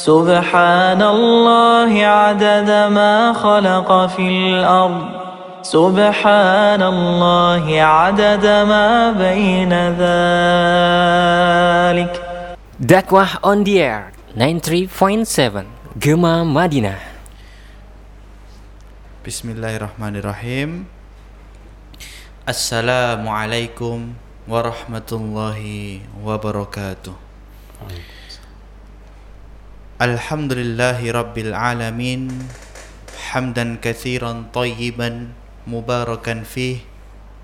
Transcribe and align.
سبحان 0.00 1.02
الله 1.02 1.92
عدد 1.92 2.70
ما 2.96 3.36
خلق 3.36 3.90
في 4.16 4.24
الأرض. 4.28 5.04
سبحان 5.60 6.82
الله 6.82 7.64
عدد 7.82 8.46
ما 8.64 9.12
بين 9.12 9.72
ذلك. 10.00 10.12
دكوه 12.80 13.44
on 13.44 13.60
the 13.68 13.76
air 13.76 14.08
93.7 14.40 15.68
جمع 16.00 16.44
مدينة 16.44 16.96
بسم 19.26 19.50
الله 19.50 19.76
الرحمن 19.76 20.16
الرحيم 20.16 20.84
السلام 22.48 23.28
عليكم 23.28 23.98
ورحمة 24.48 25.10
الله 25.12 26.00
وبركاته 26.24 27.12
الحمد 30.00 30.56
لله 30.56 30.96
رب 31.12 31.36
العالمين 31.38 32.32
حمدا 33.20 33.76
كثيرا 33.84 34.48
طيبا 34.48 35.28
مباركا 35.68 36.40
فيه 36.40 36.76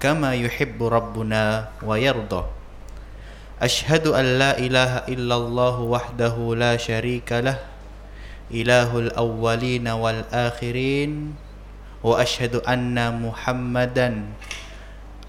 كما 0.01 0.33
يحب 0.33 0.81
ربنا 0.81 1.69
ويرضى. 1.85 2.43
أشهد 3.61 4.05
أن 4.09 4.27
لا 4.41 4.57
إله 4.57 5.05
إلا 5.05 5.37
الله 5.37 5.77
وحده 5.81 6.37
لا 6.57 6.81
شريك 6.81 7.29
له 7.45 7.61
إله 8.49 8.91
الأولين 8.99 9.85
والآخرين 9.89 11.13
وأشهد 12.01 12.65
أن 12.65 12.97
محمدا 13.21 14.09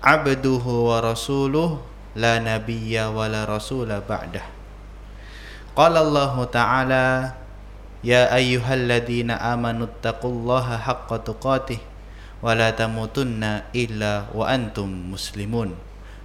عبده 0.03 0.63
ورسوله 0.63 1.69
لا 2.15 2.39
نبي 2.39 2.95
ولا 2.95 3.43
رسول 3.43 3.91
بعده. 4.07 4.56
Qala 5.77 6.01
Allah 6.01 6.33
Ta'ala 6.49 7.05
Ya 8.01 8.33
ayyuhalladzina 8.33 9.37
amanu 9.37 9.85
taqullaha 10.01 10.81
haqqa 10.81 11.21
tuqatih 11.21 11.77
Wa 12.41 12.57
la 12.57 12.73
tamutunna 12.73 13.69
illa 13.77 14.25
wa 14.33 14.49
antum 14.49 14.89
muslimun 14.89 15.77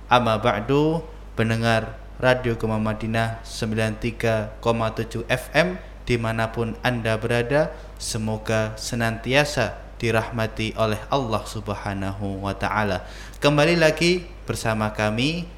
Amma 0.09 0.41
ba'du 0.41 1.05
pendengar 1.37 2.01
Radio 2.17 2.57
Gema 2.57 2.81
Madinah 2.81 3.45
93,7 3.45 5.29
FM 5.29 5.77
di 6.09 6.17
mana 6.17 6.49
pun 6.49 6.73
Anda 6.81 7.21
berada 7.21 7.77
semoga 8.01 8.73
senantiasa 8.81 9.81
dirahmati 9.99 10.75
oleh 10.75 10.99
Allah 11.11 11.43
Subhanahu 11.47 12.43
wa 12.43 12.55
taala. 12.55 13.07
Kembali 13.39 13.75
lagi 13.79 14.27
bersama 14.47 14.91
kami 14.95 15.51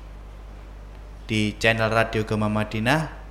di 1.28 1.56
channel 1.56 1.92
Radio 1.92 2.24
Gema 2.24 2.48
Madinah 2.48 3.23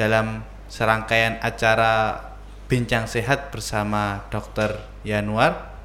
dalam 0.00 0.40
serangkaian 0.72 1.36
acara 1.44 2.24
Bincang 2.72 3.04
Sehat 3.04 3.52
bersama 3.52 4.24
Dr. 4.32 4.80
Yanuar. 5.04 5.76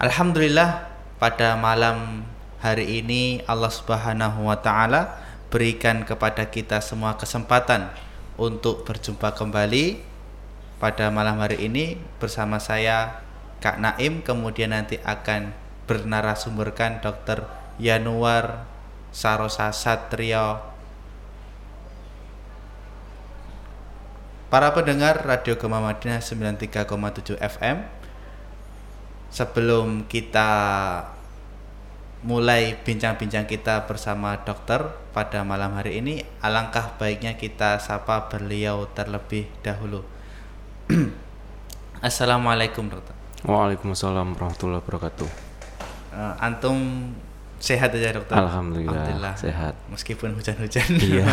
Alhamdulillah 0.00 0.88
pada 1.20 1.60
malam 1.60 2.24
hari 2.64 3.04
ini 3.04 3.44
Allah 3.44 3.68
Subhanahu 3.68 4.48
wa 4.48 4.56
taala 4.64 5.20
berikan 5.52 6.08
kepada 6.08 6.48
kita 6.48 6.80
semua 6.80 7.20
kesempatan 7.20 7.92
untuk 8.40 8.88
berjumpa 8.88 9.36
kembali 9.36 10.00
pada 10.80 11.12
malam 11.12 11.42
hari 11.44 11.68
ini 11.68 12.00
bersama 12.16 12.56
saya 12.62 13.20
Kak 13.58 13.76
Naim 13.82 14.22
kemudian 14.24 14.70
nanti 14.70 14.96
akan 15.02 15.52
bernarasumberkan 15.90 17.02
Dr. 17.02 17.44
Yanuar 17.82 18.64
Sarosa 19.10 19.74
Satrio 19.74 20.67
Para 24.48 24.72
pendengar 24.72 25.28
Radio 25.28 25.60
Gema 25.60 25.76
Madinah 25.84 26.24
93,7 26.24 27.36
FM 27.36 27.84
Sebelum 29.28 30.08
kita 30.08 30.48
mulai 32.24 32.72
bincang-bincang 32.80 33.44
kita 33.44 33.84
bersama 33.84 34.40
dokter 34.40 34.88
pada 35.12 35.44
malam 35.44 35.76
hari 35.76 36.00
ini 36.00 36.24
Alangkah 36.40 36.96
baiknya 36.96 37.36
kita 37.36 37.76
sapa 37.76 38.32
beliau 38.32 38.88
terlebih 38.96 39.52
dahulu 39.60 40.00
Assalamualaikum 42.00 42.88
dokter 42.88 43.12
Waalaikumsalam 43.44 44.34
warahmatullahi 44.34 44.82
wabarakatuh. 44.82 45.28
Eh, 46.10 46.34
Antum 46.42 46.78
sehat 47.58 47.90
aja 47.90 48.14
dokter 48.14 48.34
Alhamdulillah, 48.34 49.34
sehat. 49.34 49.74
Meskipun 49.88 50.30
hujan-hujan 50.32 50.88
Iya. 50.94 51.26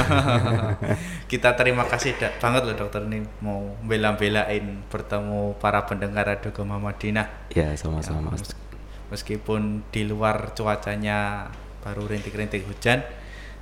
Kita 1.32 1.54
terima 1.54 1.86
kasih 1.86 2.18
da- 2.18 2.34
banget 2.36 2.66
loh 2.66 2.76
dokter 2.76 3.06
ini 3.06 3.22
Mau 3.40 3.78
bela-belain 3.82 4.82
bertemu 4.86 5.54
para 5.56 5.86
pendengar 5.86 6.26
Radio 6.26 6.50
Gema 6.50 6.78
Madinah 6.78 7.30
Ya, 7.50 7.70
sama-sama. 7.76 8.34
Mes- 8.34 8.58
meskipun 9.06 9.86
di 9.90 10.02
luar 10.02 10.52
cuacanya 10.52 11.46
baru 11.80 12.10
rintik-rintik 12.10 12.66
hujan 12.66 13.06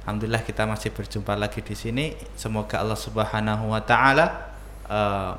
alhamdulillah 0.03 0.40
kita 0.40 0.63
masih 0.63 0.95
berjumpa 0.95 1.35
lagi 1.35 1.59
di 1.59 1.75
sini 1.75 2.06
semoga 2.34 2.80
Allah 2.80 2.95
Subhanahu 2.95 3.68
wa 3.68 3.84
taala 3.84 4.56
eh, 4.88 5.34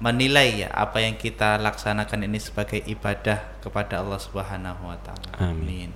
menilai 0.00 0.64
ya 0.64 0.68
apa 0.72 1.04
yang 1.04 1.14
kita 1.14 1.60
laksanakan 1.60 2.24
ini 2.24 2.40
sebagai 2.40 2.80
ibadah 2.82 3.60
kepada 3.60 4.00
Allah 4.00 4.16
Subhanahu 4.16 4.88
wa 4.88 4.96
taala 4.98 5.52
Amin. 5.52 5.92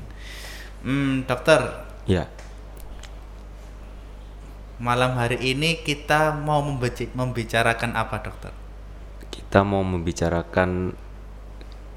Hmm, 0.86 1.26
dokter 1.26 1.82
Ya, 2.06 2.30
malam 4.78 5.19
hari 5.19 5.41
ini 5.42 5.82
kita 5.82 6.30
mau 6.36 6.62
membicarakan 6.62 7.98
apa 7.98 8.22
dokter 8.22 8.54
kita 9.34 9.66
mau 9.66 9.82
membicarakan 9.82 10.94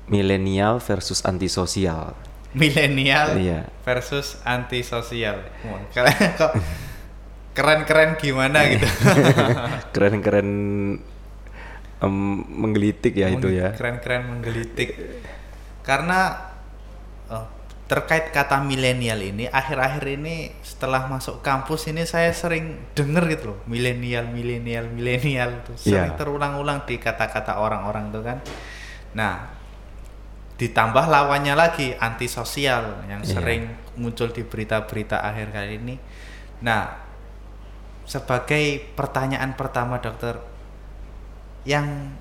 milenial 0.09 0.81
versus 0.81 1.21
antisosial. 1.21 2.17
milenial 2.49 3.37
Iya. 3.37 3.69
versus 3.85 4.41
antisosial. 4.41 5.37
Kalian 5.93 6.33
kok 6.41 6.57
keren-keren 7.53 8.17
gimana 8.17 8.65
gitu. 8.73 8.89
Keren-keren 9.93 10.49
em, 12.01 12.15
menggelitik 12.49 13.13
ya 13.13 13.29
itu 13.29 13.53
ya. 13.53 13.77
Keren-keren 13.77 14.33
menggelitik. 14.33 14.97
Karena 15.85 16.49
eh, 17.29 17.45
terkait 17.89 18.29
kata 18.29 18.61
milenial 18.61 19.17
ini 19.17 19.49
akhir-akhir 19.49 20.05
ini 20.21 20.53
setelah 20.61 21.09
masuk 21.09 21.41
kampus 21.41 21.89
ini 21.89 22.05
saya 22.05 22.29
sering 22.29 22.77
denger 22.93 23.25
gitu 23.33 23.43
loh 23.49 23.59
milenial 23.65 24.29
milenial 24.29 24.85
milenial 24.93 25.65
tuh 25.65 25.73
sering 25.73 26.13
Iya. 26.13 26.19
terulang-ulang 26.21 26.85
di 26.85 27.01
kata-kata 27.01 27.57
orang-orang 27.57 28.13
tuh 28.13 28.21
kan. 28.21 28.37
Nah, 29.17 29.57
ditambah 30.61 31.09
lawannya 31.09 31.57
lagi 31.57 31.97
antisosial 31.97 33.09
yang 33.09 33.25
Iya. 33.25 33.41
sering 33.41 33.73
muncul 33.97 34.29
di 34.29 34.45
berita-berita 34.45 35.25
akhir 35.25 35.49
kali 35.49 35.81
ini. 35.81 35.95
Nah, 36.61 36.93
sebagai 38.05 38.85
pertanyaan 38.93 39.57
pertama 39.57 39.97
dokter, 39.97 40.37
yang 41.65 42.13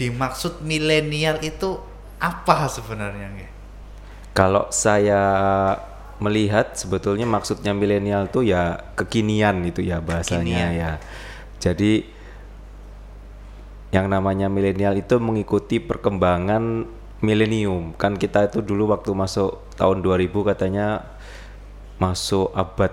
dimaksud 0.00 0.64
milenial 0.64 1.36
itu 1.44 1.76
apa 2.16 2.64
sebenarnya? 2.64 3.59
Kalau 4.30 4.70
saya 4.70 5.22
melihat 6.20 6.76
sebetulnya 6.76 7.24
maksudnya 7.24 7.72
milenial 7.72 8.28
itu 8.28 8.44
ya 8.44 8.78
kekinian 8.94 9.64
itu 9.64 9.80
ya 9.80 9.98
bahasanya 10.04 10.70
Kekinian. 10.70 10.70
ya. 10.76 10.92
Jadi 11.60 11.92
yang 13.90 14.06
namanya 14.06 14.46
milenial 14.46 14.94
itu 14.94 15.18
mengikuti 15.18 15.82
perkembangan 15.82 16.86
milenium. 17.24 17.96
Kan 17.98 18.16
kita 18.16 18.46
itu 18.46 18.62
dulu 18.62 18.94
waktu 18.94 19.10
masuk 19.12 19.66
tahun 19.74 20.04
2000 20.04 20.30
katanya 20.54 20.86
masuk 22.00 22.54
abad 22.56 22.92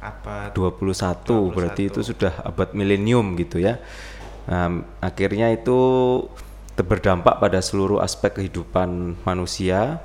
Apa 0.00 0.48
21, 0.56 1.52
berarti 1.52 1.92
itu 1.92 2.00
sudah 2.00 2.32
abad 2.40 2.72
milenium 2.72 3.36
gitu 3.36 3.60
ya. 3.60 3.76
Nah, 4.48 4.80
akhirnya 5.04 5.52
itu 5.52 5.76
berdampak 6.80 7.36
pada 7.36 7.60
seluruh 7.60 8.00
aspek 8.00 8.40
kehidupan 8.40 9.20
manusia, 9.28 10.00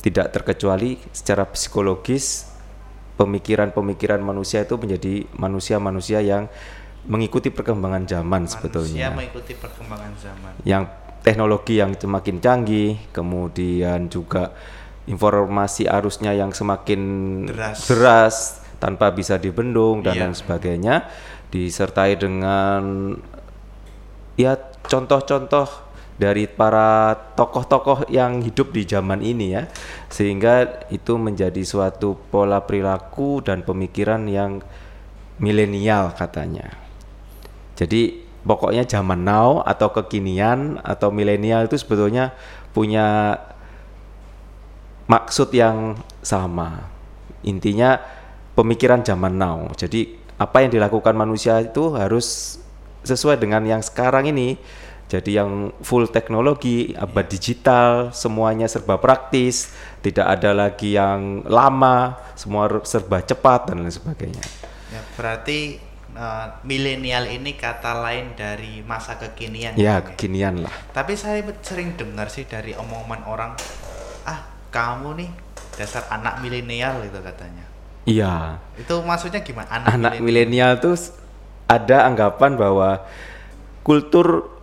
tidak 0.00 0.32
terkecuali 0.32 0.96
secara 1.12 1.44
psikologis 1.48 2.48
pemikiran-pemikiran 3.20 4.20
manusia 4.24 4.64
itu 4.64 4.80
menjadi 4.80 5.28
manusia-manusia 5.36 6.24
yang 6.24 6.48
mengikuti 7.04 7.52
perkembangan 7.52 8.08
zaman 8.08 8.48
manusia 8.48 8.56
sebetulnya. 8.56 9.12
mengikuti 9.12 9.52
perkembangan 9.56 10.12
zaman? 10.16 10.52
Yang 10.64 10.84
teknologi 11.20 11.74
yang 11.76 11.92
semakin 11.92 12.36
canggih, 12.40 12.96
kemudian 13.12 14.08
juga 14.08 14.56
informasi 15.04 15.84
arusnya 15.84 16.32
yang 16.32 16.52
semakin 16.52 17.00
Deras. 17.48 17.78
deras 17.88 18.36
tanpa 18.80 19.12
bisa 19.12 19.36
dibendung 19.36 20.00
dan 20.00 20.16
Iya. 20.16 20.20
lain 20.24 20.36
sebagainya 20.36 20.94
disertai 21.52 22.16
dengan 22.16 23.12
ya 24.40 24.56
contoh-contoh 24.88 25.68
dari 26.20 26.44
para 26.44 27.16
tokoh-tokoh 27.32 28.12
yang 28.12 28.44
hidup 28.44 28.76
di 28.76 28.84
zaman 28.84 29.24
ini 29.24 29.56
ya 29.56 29.64
sehingga 30.12 30.84
itu 30.92 31.16
menjadi 31.16 31.64
suatu 31.64 32.20
pola 32.28 32.60
perilaku 32.60 33.40
dan 33.40 33.64
pemikiran 33.64 34.28
yang 34.28 34.60
milenial 35.40 36.12
katanya 36.12 36.76
Jadi 37.80 38.20
pokoknya 38.44 38.84
zaman 38.84 39.24
now 39.24 39.64
atau 39.64 39.88
kekinian 39.88 40.76
atau 40.84 41.08
milenial 41.08 41.64
itu 41.64 41.80
sebetulnya 41.80 42.36
punya 42.76 43.40
maksud 45.08 45.48
yang 45.56 45.96
sama. 46.20 46.92
Intinya 47.40 47.96
pemikiran 48.52 49.00
zaman 49.00 49.32
now. 49.32 49.72
Jadi 49.72 50.20
apa 50.36 50.60
yang 50.60 50.76
dilakukan 50.76 51.16
manusia 51.16 51.56
itu 51.64 51.96
harus 51.96 52.60
sesuai 53.04 53.40
dengan 53.40 53.64
yang 53.64 53.80
sekarang 53.80 54.28
ini. 54.28 54.60
Jadi 55.10 55.34
yang 55.34 55.74
full 55.82 56.06
teknologi, 56.06 56.94
abad 56.94 57.26
digital, 57.26 58.14
semuanya 58.14 58.70
serba 58.70 58.94
praktis, 58.94 59.74
tidak 60.06 60.38
ada 60.38 60.54
lagi 60.54 60.94
yang 60.94 61.42
lama, 61.50 62.14
semua 62.38 62.70
serba 62.86 63.18
cepat 63.18 63.74
dan 63.74 63.82
lain 63.82 63.90
sebagainya. 63.90 64.44
Ya, 64.94 65.02
berarti 65.18 65.82
uh, 66.14 66.62
milenial 66.62 67.26
ini 67.26 67.58
kata 67.58 67.98
lain 67.98 68.38
dari 68.38 68.86
masa 68.86 69.18
kekinian. 69.18 69.74
Ya, 69.74 69.98
Bang, 69.98 70.14
kekinian 70.14 70.62
lah. 70.62 70.74
Tapi 70.94 71.18
saya 71.18 71.42
sering 71.58 71.98
dengar 71.98 72.30
sih 72.30 72.46
dari 72.46 72.78
omongan 72.78 73.26
orang, 73.26 73.58
ah 74.30 74.46
kamu 74.70 75.26
nih 75.26 75.30
dasar 75.74 76.06
anak 76.06 76.38
milenial 76.38 77.02
itu 77.02 77.18
katanya. 77.18 77.66
Iya. 78.06 78.62
Itu 78.78 79.02
maksudnya 79.02 79.42
gimana? 79.42 79.90
Anak 79.90 80.22
milenial 80.22 80.78
tuh 80.78 80.94
ada 81.66 82.06
anggapan 82.06 82.54
bahwa 82.54 83.02
kultur 83.82 84.59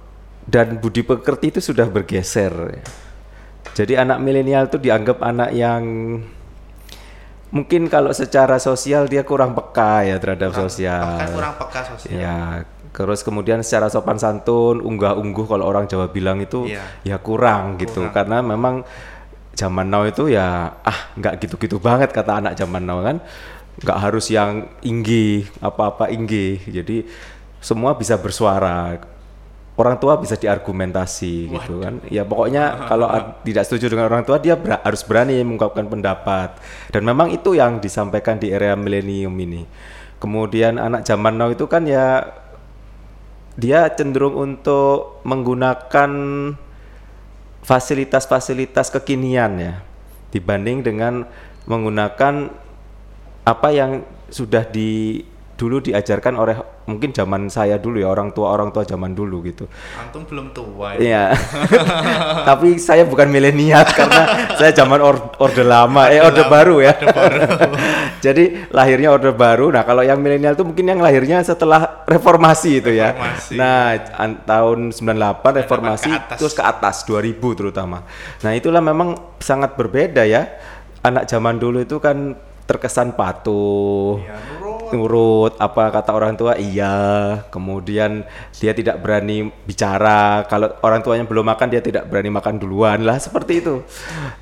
dan 0.47 0.79
budi 0.79 1.03
pekerti 1.03 1.51
itu 1.51 1.59
sudah 1.59 1.85
bergeser. 1.85 2.79
Jadi 3.75 3.93
anak 3.99 4.23
milenial 4.23 4.71
itu 4.71 4.79
dianggap 4.79 5.19
anak 5.21 5.51
yang 5.53 5.83
mungkin 7.51 7.87
kalau 7.87 8.11
secara 8.11 8.57
sosial 8.57 9.07
dia 9.07 9.21
kurang 9.27 9.53
peka 9.53 10.07
ya 10.07 10.15
terhadap 10.17 10.55
sosial. 10.55 11.03
Bahkan 11.03 11.35
kurang 11.35 11.53
peka 11.59 11.81
sosial. 11.83 12.15
Ya, 12.15 12.39
terus 12.95 13.21
kemudian 13.21 13.61
secara 13.61 13.91
sopan 13.91 14.17
santun, 14.17 14.81
unggah-ungguh 14.81 15.45
kalau 15.45 15.67
orang 15.67 15.85
Jawa 15.85 16.09
bilang 16.09 16.41
itu 16.41 16.65
Iya. 16.65 16.81
ya 17.05 17.17
kurang 17.19 17.75
gitu. 17.77 18.07
Karena 18.09 18.39
memang 18.41 18.87
zaman 19.53 19.89
now 19.89 20.07
itu 20.07 20.31
ya 20.31 20.73
ah 20.81 20.99
nggak 21.17 21.43
gitu-gitu 21.43 21.77
banget 21.77 22.13
kata 22.15 22.39
anak 22.39 22.53
zaman 22.55 22.83
now 22.87 23.03
kan. 23.03 23.19
nggak 23.77 24.09
harus 24.09 24.33
yang 24.33 24.65
inggih, 24.81 25.45
apa-apa 25.61 26.09
inggih. 26.09 26.65
Jadi 26.65 27.05
semua 27.61 27.93
bisa 27.93 28.17
bersuara. 28.17 28.97
Orang 29.77 30.01
tua 30.01 30.17
bisa 30.17 30.33
diargumentasi 30.33 31.53
gitu 31.53 31.85
kan. 31.85 32.01
Ya 32.09 32.25
pokoknya 32.25 32.75
kalau 32.89 33.05
tidak 33.45 33.63
setuju 33.69 33.93
dengan 33.93 34.09
orang 34.09 34.25
tua 34.25 34.41
dia 34.41 34.57
ber- 34.57 34.81
harus 34.81 35.05
berani 35.05 35.37
mengungkapkan 35.45 35.85
pendapat. 35.85 36.57
Dan 36.89 37.05
memang 37.05 37.29
itu 37.29 37.53
yang 37.53 37.77
disampaikan 37.77 38.41
di 38.41 38.49
era 38.49 38.73
milenium 38.73 39.37
ini. 39.37 39.69
Kemudian 40.17 40.81
anak 40.81 41.05
zaman 41.05 41.37
now 41.37 41.53
itu 41.53 41.69
kan 41.69 41.85
ya 41.85 42.25
dia 43.53 43.85
cenderung 43.93 44.33
untuk 44.33 45.21
menggunakan 45.21 46.11
fasilitas-fasilitas 47.61 48.93
kekinian 48.93 49.51
ya 49.61 49.73
dibanding 50.31 50.85
dengan 50.85 51.25
menggunakan 51.67 52.49
apa 53.43 53.69
yang 53.73 54.07
sudah 54.29 54.63
di 54.67 55.23
dulu 55.57 55.81
diajarkan 55.83 56.37
oleh 56.37 56.57
mungkin 56.87 57.11
zaman 57.11 57.51
saya 57.51 57.75
dulu 57.75 57.99
ya 57.99 58.07
orang 58.07 58.31
tua 58.31 58.55
orang 58.55 58.71
tua 58.71 58.87
zaman 58.87 59.11
dulu 59.11 59.43
gitu 59.43 59.67
Antum 59.99 60.23
belum 60.23 60.55
tua 60.55 60.95
ya. 60.95 60.99
Iya. 61.03 61.23
Tapi 62.49 62.79
saya 62.79 63.03
bukan 63.03 63.27
milenial 63.27 63.83
karena 63.91 64.47
saya 64.55 64.71
zaman 64.71 65.03
or- 65.03 65.35
orde 65.37 65.61
lama, 65.61 66.07
eh 66.07 66.23
orde 66.23 66.47
baru 66.47 66.79
ya. 66.79 66.95
Jadi 68.25 68.71
lahirnya 68.71 69.11
orde 69.11 69.35
baru. 69.35 69.69
Nah, 69.69 69.83
kalau 69.83 70.01
yang 70.01 70.17
milenial 70.17 70.55
itu 70.55 70.63
mungkin 70.63 70.87
yang 70.87 71.03
lahirnya 71.03 71.43
setelah 71.43 72.07
reformasi 72.07 72.79
itu 72.81 72.91
ya. 72.95 73.13
Reformasi. 73.13 73.53
Nah, 73.59 73.83
an- 74.15 74.39
tahun 74.47 74.79
98 74.95 75.59
reformasi 75.67 76.07
ke 76.09 76.17
atas. 76.17 76.37
terus 76.39 76.53
ke 76.55 76.63
atas 76.63 76.95
2000 77.03 77.35
terutama. 77.53 78.07
Nah, 78.41 78.51
itulah 78.55 78.79
memang 78.79 79.37
sangat 79.37 79.75
berbeda 79.75 80.23
ya. 80.23 80.55
Anak 81.03 81.27
zaman 81.27 81.59
dulu 81.59 81.83
itu 81.83 81.99
kan 81.99 82.35
terkesan 82.67 83.15
patuh 83.15 84.19
Ya, 84.19 84.35
nurut. 84.93 85.53
apa 85.57 85.89
kata 85.89 86.11
orang 86.13 86.37
tua? 86.37 86.55
Iya. 86.55 86.95
Kemudian 87.49 88.23
dia 88.57 88.71
tidak 88.71 89.01
berani 89.01 89.49
bicara. 89.65 90.45
Kalau 90.45 90.71
orang 90.83 91.01
tuanya 91.01 91.25
belum 91.25 91.45
makan 91.47 91.67
dia 91.71 91.81
tidak 91.81 92.07
berani 92.07 92.31
makan 92.31 92.55
duluan 92.61 93.03
lah 93.03 93.17
seperti 93.17 93.63
itu. 93.63 93.81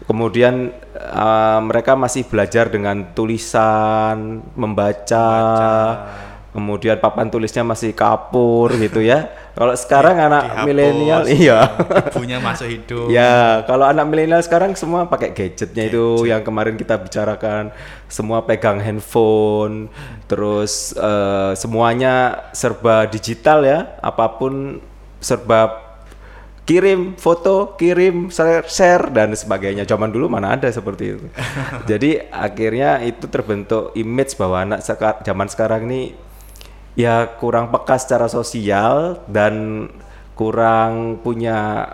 Kemudian 0.05 0.69
eh, 0.95 1.59
mereka 1.63 1.97
masih 1.97 2.27
belajar 2.27 2.67
dengan 2.69 3.15
tulisan 3.15 4.43
membaca, 4.53 5.27
kemudian 6.55 6.95
papan 7.03 7.27
tulisnya 7.27 7.67
masih 7.67 7.91
kapur 7.91 8.71
gitu 8.79 9.03
ya 9.03 9.27
kalau 9.55 9.71
sekarang 9.71 10.19
anak 10.19 10.43
Dihapus, 10.51 10.65
milenial 10.67 11.23
iya 11.39 11.59
Ibunya 12.11 12.37
masuk 12.43 12.67
hidup. 12.67 13.07
Ya, 13.07 13.63
kalau 13.63 13.87
anak 13.87 14.03
milenial 14.11 14.43
sekarang 14.43 14.75
semua 14.75 15.07
pakai 15.07 15.31
gadgetnya 15.31 15.87
itu 15.87 16.27
yang 16.27 16.43
kemarin 16.43 16.75
kita 16.75 16.99
bicarakan, 16.99 17.71
semua 18.11 18.43
pegang 18.43 18.83
handphone, 18.83 19.87
terus 20.27 20.91
eh, 20.95 21.55
semuanya 21.55 22.47
serba 22.51 23.07
digital 23.07 23.63
ya, 23.63 23.95
apa 24.03 24.35
pun 24.35 24.83
serba 25.23 25.85
kirim 26.67 27.15
foto, 27.15 27.77
kirim 27.79 28.27
share, 28.27 28.67
share 28.67 29.07
dan 29.13 29.31
sebagainya. 29.37 29.87
Zaman 29.87 30.11
dulu 30.11 30.27
mana 30.27 30.59
ada 30.59 30.67
seperti 30.67 31.15
itu. 31.15 31.27
Jadi 31.89 32.27
akhirnya 32.27 32.99
itu 33.07 33.29
terbentuk 33.31 33.95
image 33.95 34.35
bahwa 34.35 34.67
anak 34.67 34.79
seka- 34.83 35.23
zaman 35.23 35.47
sekarang 35.47 35.87
ini 35.87 36.24
ya 36.95 37.27
kurang 37.37 37.69
peka 37.69 37.99
secara 37.99 38.31
sosial 38.31 39.19
dan 39.27 39.87
kurang 40.35 41.19
punya 41.23 41.87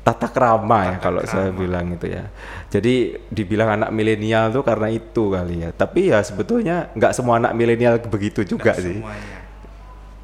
tata 0.00 0.32
krama 0.32 0.96
ya 0.96 0.96
kalau 0.98 1.20
saya 1.22 1.52
bilang 1.52 1.92
itu 1.94 2.08
ya. 2.08 2.30
Jadi 2.70 3.18
dibilang 3.28 3.74
anak 3.78 3.90
milenial 3.90 4.50
tuh 4.50 4.62
karena 4.62 4.88
itu 4.88 5.34
kali 5.34 5.66
ya. 5.66 5.70
Tapi 5.74 6.14
ya 6.14 6.22
sebetulnya 6.22 6.88
nggak 6.94 7.12
semua 7.12 7.36
anak 7.42 7.52
milenial 7.52 7.98
begitu 8.06 8.46
juga 8.46 8.72
Nggak 8.72 8.78
sih. 8.80 8.96
Semuanya. 9.02 9.38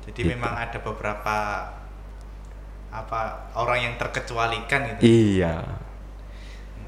Jadi 0.07 0.21
Gitu. 0.23 0.33
memang 0.33 0.55
ada 0.57 0.79
beberapa 0.81 1.37
apa 2.89 3.21
orang 3.53 3.79
yang 3.85 3.95
terkecualikan 4.01 4.97
gitu. 4.97 5.03
Iya. 5.05 5.61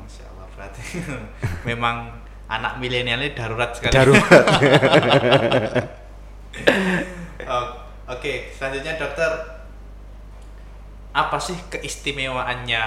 Masya 0.01 0.25
Allah 0.33 0.47
berarti 0.57 0.83
memang 1.69 1.97
anak 2.49 2.81
milenial 2.81 3.21
ini 3.21 3.37
darurat 3.37 3.77
sekali. 3.77 3.93
Darurat. 3.93 4.25
Oh, 7.49 7.67
Oke, 8.09 8.53
selanjutnya 8.57 8.97
dokter 8.97 9.29
apa 11.13 11.37
sih 11.41 11.57
keistimewaannya 11.69 12.83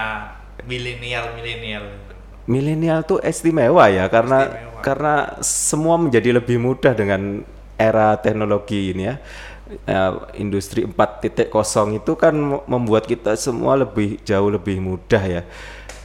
milenial 0.66 1.34
milenial? 1.38 1.84
milenial 2.42 3.06
tuh 3.06 3.22
istimewa 3.22 3.86
ya 3.86 4.10
karena 4.10 4.50
Istimewa. 4.50 4.80
karena 4.82 5.14
semua 5.42 5.94
menjadi 5.94 6.42
lebih 6.42 6.58
mudah 6.58 6.90
dengan 6.90 7.46
era 7.78 8.18
teknologi 8.18 8.90
ini 8.90 9.06
ya. 9.06 9.16
Eh, 9.72 10.12
industri 10.36 10.84
4.0 10.84 11.48
itu 11.96 12.12
kan 12.18 12.34
mem- 12.34 12.64
membuat 12.66 13.06
kita 13.08 13.38
semua 13.38 13.78
lebih 13.78 14.18
jauh 14.26 14.50
lebih 14.50 14.82
mudah 14.82 15.22
ya. 15.22 15.42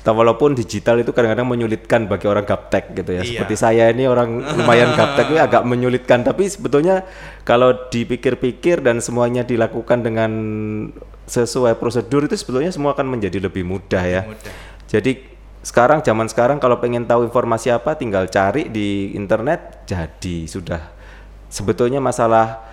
Ta- 0.07 0.15
Walaupun 0.15 0.55
digital 0.55 1.03
itu 1.03 1.11
kadang-kadang 1.11 1.43
menyulitkan 1.43 2.07
bagi 2.07 2.31
orang 2.31 2.47
gaptek 2.47 2.95
gitu 2.95 3.11
ya. 3.11 3.27
Iya. 3.27 3.43
Seperti 3.43 3.55
saya 3.59 3.91
ini 3.91 4.07
orang 4.07 4.39
lumayan 4.55 4.95
gaptek 4.95 5.35
ini 5.35 5.39
agak 5.43 5.67
menyulitkan 5.67 6.23
tapi 6.23 6.47
sebetulnya 6.47 7.03
kalau 7.43 7.75
dipikir-pikir 7.91 8.79
dan 8.79 9.03
semuanya 9.03 9.43
dilakukan 9.43 10.07
dengan 10.07 10.31
sesuai 11.27 11.75
prosedur 11.75 12.23
itu 12.23 12.39
sebetulnya 12.39 12.71
semua 12.71 12.95
akan 12.95 13.19
menjadi 13.19 13.43
lebih 13.43 13.67
mudah 13.67 14.03
ya. 14.07 14.23
mudah. 14.23 14.53
Jadi 14.87 15.35
sekarang 15.59 15.99
zaman 15.99 16.31
sekarang 16.31 16.63
kalau 16.63 16.79
pengen 16.79 17.03
tahu 17.03 17.27
informasi 17.27 17.75
apa 17.75 17.99
tinggal 17.99 18.31
cari 18.31 18.71
di 18.71 19.11
internet 19.11 19.83
jadi 19.83 20.47
sudah. 20.47 20.79
Sebetulnya 21.51 21.99
masalah 21.99 22.66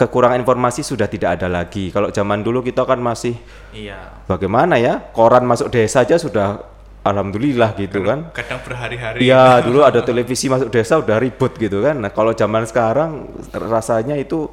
kekurangan 0.00 0.40
informasi 0.40 0.80
sudah 0.80 1.04
tidak 1.04 1.36
ada 1.36 1.52
lagi. 1.52 1.92
Kalau 1.92 2.08
zaman 2.08 2.40
dulu 2.40 2.64
kita 2.64 2.88
kan 2.88 2.96
masih 2.96 3.36
Iya. 3.76 4.24
bagaimana 4.24 4.80
ya? 4.80 4.96
Koran 5.12 5.44
masuk 5.44 5.68
desa 5.68 6.00
aja 6.08 6.16
sudah 6.16 6.64
alhamdulillah 7.04 7.76
gitu 7.76 8.00
kan. 8.00 8.32
Kadang 8.32 8.64
berhari-hari. 8.64 9.28
Iya, 9.28 9.60
dulu 9.68 9.84
ada 9.84 10.00
televisi 10.00 10.48
masuk 10.48 10.72
desa 10.72 10.96
udah 10.96 11.20
ribut 11.20 11.52
gitu 11.60 11.84
kan. 11.84 12.00
Nah, 12.00 12.08
kalau 12.16 12.32
zaman 12.32 12.64
sekarang 12.64 13.28
rasanya 13.52 14.16
itu 14.16 14.48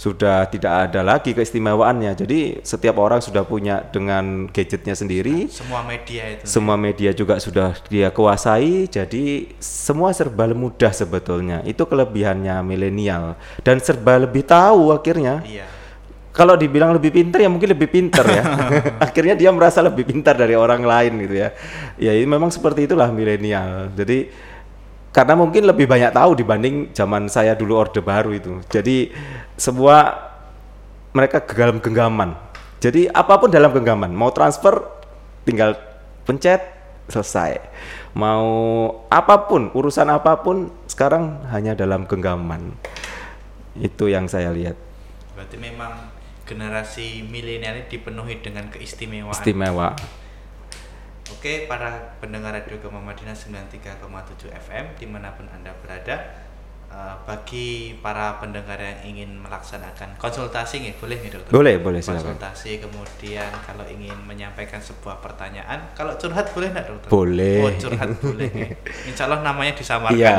sudah 0.00 0.48
tidak 0.48 0.88
ada 0.88 1.04
lagi 1.04 1.36
keistimewaannya. 1.36 2.16
Jadi 2.16 2.64
setiap 2.64 2.96
orang 2.96 3.20
sudah 3.20 3.44
punya 3.44 3.84
dengan 3.84 4.48
gadgetnya 4.48 4.96
sendiri. 4.96 5.52
Semua 5.52 5.84
media 5.84 6.40
itu. 6.40 6.44
Semua 6.48 6.76
media 6.80 7.12
juga 7.12 7.36
sudah 7.36 7.76
dia 7.92 8.08
kuasai, 8.08 8.88
jadi 8.88 9.52
semua 9.60 10.16
serba 10.16 10.48
mudah 10.56 10.88
sebetulnya. 10.88 11.60
Itu 11.68 11.84
kelebihannya 11.84 12.64
milenial 12.64 13.36
dan 13.60 13.76
serba 13.84 14.16
lebih 14.24 14.48
tahu 14.48 14.88
akhirnya. 14.96 15.44
Iya. 15.44 15.68
Kalau 16.32 16.56
dibilang 16.56 16.96
lebih 16.96 17.12
pintar 17.12 17.44
ya 17.44 17.52
mungkin 17.52 17.68
lebih 17.68 17.92
pintar 17.92 18.24
ya. 18.24 18.42
akhirnya 19.04 19.36
dia 19.36 19.52
merasa 19.52 19.84
lebih 19.84 20.08
pintar 20.08 20.32
dari 20.32 20.56
orang 20.56 20.80
lain 20.80 21.28
gitu 21.28 21.44
ya. 21.44 21.52
Ya 22.00 22.16
ini 22.16 22.24
memang 22.24 22.48
seperti 22.48 22.88
itulah 22.88 23.12
milenial. 23.12 23.92
Jadi 23.92 24.48
karena 25.10 25.34
mungkin 25.34 25.66
lebih 25.66 25.90
banyak 25.90 26.14
tahu 26.14 26.38
dibanding 26.38 26.94
zaman 26.94 27.26
saya 27.26 27.58
dulu 27.58 27.74
orde 27.82 27.98
baru 27.98 28.30
itu. 28.30 28.62
Jadi 28.70 29.10
semua 29.58 30.30
mereka 31.10 31.42
dalam 31.42 31.82
genggaman. 31.82 32.38
Jadi 32.80 33.10
apa 33.10 33.36
pun 33.36 33.50
dalam 33.50 33.74
genggaman, 33.74 34.14
mau 34.14 34.30
transfer 34.30 34.80
tinggal 35.42 35.76
pencet 36.24 36.62
selesai. 37.10 37.58
Mau 38.14 38.46
apa 39.10 39.50
pun, 39.50 39.74
urusan 39.74 40.08
apa 40.08 40.40
pun 40.40 40.70
sekarang 40.86 41.42
hanya 41.50 41.74
dalam 41.74 42.06
genggaman. 42.06 42.78
Itu 43.76 44.06
yang 44.06 44.30
saya 44.30 44.54
lihat. 44.54 44.78
Berarti 45.34 45.58
memang 45.58 46.08
generasi 46.46 47.26
milenial 47.26 47.82
ini 47.82 47.86
dipenuhi 47.90 48.42
dengan 48.42 48.70
keistimewaan. 48.70 49.34
Istimewa. 49.34 49.94
Oke, 51.30 51.64
para 51.64 52.18
pendengar 52.18 52.52
Radio 52.52 52.76
Gema 52.76 53.00
Madinah 53.00 53.32
93,7 53.32 54.50
FM 54.50 54.84
di 54.98 55.06
mana 55.06 55.32
pun 55.32 55.46
Anda 55.48 55.72
berada, 55.78 56.16
eh, 56.90 57.14
bagi 57.24 57.96
para 58.02 58.36
pendengar 58.36 58.76
yang 58.76 59.00
ingin 59.06 59.30
melaksanakan 59.40 60.18
konsultasi 60.18 60.82
nih, 60.82 60.92
boleh 60.98 61.16
nih 61.22 61.30
dokter? 61.32 61.52
Boleh, 61.54 61.74
boleh, 61.80 62.00
silakan. 62.02 62.34
Konsultasi, 62.36 62.82
kemudian 62.82 63.48
kalau 63.62 63.86
ingin 63.86 64.16
menyampaikan 64.26 64.82
sebuah 64.82 65.22
pertanyaan, 65.22 65.80
kalau 65.94 66.12
curhat 66.18 66.50
boleh 66.52 66.68
nggak 66.74 66.86
dokter? 66.90 67.08
Boleh. 67.08 67.58
Oh, 67.62 67.72
curhat 67.78 68.10
boleh. 68.20 68.50
ya. 68.50 68.68
Insya 69.08 69.24
Allah 69.30 69.40
namanya 69.40 69.72
disamarkan. 69.72 70.18
Iya. 70.18 70.34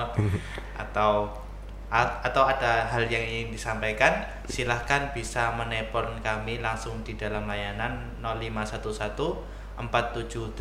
atau 0.82 1.28
a- 1.92 2.18
atau 2.24 2.42
ada 2.48 2.88
hal 2.88 3.06
yang 3.06 3.22
ingin 3.22 3.54
disampaikan, 3.54 4.26
silahkan 4.48 5.12
bisa 5.14 5.54
menelpon 5.54 6.18
kami 6.24 6.58
langsung 6.58 7.04
di 7.06 7.14
dalam 7.14 7.46
layanan 7.46 8.16
0511 8.24 9.54
4781 9.76 10.56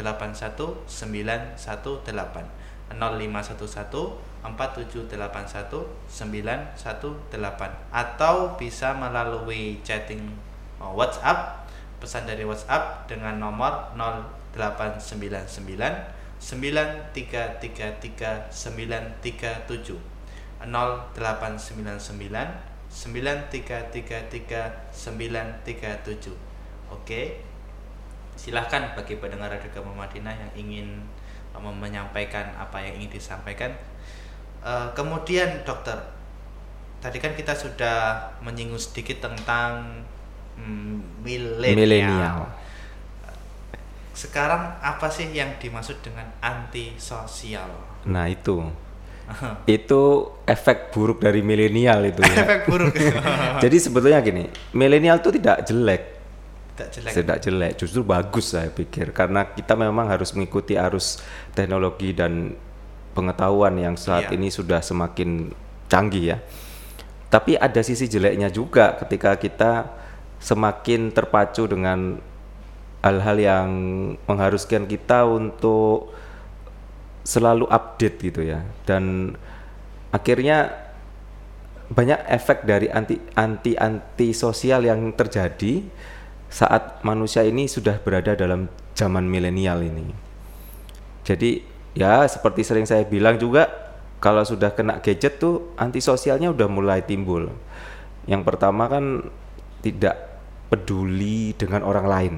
918 1.55 2.43
0511 2.91 4.19
4781 4.45 6.05
918 6.05 7.33
atau 7.89 8.53
bisa 8.59 8.93
melalui 8.93 9.81
chatting 9.81 10.37
uh, 10.77 10.93
WhatsApp 10.93 11.65
pesan 11.97 12.29
dari 12.29 12.45
WhatsApp 12.45 13.09
dengan 13.09 13.41
nomor 13.41 13.89
0899 13.95 15.49
9333 16.37 18.51
937 18.51 19.97
0899 20.61 22.75
9333 22.91 24.91
937 24.93 26.35
Oke 26.93 27.41
silahkan 28.35 28.93
bagi 28.93 29.15
pendengar 29.15 29.49
Radio 29.49 29.71
Gema 29.71 29.91
Madinah 29.95 30.31
yang 30.31 30.51
ingin 30.55 30.87
uh, 31.51 31.59
menyampaikan 31.61 32.51
apa 32.55 32.79
yang 32.79 32.99
ingin 32.99 33.15
disampaikan 33.15 33.71
Eh, 34.65 34.89
kemudian 34.97 35.61
dokter 35.61 35.93
tadi 36.97 37.21
kan 37.21 37.37
kita 37.37 37.53
sudah 37.53 38.17
menyinggung 38.41 38.81
sedikit 38.81 39.21
tentang 39.21 40.01
mm, 40.57 41.21
milenial 41.21 41.77
Milenial. 41.77 42.37
sekarang 44.09 44.73
apa 44.81 45.05
sih 45.05 45.29
yang 45.29 45.53
dimaksud 45.61 46.01
dengan 46.01 46.25
antisosial 46.41 47.69
Nah, 48.09 48.25
itu. 48.25 48.57
itu 49.65 50.01
efek 50.45 50.89
buruk 50.89 51.21
dari 51.21 51.45
milenial 51.45 52.01
itu 52.05 52.25
ya. 52.25 52.33
efek 52.45 52.59
buruk 52.65 52.93
Jadi 53.63 53.77
sebetulnya 53.77 54.21
gini, 54.21 54.49
milenial 54.73 55.21
itu 55.21 55.29
tidak 55.29 55.61
jelek, 55.61 56.14
tidak 56.75 56.89
jelek 56.91 57.11
tidak 57.15 57.37
jelek, 57.39 57.73
justru 57.79 58.03
bagus 58.03 58.51
saya 58.51 58.67
pikir 58.67 59.15
karena 59.15 59.47
kita 59.47 59.79
memang 59.79 60.11
harus 60.11 60.35
mengikuti 60.35 60.75
arus 60.75 61.23
teknologi 61.55 62.11
dan 62.11 62.51
pengetahuan 63.15 63.79
yang 63.79 63.95
saat 63.95 64.27
Iya. 64.27 64.35
ini 64.35 64.51
sudah 64.51 64.83
semakin 64.83 65.55
canggih 65.87 66.35
ya. 66.35 66.37
Tapi 67.31 67.55
ada 67.55 67.79
sisi 67.79 68.11
jeleknya 68.11 68.51
juga 68.51 68.99
ketika 68.99 69.39
kita 69.39 69.87
semakin 70.43 71.15
terpacu 71.15 71.63
dengan 71.63 72.19
hal-hal 72.99 73.37
yang 73.39 73.69
mengharuskan 74.27 74.83
kita 74.83 75.23
untuk 75.23 76.11
selalu 77.25 77.65
update 77.71 78.17
gitu 78.21 78.41
ya 78.45 78.61
dan 78.85 79.33
akhirnya 80.13 80.73
banyak 81.89 82.17
efek 82.29 82.65
dari 82.65 82.89
anti 82.89 83.17
anti 83.37 83.77
anti 83.77 84.33
sosial 84.33 84.85
yang 84.85 85.13
terjadi 85.13 85.85
saat 86.49 87.03
manusia 87.03 87.43
ini 87.43 87.67
sudah 87.67 87.99
berada 87.99 88.37
dalam 88.37 88.71
zaman 88.95 89.27
milenial 89.27 89.83
ini. 89.83 90.11
Jadi 91.25 91.65
ya 91.97 92.23
seperti 92.29 92.61
sering 92.61 92.85
saya 92.85 93.03
bilang 93.03 93.41
juga 93.41 93.67
kalau 94.23 94.41
sudah 94.41 94.73
kena 94.73 95.03
gadget 95.03 95.37
tuh 95.37 95.75
antisosialnya 95.77 96.49
udah 96.49 96.67
mulai 96.69 97.03
timbul. 97.03 97.51
Yang 98.25 98.41
pertama 98.41 98.89
kan 98.89 99.29
tidak 99.85 100.41
peduli 100.69 101.53
dengan 101.53 101.85
orang 101.85 102.05
lain. 102.09 102.35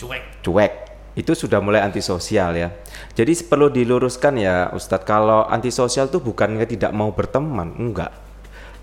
Cuek. 0.00 0.40
Cuek. 0.40 0.72
Itu 1.14 1.36
sudah 1.38 1.62
mulai 1.62 1.84
antisosial 1.84 2.58
ya. 2.58 2.74
Jadi 3.14 3.36
perlu 3.46 3.70
diluruskan 3.70 4.34
ya 4.40 4.72
Ustadz. 4.74 5.06
Kalau 5.06 5.46
antisosial 5.46 6.10
tuh 6.10 6.18
bukannya 6.24 6.66
tidak 6.66 6.90
mau 6.90 7.14
berteman 7.14 7.70
enggak. 7.78 8.10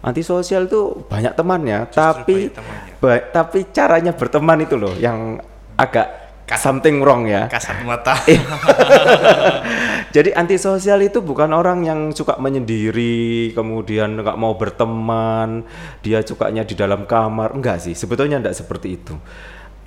Antisosial 0.01 0.65
tuh 0.65 1.05
banyak 1.05 1.36
temannya 1.36 1.86
tapi 1.91 2.50
banyak 2.50 2.57
temannya. 2.57 2.90
Ba- 3.01 3.25
tapi 3.34 3.67
caranya 3.74 4.13
berteman 4.13 4.62
itu 4.62 4.77
loh 4.77 4.93
yang 4.96 5.41
agak 5.75 6.22
something 6.60 7.01
wrong 7.01 7.25
ya 7.25 7.48
kasat 7.48 7.81
mata 7.84 8.13
jadi 10.15 10.36
antisosial 10.36 11.00
itu 11.00 11.24
bukan 11.24 11.55
orang 11.55 11.88
yang 11.88 12.12
suka 12.12 12.36
menyendiri, 12.36 13.55
kemudian 13.55 14.20
nggak 14.20 14.36
mau 14.36 14.60
berteman, 14.60 15.63
dia 16.03 16.20
sukanya 16.20 16.67
di 16.67 16.75
dalam 16.75 17.08
kamar. 17.08 17.55
Enggak 17.55 17.79
sih, 17.79 17.96
sebetulnya 17.96 18.43
enggak 18.43 18.60
seperti 18.60 19.00
itu. 19.00 19.15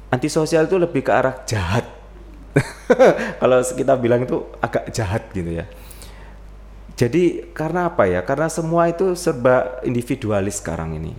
Antisosial 0.08 0.64
itu 0.64 0.80
lebih 0.80 1.04
ke 1.04 1.12
arah 1.12 1.44
jahat. 1.44 1.84
Kalau 3.40 3.60
kita 3.60 4.00
bilang 4.00 4.24
itu 4.24 4.48
agak 4.64 4.88
jahat 4.96 5.28
gitu 5.36 5.60
ya. 5.60 5.68
Jadi 6.96 7.52
karena 7.52 7.92
apa 7.92 8.08
ya? 8.08 8.24
Karena 8.24 8.48
semua 8.48 8.88
itu 8.88 9.12
serba 9.18 9.82
individualis 9.84 10.62
sekarang 10.62 10.96
ini. 10.96 11.12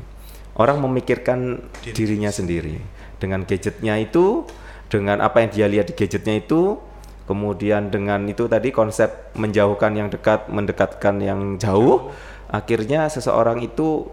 Orang 0.56 0.80
memikirkan 0.80 1.68
dirinya 1.84 2.32
sendiri. 2.32 2.80
dengan 3.16 3.48
gadgetnya 3.48 3.96
itu, 3.96 4.44
dengan 4.92 5.24
apa 5.24 5.40
yang 5.40 5.50
dia 5.50 5.68
lihat 5.72 5.88
di 5.88 5.96
gadgetnya 5.96 6.36
itu, 6.36 6.78
kemudian 7.26 7.90
dengan 7.90 8.22
itu 8.28 8.46
tadi 8.46 8.70
konsep 8.76 9.34
menjauhkan 9.40 9.96
yang 9.96 10.08
dekat, 10.12 10.52
mendekatkan 10.52 11.24
yang 11.24 11.56
jauh, 11.56 12.12
akhirnya 12.52 13.08
seseorang 13.08 13.64
itu 13.64 14.06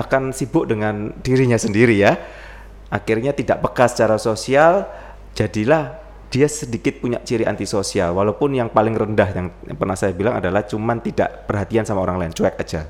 akan 0.00 0.32
sibuk 0.32 0.64
dengan 0.64 1.12
dirinya 1.20 1.60
sendiri 1.60 2.00
ya. 2.00 2.18
Akhirnya 2.88 3.36
tidak 3.36 3.60
peka 3.60 3.88
secara 3.88 4.16
sosial, 4.16 4.88
jadilah 5.36 6.00
dia 6.32 6.48
sedikit 6.48 6.98
punya 7.04 7.20
ciri 7.20 7.44
antisosial. 7.44 8.16
Walaupun 8.16 8.56
yang 8.56 8.72
paling 8.72 8.96
rendah 8.96 9.28
yang 9.32 9.48
yang 9.68 9.76
pernah 9.76 9.96
saya 9.96 10.16
bilang 10.16 10.40
adalah 10.40 10.64
cuman 10.64 11.04
tidak 11.04 11.44
perhatian 11.44 11.84
sama 11.84 12.00
orang 12.00 12.16
lain 12.16 12.32
cuek 12.32 12.56
aja 12.56 12.88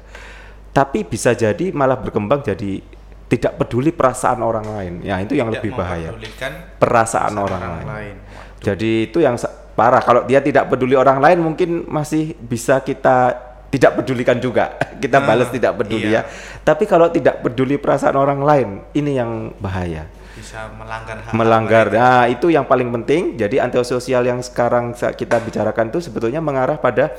tapi 0.72 1.04
bisa 1.04 1.36
jadi 1.36 1.70
malah 1.70 2.00
berkembang 2.00 2.40
jadi 2.40 2.80
tidak 3.28 3.56
peduli 3.60 3.92
perasaan 3.92 4.40
orang 4.44 4.66
lain 4.66 4.94
ya 5.04 5.20
itu 5.20 5.36
yang 5.36 5.48
Tidak 5.48 5.60
lebih 5.60 5.70
bahaya 5.72 6.12
mempedulikan 6.12 6.52
perasaan 6.76 7.34
orang, 7.36 7.62
lain. 7.84 8.16
jadi 8.60 8.92
itu 9.08 9.24
yang 9.24 9.36
parah 9.72 10.04
kalau 10.04 10.28
dia 10.28 10.44
tidak 10.44 10.68
peduli 10.68 10.92
orang 10.96 11.16
lain 11.16 11.38
mungkin 11.40 11.88
masih 11.88 12.36
bisa 12.36 12.80
kita 12.84 13.32
tidak 13.72 14.04
pedulikan 14.04 14.36
juga 14.36 14.76
kita 15.02 15.16
Nah, 15.20 15.26
balas 15.28 15.48
tidak 15.48 15.80
peduli 15.80 16.12
iya. 16.12 16.24
ya 16.24 16.28
tapi 16.60 16.84
kalau 16.84 17.08
tidak 17.08 17.40
peduli 17.40 17.80
perasaan 17.80 18.16
orang 18.16 18.40
lain 18.44 18.68
ini 18.92 19.16
yang 19.16 19.52
bahaya 19.56 20.08
bisa 20.32 20.64
melanggar 20.74 21.16
hak 21.22 21.32
melanggar. 21.36 21.86
mereka. 21.92 22.02
Nah, 22.02 22.24
itu 22.26 22.46
yang 22.48 22.64
paling 22.64 22.88
penting. 22.88 23.36
Jadi 23.36 23.60
antisosial 23.60 24.24
yang 24.24 24.40
sekarang 24.40 24.96
kita 24.96 25.38
bicarakan 25.38 25.92
itu 25.92 26.00
sebetulnya 26.00 26.40
mengarah 26.40 26.80
pada 26.80 27.12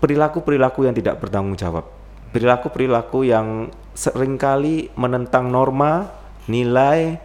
perilaku-perilaku 0.00 0.88
yang 0.88 0.94
tidak 0.96 1.20
bertanggung 1.20 1.58
jawab. 1.58 1.99
Perilaku-perilaku 2.30 3.26
yang 3.26 3.74
sering 3.90 4.38
kali 4.38 4.88
menentang 4.94 5.50
norma, 5.50 6.06
nilai, 6.46 7.18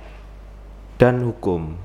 dan 0.98 1.22
hukum. 1.22 1.78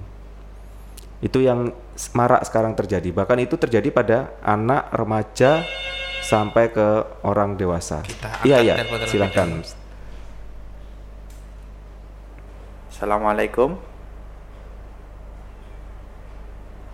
Itu 1.20 1.44
yang 1.44 1.76
marak 2.16 2.48
sekarang 2.48 2.72
terjadi. 2.72 3.12
Bahkan 3.12 3.38
itu 3.44 3.60
terjadi 3.60 3.92
pada 3.92 4.32
anak, 4.40 4.88
remaja, 4.96 5.68
sampai 6.24 6.72
ke 6.72 7.04
orang 7.26 7.56
dewasa. 7.60 8.04
Iya, 8.44 8.64
iya. 8.64 8.74
Silakan. 9.04 9.64
Assalamualaikum. 12.88 13.80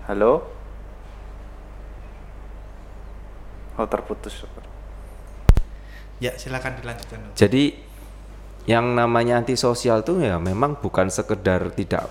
Halo. 0.07 0.47
Oh 3.77 3.85
terputus. 3.91 4.47
Ya 6.23 6.33
silakan 6.41 6.81
dilanjutkan. 6.81 7.37
Jadi 7.37 7.77
yang 8.67 8.97
namanya 8.97 9.39
antisosial 9.39 10.03
tuh 10.03 10.25
ya 10.25 10.41
memang 10.43 10.81
bukan 10.81 11.07
sekedar 11.13 11.71
tidak 11.77 12.11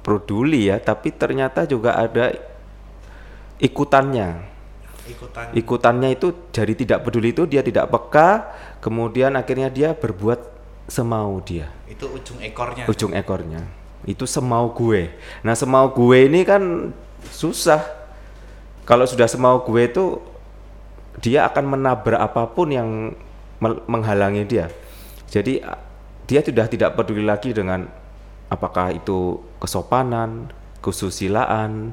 peduli 0.00 0.72
ya, 0.72 0.80
tapi 0.80 1.12
ternyata 1.12 1.68
juga 1.68 1.98
ada 1.98 2.32
ikutannya. 3.60 4.48
Ikutan. 5.10 5.50
Ikutannya 5.58 6.08
itu 6.14 6.30
jadi 6.54 6.72
tidak 6.72 6.98
peduli 7.02 7.34
itu 7.34 7.42
dia 7.42 7.66
tidak 7.66 7.90
peka, 7.90 8.46
kemudian 8.78 9.34
akhirnya 9.34 9.66
dia 9.66 9.90
berbuat 9.90 10.60
semau 10.90 11.38
dia 11.40 11.70
Itu 11.86 12.10
ujung 12.10 12.42
ekornya. 12.42 12.84
ujung 12.90 13.14
ekornya 13.14 13.62
itu 14.08 14.26
semau 14.26 14.72
gue 14.74 15.12
nah 15.46 15.54
semau 15.54 15.86
gue 15.92 16.18
ini 16.26 16.42
kan 16.42 16.90
susah 17.30 17.84
kalau 18.88 19.06
sudah 19.06 19.30
semau 19.30 19.62
gue 19.62 19.82
itu 19.86 20.04
dia 21.20 21.46
akan 21.48 21.76
menabrak 21.76 22.20
apa 22.20 22.48
pun 22.52 22.72
yang 22.72 22.88
menghalangi 23.62 24.44
dia. 24.48 24.66
Jadi 25.28 25.60
dia 26.24 26.40
sudah 26.40 26.66
tidak 26.66 26.96
peduli 26.96 27.22
lagi 27.22 27.52
dengan 27.52 27.86
apakah 28.48 28.96
itu 28.96 29.38
kesopanan 29.60 30.50
kesusilaan 30.80 31.92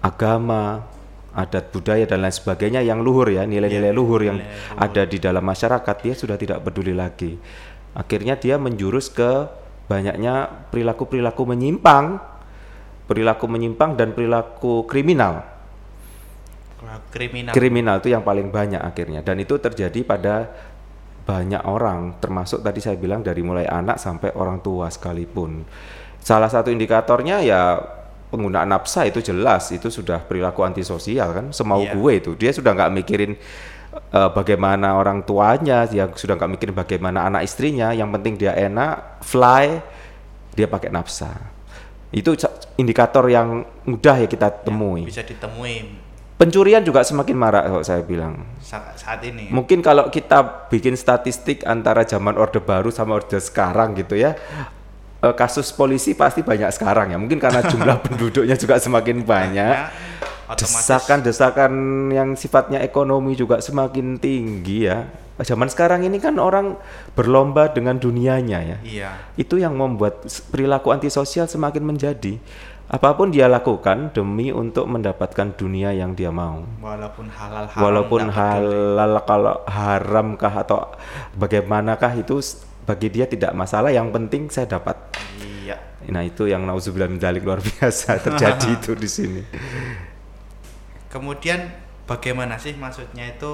agama 0.00 0.88
adat 1.36 1.68
budaya 1.74 2.08
dan 2.08 2.24
lain 2.24 2.32
sebagainya 2.32 2.80
yang 2.80 3.04
luhur 3.04 3.28
ya 3.28 3.44
nilai-nilai 3.44 3.92
luhur 3.92 4.22
yang 4.22 4.38
ada 4.78 5.02
di 5.04 5.18
dalam 5.20 5.44
masyarakat 5.44 5.96
dia 6.00 6.14
sudah 6.16 6.40
tidak 6.40 6.64
peduli 6.64 6.96
lagi. 6.96 7.36
Akhirnya 7.94 8.34
dia 8.34 8.56
menjurus 8.58 9.12
ke 9.12 9.46
banyaknya 9.86 10.48
perilaku-perilaku 10.72 11.42
menyimpang 11.44 12.18
perilaku 13.04 13.44
menyimpang 13.44 14.00
dan 14.00 14.16
perilaku 14.16 14.88
kriminal 14.88 15.44
Kriminal. 17.10 17.52
kriminal 17.54 17.96
itu 18.02 18.08
yang 18.12 18.22
paling 18.26 18.48
banyak 18.50 18.80
akhirnya. 18.80 19.20
Dan 19.22 19.40
itu 19.40 19.56
terjadi 19.58 20.00
pada 20.02 20.50
banyak 21.24 21.64
orang 21.64 22.20
termasuk 22.20 22.60
tadi 22.60 22.84
saya 22.84 23.00
bilang 23.00 23.24
dari 23.24 23.40
mulai 23.40 23.64
anak 23.64 23.96
sampai 23.96 24.36
orang 24.36 24.60
tua 24.60 24.92
sekalipun. 24.92 25.64
Salah 26.20 26.52
satu 26.52 26.68
indikatornya 26.68 27.40
ya 27.40 27.80
penggunaan 28.28 28.68
nafsa 28.68 29.08
itu 29.08 29.24
jelas 29.24 29.72
itu 29.72 29.88
sudah 29.88 30.20
perilaku 30.20 30.66
antisosial 30.66 31.32
kan 31.32 31.46
semau 31.54 31.80
Iya. 31.80 31.96
gue 31.96 32.12
itu. 32.12 32.30
Dia 32.36 32.52
sudah 32.52 32.76
nggak 32.76 32.92
mikirin 32.92 33.32
eh, 33.94 34.30
bagaimana 34.36 34.98
orang 34.98 35.24
tuanya 35.24 35.88
dia 35.88 36.10
sudah 36.12 36.36
nggak 36.36 36.50
mikirin 36.58 36.74
bagaimana 36.76 37.24
anak 37.24 37.46
istrinya 37.48 37.94
yang 37.94 38.12
penting 38.12 38.36
dia 38.36 38.52
enak 38.52 39.24
fly 39.24 39.80
dia 40.52 40.68
pakai 40.68 40.92
nafsa. 40.92 41.32
Itu 42.14 42.36
indikator 42.78 43.26
yang 43.26 43.64
mudah 43.88 44.22
ya 44.22 44.28
kita 44.28 44.50
temui. 44.62 45.08
Bisa 45.08 45.24
ditemui 45.24 46.04
pencurian 46.44 46.84
juga 46.84 47.00
semakin 47.00 47.32
marak 47.32 47.64
kalau 47.72 47.80
saya 47.80 48.04
bilang 48.04 48.44
sa- 48.60 48.92
saat 49.00 49.24
ini. 49.24 49.48
Mungkin 49.48 49.80
kalau 49.80 50.12
kita 50.12 50.68
bikin 50.68 50.92
statistik 50.92 51.64
antara 51.64 52.04
zaman 52.04 52.36
Orde 52.36 52.60
Baru 52.60 52.92
sama 52.92 53.16
Orde 53.16 53.40
sekarang 53.40 53.96
gitu 53.96 54.12
ya, 54.12 54.36
eh, 55.24 55.34
kasus 55.34 55.72
polisi 55.72 56.12
pasti 56.12 56.44
banyak 56.44 56.68
sekarang 56.68 57.16
ya. 57.16 57.18
Mungkin 57.18 57.40
karena 57.40 57.64
jumlah 57.64 57.96
penduduknya 58.04 58.60
juga 58.60 58.76
semakin 58.76 59.24
banyak. 59.24 59.72
Ya, 59.72 59.88
Desakan-desakan 60.44 61.72
yang 62.12 62.36
sifatnya 62.36 62.84
ekonomi 62.84 63.32
juga 63.32 63.64
semakin 63.64 64.20
tinggi 64.20 64.84
ya. 64.84 65.08
Zaman 65.40 65.66
sekarang 65.66 66.04
ini 66.04 66.20
kan 66.20 66.36
orang 66.36 66.76
berlomba 67.16 67.72
dengan 67.72 67.96
dunianya 67.96 68.60
ya. 68.60 68.78
Iya. 68.84 69.10
Itu 69.34 69.56
yang 69.56 69.74
membuat 69.74 70.22
perilaku 70.52 70.92
antisosial 70.92 71.48
semakin 71.48 71.82
menjadi. 71.82 72.36
Apa 72.84 73.16
pun 73.16 73.32
dia 73.32 73.48
lakukan 73.48 74.12
demi 74.12 74.52
untuk 74.52 74.84
mendapatkan 74.86 75.56
dunia 75.56 75.96
yang 75.96 76.12
dia 76.12 76.28
mau 76.28 76.62
Walaupun 76.84 77.26
halal 77.32 77.64
haram. 77.64 77.80
walaupun 77.80 78.22
halal 78.28 79.12
kalau 79.24 79.56
haramkah 79.64 80.52
atau 80.62 80.92
bagaimanakah 81.34 82.12
itu 82.20 82.36
bagi 82.84 83.08
dia 83.08 83.24
tidak 83.24 83.56
masalah 83.56 83.88
yang 83.88 84.12
penting 84.12 84.52
saya 84.52 84.68
dapat 84.68 85.00
Iya. 85.40 85.80
nah 86.12 86.20
itu 86.20 86.44
yang 86.44 86.68
nauzubillah 86.68 87.08
min 87.08 87.16
dzalik 87.16 87.40
luar 87.40 87.64
biasa 87.64 88.20
terjadi 88.28 88.76
itu 88.76 88.92
di 88.92 89.08
sini 89.08 89.40
Kemudian 91.08 91.70
bagaimana 92.04 92.58
sih 92.58 92.74
maksudnya 92.74 93.24
itu 93.30 93.52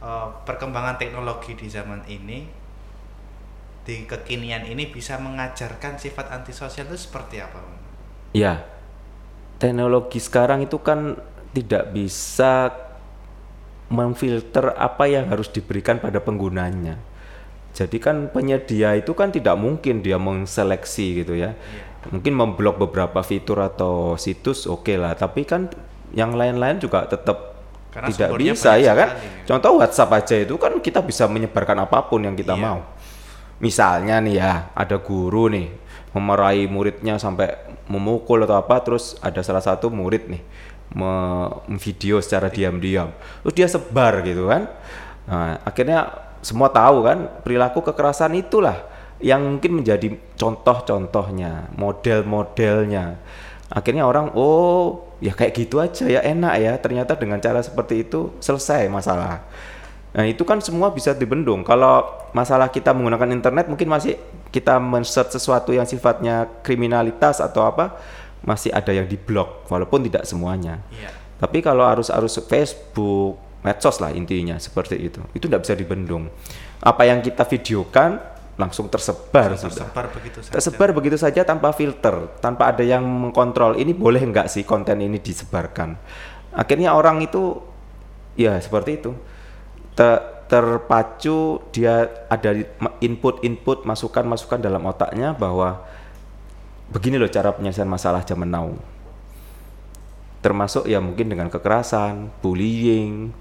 eh, 0.00 0.28
perkembangan 0.42 0.96
teknologi 0.96 1.52
di 1.54 1.68
zaman 1.68 2.00
ini 2.08 2.48
di 3.84 4.04
kekinian 4.04 4.68
ini 4.68 4.92
bisa 4.92 5.16
mengajarkan 5.16 5.96
sifat 5.96 6.28
antisosial 6.32 6.88
itu 6.92 6.98
seperti 7.08 7.40
apa? 7.40 7.60
Ya. 8.32 8.64
Teknologi 9.58 10.22
sekarang 10.22 10.62
itu 10.62 10.78
kan 10.78 11.18
tidak 11.50 11.90
bisa 11.90 12.70
memfilter 13.88 14.76
apa 14.76 15.08
yang 15.08 15.26
harus 15.32 15.48
diberikan 15.48 15.98
pada 15.98 16.20
penggunanya. 16.20 17.00
Jadi 17.72 17.96
kan 17.98 18.28
penyedia 18.30 18.94
itu 18.94 19.14
kan 19.14 19.30
tidak 19.30 19.56
mungkin 19.56 20.02
dia 20.02 20.20
mengseleksi 20.20 21.24
gitu 21.24 21.34
ya. 21.34 21.54
Mungkin 22.08 22.32
memblok 22.32 22.78
beberapa 22.78 23.20
fitur 23.20 23.58
atau 23.60 24.14
situs 24.14 24.68
oke 24.68 24.94
lah. 24.94 25.14
Tapi 25.14 25.42
kan 25.42 25.66
yang 26.14 26.32
lain-lain 26.34 26.78
juga 26.78 27.04
tetap 27.04 27.58
Karena 27.88 28.08
tidak 28.12 28.28
bisa 28.36 28.76
ya 28.76 28.92
kan? 28.92 29.16
sekali. 29.16 29.48
contoh 29.48 29.70
WhatsApp 29.80 30.10
aja 30.14 30.36
itu 30.36 30.54
kan 30.60 30.72
kita 30.78 31.00
bisa 31.00 31.24
menyebarkan 31.24 31.88
apa 31.88 32.04
pun 32.04 32.20
yang 32.22 32.36
kita 32.36 32.52
Iya. 32.54 32.62
mau. 32.62 32.78
Misalnya 33.58 34.20
nih 34.22 34.34
ya 34.38 34.52
ada 34.70 34.96
guru 35.00 35.48
nih 35.50 35.66
memarahi 36.18 36.66
muridnya 36.66 37.14
sampai 37.16 37.54
memukul 37.86 38.42
atau 38.42 38.58
apa 38.58 38.82
terus 38.82 39.14
ada 39.22 39.40
salah 39.40 39.62
satu 39.62 39.88
murid 39.88 40.28
nih 40.28 40.42
me- 40.92 41.78
video 41.78 42.18
secara 42.18 42.50
diam-diam. 42.50 43.14
Terus 43.46 43.54
dia 43.54 43.68
sebar 43.70 44.20
gitu 44.26 44.50
kan. 44.50 44.68
Nah, 45.28 45.62
akhirnya 45.62 46.10
semua 46.42 46.68
tahu 46.68 47.04
kan 47.04 47.28
perilaku 47.42 47.82
kekerasan 47.82 48.34
itulah 48.38 48.76
yang 49.18 49.42
mungkin 49.42 49.82
menjadi 49.82 50.14
contoh-contohnya 50.38 51.74
model-modelnya. 51.74 53.18
Akhirnya 53.68 54.08
orang 54.08 54.32
oh 54.32 55.04
ya 55.18 55.34
kayak 55.34 55.52
gitu 55.54 55.82
aja 55.82 56.08
ya 56.08 56.20
enak 56.24 56.54
ya. 56.60 56.72
Ternyata 56.80 57.18
dengan 57.18 57.42
cara 57.42 57.60
seperti 57.60 58.06
itu 58.06 58.32
selesai 58.40 58.88
masalah. 58.88 59.44
Nah 60.16 60.24
itu 60.24 60.40
kan 60.48 60.62
semua 60.64 60.88
bisa 60.88 61.12
dibendung. 61.12 61.60
Kalau 61.66 62.08
masalah 62.32 62.72
kita 62.72 62.96
menggunakan 62.96 63.28
internet 63.28 63.68
mungkin 63.68 63.92
masih 63.92 64.16
kita 64.48 64.80
men-search 64.80 65.36
sesuatu 65.36 65.74
yang 65.76 65.84
sifatnya 65.84 66.48
kriminalitas 66.64 67.40
atau 67.44 67.68
apa 67.68 68.00
masih 68.42 68.72
ada 68.72 68.94
yang 68.94 69.04
diblok 69.04 69.68
walaupun 69.68 70.06
tidak 70.06 70.24
semuanya. 70.24 70.80
Iya. 70.94 71.10
Tapi 71.38 71.62
kalau 71.62 71.86
arus-arus 71.86 72.42
Facebook, 72.46 73.38
medsos 73.62 73.98
lah 74.02 74.10
intinya 74.10 74.58
seperti 74.58 74.98
itu. 74.98 75.20
Itu 75.34 75.46
tidak 75.46 75.66
bisa 75.66 75.74
dibendung. 75.78 76.30
Apa 76.82 77.06
yang 77.06 77.22
kita 77.22 77.46
videokan 77.46 78.18
langsung 78.58 78.90
tersebar 78.90 79.54
sudah. 79.54 79.86
Tersebar 79.86 80.06
begitu 80.10 80.38
saja. 80.42 80.52
Tersebar 80.58 80.88
begitu 80.90 81.16
saja 81.16 81.40
tanpa 81.46 81.70
filter, 81.70 82.34
tanpa 82.42 82.74
ada 82.74 82.82
yang 82.82 83.06
mengkontrol 83.06 83.78
ini 83.78 83.94
boleh 83.94 84.18
nggak 84.18 84.50
sih 84.50 84.66
konten 84.66 84.98
ini 84.98 85.22
disebarkan. 85.22 85.94
Akhirnya 86.58 86.98
orang 86.98 87.22
itu 87.22 87.62
ya 88.34 88.58
seperti 88.58 88.98
itu. 88.98 89.14
Terpacu 90.48 91.60
dia 91.70 92.08
ada 92.26 92.50
input-input 92.98 93.84
masukan-masukan 93.84 94.58
dalam 94.58 94.80
otaknya 94.82 95.36
bahwa 95.36 95.84
begini 96.88 97.20
loh 97.20 97.28
cara 97.28 97.52
penyelesaian 97.52 97.84
masalah 97.86 98.24
zaman 98.24 98.48
now. 98.48 98.72
Termasuk 100.40 100.88
ya 100.88 101.04
mungkin 101.04 101.28
dengan 101.28 101.52
kekerasan, 101.52 102.32
bullying, 102.40 103.34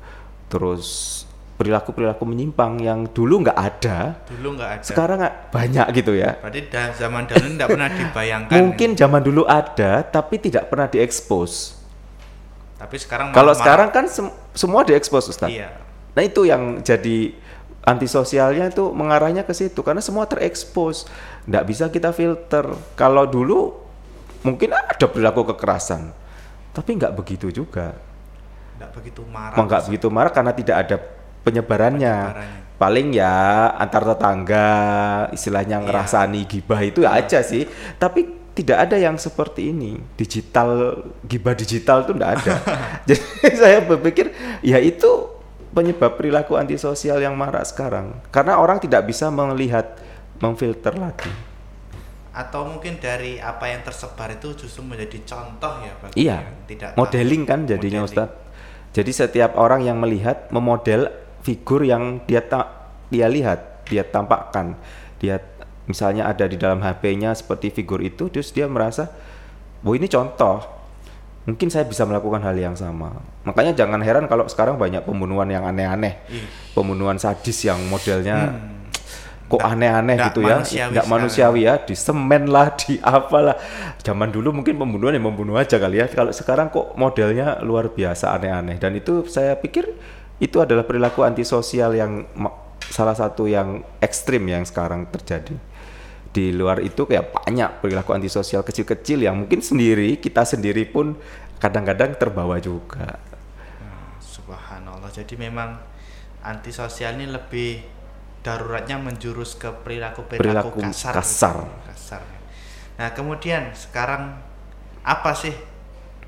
terus 0.52 1.24
perilaku-perilaku 1.56 2.22
menyimpang 2.22 2.78
yang 2.78 3.00
dulu 3.10 3.42
nggak 3.42 3.58
ada, 3.58 4.20
Dulu 4.30 4.60
nggak 4.60 4.70
ada. 4.78 4.84
sekarang 4.84 5.18
nggak 5.24 5.36
banyak 5.50 5.88
gitu 5.96 6.12
ya. 6.14 6.38
Berarti 6.38 6.62
da- 6.70 6.94
zaman 6.94 7.24
dahulu 7.26 7.48
tidak 7.56 7.70
pernah 7.72 7.90
dibayangkan. 7.90 8.54
Mungkin 8.54 8.90
zaman 8.94 9.22
dulu 9.24 9.42
ada, 9.48 10.06
tapi 10.06 10.38
tidak 10.38 10.70
pernah 10.70 10.86
diekspos. 10.86 11.82
Tapi 12.78 12.96
sekarang 13.00 13.34
Kalau 13.34 13.58
sekarang 13.58 13.90
kan 13.90 14.06
sem- 14.06 14.34
semua 14.54 14.86
diekspos, 14.86 15.34
Ustaz. 15.34 15.50
Iya. 15.50 15.87
Nah 16.18 16.26
itu 16.26 16.50
yang 16.50 16.82
jadi 16.82 17.30
antisosialnya 17.86 18.74
itu 18.74 18.90
mengarahnya 18.90 19.46
ke 19.46 19.54
situ 19.54 19.86
karena 19.86 20.02
semua 20.02 20.26
terekspos. 20.26 21.06
Nggak 21.46 21.64
bisa 21.70 21.86
kita 21.94 22.10
filter. 22.10 22.74
Kalau 22.98 23.30
dulu 23.30 23.78
mungkin 24.42 24.74
ada 24.74 25.06
perilaku 25.06 25.54
kekerasan, 25.54 26.10
tapi 26.74 26.98
nggak 26.98 27.14
begitu 27.14 27.54
juga. 27.54 27.94
Nggak 28.82 28.92
begitu 28.98 29.22
marah. 29.30 29.62
Nggak 29.62 29.82
begitu 29.86 30.08
marah 30.10 30.34
karena 30.34 30.52
tidak 30.58 30.78
ada 30.90 30.98
penyebarannya. 31.46 32.16
Penyebarannya. 32.34 32.66
Paling 32.78 33.08
ya 33.10 33.34
antar 33.74 34.06
tetangga, 34.06 34.70
istilahnya 35.34 35.82
ngerasani 35.82 36.46
gibah 36.46 36.82
itu 36.82 37.02
ya 37.06 37.18
aja 37.18 37.42
sih. 37.42 37.66
Tapi 37.98 38.54
tidak 38.58 38.90
ada 38.90 38.98
yang 38.98 39.18
seperti 39.22 39.70
ini. 39.70 40.02
Digital 40.18 41.02
gibah 41.26 41.54
digital 41.54 42.06
itu 42.06 42.12
enggak 42.18 42.42
ada. 42.42 42.54
Jadi 43.10 43.22
saya 43.62 43.82
berpikir 43.82 44.34
ya 44.62 44.78
itu 44.78 45.37
penyebab 45.74 46.16
perilaku 46.16 46.56
antisosial 46.56 47.20
yang 47.20 47.36
marak 47.36 47.66
sekarang. 47.66 48.18
Karena 48.30 48.60
orang 48.60 48.80
tidak 48.80 49.08
bisa 49.08 49.28
melihat 49.28 49.98
memfilter 50.38 50.94
lagi. 50.96 51.30
Atau 52.32 52.70
mungkin 52.70 53.02
dari 53.02 53.42
apa 53.42 53.66
yang 53.66 53.82
tersebar 53.82 54.30
itu 54.30 54.54
justru 54.54 54.86
menjadi 54.86 55.18
contoh 55.26 55.74
ya 55.82 55.94
bagi 55.98 56.16
Iya. 56.22 56.38
yang 56.46 56.58
tidak 56.70 56.90
tahu. 56.94 57.00
Modeling 57.02 57.44
kan 57.50 57.60
jadinya 57.66 58.06
Modeling. 58.06 58.30
Ustadz. 58.30 58.46
Jadi 58.94 59.12
setiap 59.12 59.52
orang 59.58 59.82
yang 59.82 59.98
melihat 59.98 60.50
memodel 60.54 61.10
figur 61.42 61.82
yang 61.82 62.22
dia 62.30 62.46
ta- 62.46 62.94
dia 63.10 63.26
lihat, 63.26 63.86
dia 63.90 64.06
tampakkan, 64.06 64.78
dia 65.18 65.42
misalnya 65.88 66.28
ada 66.28 66.46
di 66.46 66.60
dalam 66.60 66.84
HP-nya 66.84 67.34
seperti 67.34 67.72
figur 67.72 68.04
itu, 68.04 68.28
terus 68.28 68.52
dia 68.52 68.68
merasa, 68.68 69.10
"Oh, 69.82 69.96
ini 69.96 70.06
contoh. 70.06 70.77
Mungkin 71.48 71.72
saya 71.72 71.88
bisa 71.88 72.04
melakukan 72.04 72.44
hal 72.44 72.54
yang 72.60 72.76
sama." 72.76 73.24
Makanya 73.48 73.74
jangan 73.74 74.04
heran 74.04 74.28
kalau 74.28 74.46
sekarang 74.52 74.76
banyak 74.76 75.02
pembunuhan 75.08 75.48
yang 75.48 75.64
aneh-aneh. 75.64 76.20
Ih. 76.28 76.46
Pembunuhan 76.76 77.16
sadis 77.16 77.64
yang 77.64 77.80
modelnya 77.88 78.52
kok 79.48 79.64
aneh-aneh 79.64 80.20
gitu 80.28 80.44
ya. 80.44 80.60
nggak 80.60 81.08
manusiawi 81.08 81.72
ya 81.72 81.80
di 81.80 81.96
semen 81.96 82.52
lah 82.52 82.76
di 82.76 83.00
apalah. 83.00 83.56
Zaman 84.04 84.28
dulu 84.28 84.52
mungkin 84.60 84.76
pembunuhan 84.76 85.16
ya 85.16 85.24
membunuh 85.24 85.56
aja 85.56 85.80
kali 85.80 86.04
ya. 86.04 86.12
Kalau 86.12 86.36
sekarang 86.36 86.68
kok 86.68 87.00
modelnya 87.00 87.64
luar 87.64 87.90
biasa 87.96 88.36
aneh-aneh. 88.36 88.76
Dan 88.76 89.00
itu 89.00 89.24
saya 89.32 89.56
pikir 89.56 89.88
itu 90.44 90.60
adalah 90.60 90.84
perilaku 90.84 91.24
antisosial 91.24 91.96
yang 91.96 92.28
salah 92.92 93.16
satu 93.16 93.50
yang 93.50 93.82
ekstrim 94.04 94.46
yang 94.48 94.64
sekarang 94.64 95.10
terjadi 95.10 95.56
di 96.38 96.54
luar 96.54 96.86
itu 96.86 97.10
kayak 97.10 97.34
banyak 97.34 97.82
perilaku 97.82 98.14
antisosial 98.14 98.62
kecil-kecil 98.62 99.26
yang 99.26 99.42
mungkin 99.42 99.58
sendiri 99.58 100.22
kita 100.22 100.46
sendiri 100.46 100.86
pun 100.86 101.18
kadang-kadang 101.58 102.14
terbawa 102.14 102.62
juga 102.62 103.18
Subhanallah. 104.48 105.12
Jadi 105.12 105.36
memang 105.36 105.76
antisosial 106.40 107.20
ini 107.20 107.28
lebih 107.28 107.84
daruratnya 108.40 108.96
menjurus 108.96 109.60
ke 109.60 109.68
perilaku 109.84 110.24
perilaku, 110.24 110.72
Perilaku 110.72 110.88
kasar. 110.88 111.14
kasar. 111.20 111.58
gitu. 111.68 111.92
Kasar. 111.92 112.22
Nah, 112.96 113.10
kemudian 113.12 113.76
sekarang 113.76 114.40
apa 115.04 115.32
sih 115.36 115.52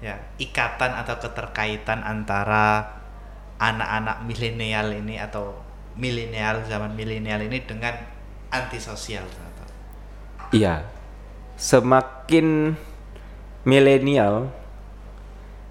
ya 0.04 0.20
ikatan 0.36 1.00
atau 1.00 1.16
keterkaitan 1.16 2.04
antara 2.04 3.00
anak-anak 3.56 4.28
milenial 4.28 4.92
ini 4.92 5.16
atau 5.16 5.56
milenial 5.96 6.68
zaman 6.68 6.92
milenial 7.00 7.40
ini 7.40 7.64
dengan 7.64 7.96
antisosial? 8.52 9.24
Iya, 10.50 10.82
semakin 11.62 12.74
milenial, 13.70 14.50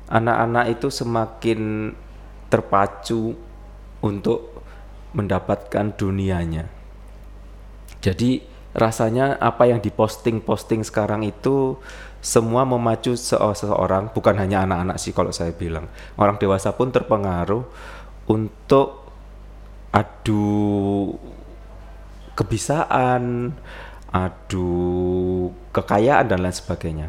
anak-anak 0.07 0.79
itu 0.79 0.87
semakin 0.87 1.91
terpacu 2.47 3.35
untuk 3.99 4.63
mendapatkan 5.19 5.99
dunianya. 5.99 6.71
Jadi 7.99 8.47
rasanya 8.71 9.35
apa 9.43 9.67
yang 9.67 9.83
diposting-posting 9.83 10.87
sekarang 10.87 11.27
itu 11.27 11.75
semua 12.23 12.63
memacu 12.63 13.19
se- 13.19 13.35
seseorang, 13.35 14.15
bukan 14.15 14.39
hanya 14.39 14.63
anak-anak 14.63 15.03
sih 15.03 15.11
kalau 15.11 15.35
saya 15.35 15.51
bilang, 15.51 15.91
orang 16.15 16.39
dewasa 16.39 16.71
pun 16.71 16.95
terpengaruh 16.95 17.67
untuk 18.31 19.11
adu 19.91 21.19
kebisaan, 22.39 23.51
adu 24.13 25.53
kekayaan 25.73 26.27
dan 26.29 26.41
lain 26.41 26.55
sebagainya. 26.57 27.09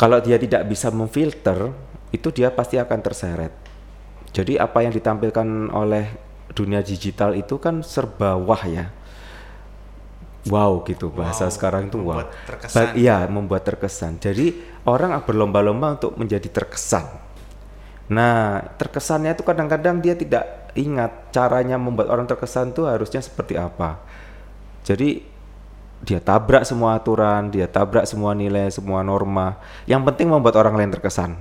Kalau 0.00 0.18
dia 0.24 0.40
tidak 0.40 0.64
bisa 0.64 0.88
memfilter, 0.88 1.76
itu 2.10 2.28
dia 2.32 2.48
pasti 2.48 2.80
akan 2.80 2.98
terseret. 3.04 3.52
Jadi 4.32 4.56
apa 4.56 4.80
yang 4.86 4.94
ditampilkan 4.94 5.68
oleh 5.74 6.06
dunia 6.54 6.80
digital 6.80 7.34
itu 7.36 7.58
kan 7.60 7.82
serba 7.84 8.38
wah 8.38 8.62
ya. 8.64 8.94
Wow 10.48 10.80
gitu 10.88 11.12
bahasa 11.12 11.52
Wow, 11.52 11.52
sekarang 11.52 11.92
itu 11.92 12.00
wow. 12.00 12.24
terkesan. 12.48 12.72
Ba- 12.72 12.96
Iya, 12.96 13.28
membuat 13.28 13.62
terkesan. 13.68 14.16
Jadi 14.16 14.56
orang 14.88 15.12
berlomba-lomba 15.28 16.00
untuk 16.00 16.16
menjadi 16.16 16.48
terkesan. 16.48 17.04
Nah, 18.10 18.64
terkesannya 18.80 19.36
itu 19.36 19.44
kadang-kadang 19.46 20.02
dia 20.02 20.18
tidak 20.18 20.72
ingat 20.74 21.30
caranya 21.30 21.76
membuat 21.78 22.10
orang 22.10 22.26
terkesan 22.26 22.72
itu 22.74 22.82
harusnya 22.88 23.20
seperti 23.22 23.54
apa. 23.60 24.00
Jadi 24.82 25.22
dia 26.00 26.16
tabrak 26.16 26.64
semua 26.64 26.96
aturan, 26.96 27.52
dia 27.52 27.68
tabrak 27.68 28.08
semua 28.08 28.32
nilai, 28.32 28.72
semua 28.72 29.04
norma. 29.04 29.60
Yang 29.84 30.12
penting 30.12 30.32
membuat 30.32 30.56
orang 30.56 30.80
lain 30.80 30.90
terkesan 30.96 31.36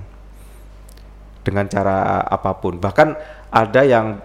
dengan 1.48 1.66
cara 1.72 2.28
apa 2.28 2.52
pun. 2.60 2.76
Bahkan 2.76 3.08
ada 3.50 3.82
yang 3.88 4.20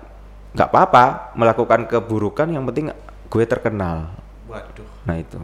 nggak 0.55 0.69
apa-apa 0.71 1.35
melakukan 1.39 1.87
keburukan, 1.87 2.51
yang 2.51 2.67
penting 2.67 2.91
gue 3.31 3.45
terkenal. 3.47 4.11
Waduh. 4.51 4.87
Nah 5.07 5.17
itu, 5.19 5.39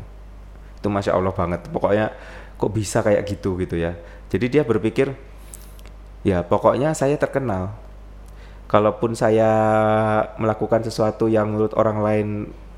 itu 0.79 0.89
masya 0.91 1.15
Allah 1.15 1.35
banget. 1.35 1.67
Pokoknya 1.71 2.11
kok 2.59 2.71
bisa 2.75 3.01
kayak 3.01 3.23
gitu 3.31 3.55
gitu 3.63 3.79
ya. 3.79 3.95
Jadi 4.31 4.59
dia 4.59 4.63
berpikir, 4.67 5.15
ya 6.27 6.43
pokoknya 6.43 6.95
saya 6.99 7.15
terkenal. 7.15 7.75
Kalaupun 8.71 9.19
saya 9.19 9.51
melakukan 10.39 10.87
sesuatu 10.87 11.27
yang 11.27 11.51
menurut 11.51 11.75
orang 11.75 11.99
lain 12.07 12.29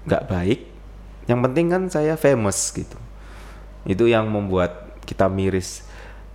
nggak 0.08 0.24
baik, 0.24 0.71
yang 1.30 1.40
penting 1.42 1.70
kan 1.70 1.82
saya 1.86 2.18
famous 2.18 2.72
gitu. 2.74 2.98
Itu 3.86 4.06
yang 4.06 4.30
membuat 4.30 4.98
kita 5.06 5.26
miris. 5.26 5.86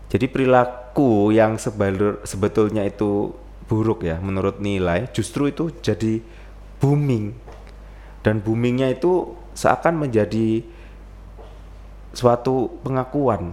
Jadi 0.08 0.32
perilaku 0.32 1.36
yang 1.36 1.60
sebalur- 1.60 2.24
sebetulnya 2.24 2.88
itu 2.88 3.36
buruk 3.68 4.08
ya 4.08 4.20
menurut 4.24 4.64
nilai, 4.64 5.12
justru 5.12 5.52
itu 5.52 5.72
jadi 5.84 6.24
booming. 6.80 7.36
Dan 8.24 8.40
boomingnya 8.40 8.92
itu 8.96 9.36
seakan 9.52 10.00
menjadi 10.08 10.64
suatu 12.16 12.80
pengakuan, 12.82 13.52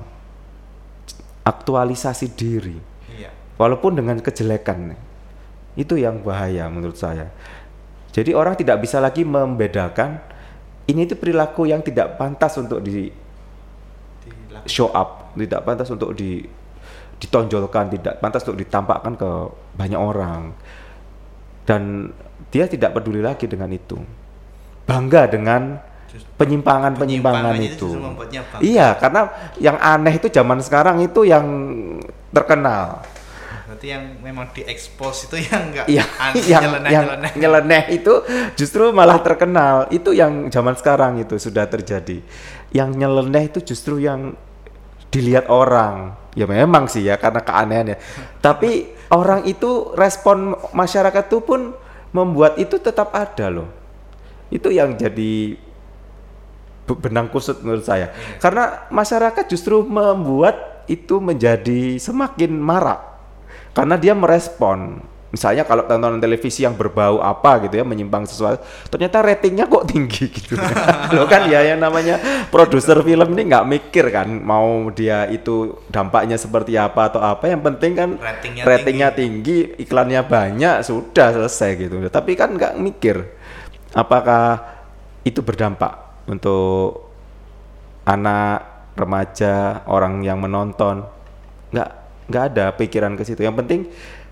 aktualisasi 1.45 2.33
diri, 2.33 2.79
Iya. 3.13 3.31
walaupun 3.59 3.99
dengan 3.99 4.19
kejelekan. 4.23 4.95
Itu 5.75 5.99
yang 5.99 6.23
bahaya 6.23 6.71
menurut 6.71 6.95
saya. 6.97 7.35
Jadi 8.15 8.31
orang 8.31 8.55
tidak 8.55 8.79
bisa 8.87 9.03
lagi 9.03 9.27
membedakan 9.27 10.23
ini 10.85 11.01
itu 11.09 11.17
perilaku 11.17 11.65
yang 11.65 11.81
tidak 11.81 12.21
pantas 12.21 12.61
untuk 12.61 12.85
di 12.85 13.09
Dilakukan. 14.25 14.69
show 14.69 14.89
up, 14.93 15.33
tidak 15.37 15.61
pantas 15.65 15.89
untuk 15.89 16.13
di 16.13 16.45
ditonjolkan, 17.21 17.89
tidak 17.95 18.21
pantas 18.21 18.45
untuk 18.45 18.61
ditampakkan 18.61 19.15
ke 19.17 19.31
banyak 19.79 20.01
orang. 20.01 20.53
Dan 21.65 22.13
dia 22.53 22.69
tidak 22.69 22.93
peduli 22.93 23.25
lagi 23.25 23.49
dengan 23.49 23.73
itu. 23.73 23.97
Bangga 24.85 25.25
dengan 25.33 25.81
penyimpangan-penyimpangan 26.37 27.57
itu. 27.65 27.89
Iya, 28.61 28.95
karena 29.01 29.33
yang 29.59 29.81
aneh 29.81 30.15
itu 30.21 30.29
zaman 30.29 30.61
sekarang 30.61 31.01
itu 31.01 31.25
yang 31.25 31.47
terkenal. 32.31 33.03
Berarti 33.85 34.01
yang 34.01 34.17
memang 34.25 34.49
diekspos 34.57 35.29
itu 35.29 35.45
yang 35.45 35.69
enggak 35.69 35.85
aneh, 35.93 36.41
yang 36.57 36.63
nyeleneh, 36.65 36.89
yang 36.89 37.05
nyeleneh. 37.05 37.33
nyeleneh 37.37 37.83
itu 37.93 38.15
justru 38.57 38.89
malah 38.97 39.21
terkenal. 39.21 39.93
Itu 39.93 40.17
yang 40.17 40.49
zaman 40.49 40.73
sekarang 40.73 41.21
itu 41.21 41.37
sudah 41.37 41.69
terjadi. 41.69 42.25
Yang 42.73 42.91
nyeleneh 42.97 43.45
itu 43.53 43.61
justru 43.61 44.01
yang 44.01 44.33
dilihat 45.13 45.53
orang. 45.53 46.17
Ya 46.33 46.49
memang 46.49 46.89
sih 46.89 47.05
ya 47.05 47.21
karena 47.21 47.45
keanehannya. 47.45 48.01
Tapi 48.41 48.89
orang 49.13 49.45
itu 49.45 49.93
respon 50.01 50.57
masyarakat 50.73 51.29
itu 51.29 51.45
pun 51.45 51.77
membuat 52.17 52.57
itu 52.57 52.81
tetap 52.81 53.13
ada 53.13 53.53
loh. 53.53 53.69
Itu 54.49 54.73
yang 54.73 54.97
jadi 54.97 55.61
be- 56.89 57.01
benang 57.05 57.29
kusut 57.29 57.61
menurut 57.61 57.85
saya. 57.85 58.17
Karena 58.41 58.89
masyarakat 58.89 59.45
justru 59.45 59.85
membuat 59.85 60.89
itu 60.89 61.21
menjadi 61.21 62.01
semakin 62.01 62.57
marak. 62.57 63.14
Karena 63.75 63.99
dia 63.99 64.15
merespon. 64.15 65.03
Misalnya 65.35 65.67
kalau 65.67 65.83
tontonan 65.83 66.23
televisi 66.23 66.63
yang 66.63 66.79
berbau 66.79 67.19
apa 67.19 67.67
gitu 67.67 67.75
ya 67.75 67.83
menyimpang 67.83 68.23
sesuatu, 68.23 68.63
ternyata 68.87 69.19
ratingnya 69.19 69.67
kok 69.67 69.91
tinggi 69.91 70.31
gitu. 70.31 70.55
Lo 71.19 71.27
kan 71.27 71.51
ya 71.51 71.75
yang 71.75 71.83
namanya 71.83 72.47
produser 72.55 73.03
film 73.03 73.35
ini 73.35 73.51
nggak 73.51 73.67
mikir 73.67 74.15
kan 74.15 74.31
mau 74.31 74.95
dia 74.95 75.27
itu 75.27 75.75
dampaknya 75.91 76.39
seperti 76.39 76.79
apa 76.79 77.11
atau 77.11 77.19
apa. 77.19 77.51
Yang 77.51 77.67
penting 77.67 77.93
kan 77.99 78.09
Ratingnya 78.15 78.63
ratingnya 78.63 79.09
tinggi, 79.11 79.75
iklannya 79.75 80.23
banyak, 80.23 80.87
sudah 80.87 81.35
selesai 81.35 81.83
gitu. 81.83 81.99
Tapi 82.07 82.39
kan 82.39 82.55
nggak 82.55 82.79
mikir 82.79 83.27
apakah 83.91 84.63
itu 85.27 85.43
berdampak 85.43 86.23
untuk 86.31 87.11
anak 88.07 88.93
remaja 88.95 89.83
orang 89.91 90.23
yang 90.23 90.39
menonton 90.39 91.03
nggak 91.75 92.04
nggak 92.29 92.45
ada 92.55 92.65
pikiran 92.75 93.15
ke 93.19 93.23
situ. 93.27 93.45
Yang 93.45 93.57
penting 93.65 93.81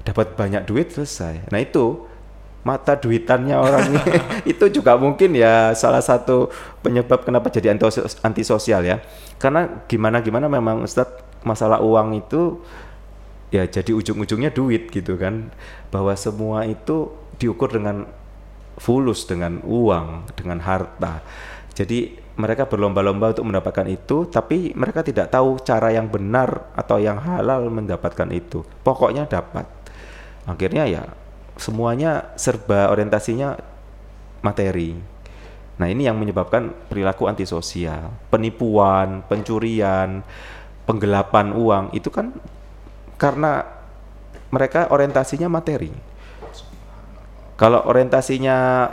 dapat 0.02 0.34
banyak 0.34 0.62
duit 0.66 0.90
selesai. 0.90 1.48
Nah 1.50 1.60
itu 1.62 2.08
mata 2.62 2.94
duitannya 2.94 3.58
orang 3.58 3.90
ini. 3.90 4.00
Itu 4.54 4.70
juga 4.70 4.94
mungkin 4.94 5.34
ya 5.34 5.74
salah 5.74 6.02
satu 6.02 6.46
penyebab 6.82 7.26
kenapa 7.26 7.50
jadi 7.50 7.74
antisos- 7.74 8.22
antisosial 8.22 8.86
ya. 8.86 9.02
Karena 9.42 9.82
gimana 9.90 10.22
gimana 10.22 10.46
memang 10.46 10.86
Ustadz 10.86 11.42
masalah 11.42 11.82
uang 11.82 12.22
itu 12.22 12.62
ya 13.50 13.66
jadi 13.66 13.90
ujung-ujungnya 13.90 14.54
duit 14.54 14.94
gitu 14.94 15.18
kan. 15.18 15.50
Bahwa 15.90 16.14
semua 16.14 16.62
itu 16.62 17.10
diukur 17.42 17.74
dengan 17.74 18.06
fulus 18.78 19.26
dengan 19.26 19.58
uang 19.66 20.30
dengan 20.38 20.62
harta. 20.62 21.18
Jadi 21.74 22.21
mereka 22.42 22.66
berlomba-lomba 22.66 23.30
untuk 23.38 23.46
mendapatkan 23.46 23.86
itu 23.86 24.26
tapi 24.26 24.74
mereka 24.74 25.06
tidak 25.06 25.30
tahu 25.30 25.62
cara 25.62 25.94
yang 25.94 26.10
benar 26.10 26.74
atau 26.74 26.98
yang 26.98 27.22
halal 27.22 27.70
mendapatkan 27.70 28.26
itu. 28.34 28.66
Pokoknya 28.82 29.30
dapat. 29.30 29.62
Akhirnya 30.42 30.90
ya 30.90 31.06
semuanya 31.54 32.34
serba 32.34 32.90
orientasinya 32.90 33.54
materi. 34.42 34.98
Nah 35.78 35.86
ini 35.86 36.10
yang 36.10 36.18
menyebabkan 36.18 36.74
perilaku 36.90 37.30
antisosial. 37.30 38.10
Penipuan 38.26 39.22
pencurian 39.30 40.26
penggelapan 40.82 41.54
uang 41.54 41.94
itu 41.94 42.10
kan 42.10 42.34
karena 43.14 43.62
mereka 44.50 44.90
orientasinya 44.90 45.46
materi. 45.46 45.94
Kalau 47.54 47.86
orientasinya 47.86 48.90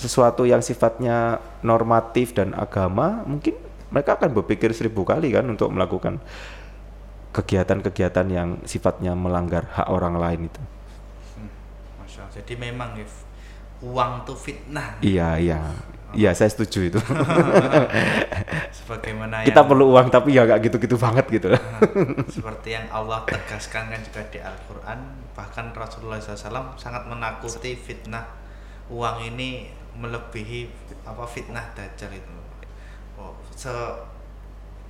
sesuatu 0.00 0.48
yang 0.48 0.64
sifatnya 0.64 1.36
normatif 1.60 2.32
dan 2.32 2.56
agama, 2.56 3.20
mungkin 3.28 3.52
mereka 3.92 4.16
akan 4.16 4.32
berpikir 4.32 4.72
seribu 4.72 5.04
kali 5.04 5.28
kan 5.28 5.44
untuk 5.44 5.68
melakukan 5.68 6.16
kegiatan-kegiatan 7.30 8.26
yang 8.26 8.48
sifatnya 8.64 9.12
melanggar 9.12 9.68
hak 9.70 9.86
orang 9.86 10.16
lain 10.16 10.40
itu. 10.48 10.62
Masya 12.00 12.26
Allah. 12.26 12.32
Jadi 12.40 12.52
memang 12.56 12.96
ya, 12.96 13.06
uang 13.84 14.24
tuh 14.24 14.34
fitnah. 14.34 14.98
Iya, 14.98 15.36
iya. 15.36 15.60
Iya, 16.10 16.34
saya 16.34 16.50
setuju 16.50 16.90
itu. 16.90 16.98
Sebagaimana 18.82 19.46
Kita 19.46 19.62
yang- 19.62 19.68
perlu 19.70 19.94
uang 19.94 20.10
tapi 20.10 20.34
ya 20.34 20.42
nggak 20.42 20.60
gitu-gitu 20.66 20.98
banget 20.98 21.26
gitu. 21.30 21.54
seperti 22.26 22.74
yang 22.74 22.86
Allah 22.90 23.22
tegaskan 23.22 23.94
kan 23.94 24.00
juga 24.02 24.22
di 24.26 24.38
Al-Quran 24.42 24.98
bahkan 25.30 25.70
Rasulullah 25.70 26.18
SAW 26.18 26.74
sangat 26.74 27.06
menakuti 27.06 27.78
fitnah 27.78 28.26
uang 28.90 29.22
ini 29.22 29.70
melebihi 29.96 30.70
apa 31.02 31.24
fitnah 31.26 31.64
dajjal 31.74 32.12
itu 32.14 32.36
oh, 33.18 33.34
se 33.54 33.72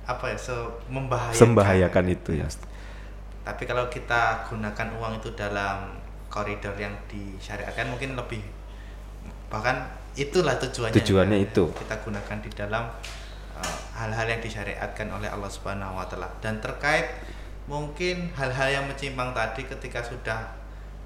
apa 0.05 0.25
ya 0.33 0.37
se 0.37 0.53
membahayakan 0.89 1.37
Sembahayakan 1.37 2.05
itu 2.09 2.31
ya. 2.41 2.47
tapi 3.41 3.63
kalau 3.65 3.89
kita 3.89 4.45
gunakan 4.49 4.87
uang 4.97 5.13
itu 5.21 5.29
dalam 5.33 5.97
koridor 6.29 6.73
yang 6.77 6.93
disyariatkan 7.09 7.89
mungkin 7.89 8.13
lebih 8.17 8.41
bahkan 9.51 9.83
itulah 10.15 10.55
tujuannya 10.59 10.95
Tujuannya 10.95 11.37
ya. 11.43 11.47
itu. 11.47 11.63
kita 11.75 11.95
gunakan 12.03 12.37
di 12.39 12.49
dalam 12.55 12.83
uh, 13.55 13.77
hal-hal 13.99 14.27
yang 14.27 14.41
disyariatkan 14.43 15.07
oleh 15.11 15.27
Allah 15.27 15.51
Subhanahu 15.51 15.99
wa 15.99 16.05
taala 16.07 16.31
dan 16.39 16.59
terkait 16.63 17.11
mungkin 17.67 18.31
hal-hal 18.35 18.67
yang 18.71 18.85
menyimpang 18.87 19.35
tadi 19.35 19.67
ketika 19.67 20.01
sudah 20.03 20.39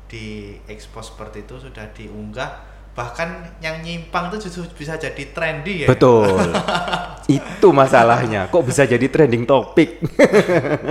diekspos 0.10 1.14
seperti 1.14 1.44
itu 1.44 1.58
sudah 1.58 1.86
diunggah 1.98 2.75
bahkan 2.96 3.52
yang 3.60 3.84
nyimpang 3.84 4.32
itu 4.32 4.48
justru 4.48 4.64
bisa 4.72 4.96
jadi 4.96 5.20
trendy 5.36 5.84
ya 5.84 5.88
Betul. 5.92 6.32
itu 7.28 7.68
masalahnya. 7.76 8.48
Kok 8.48 8.64
bisa 8.64 8.88
jadi 8.88 9.04
trending 9.12 9.44
topik? 9.44 10.00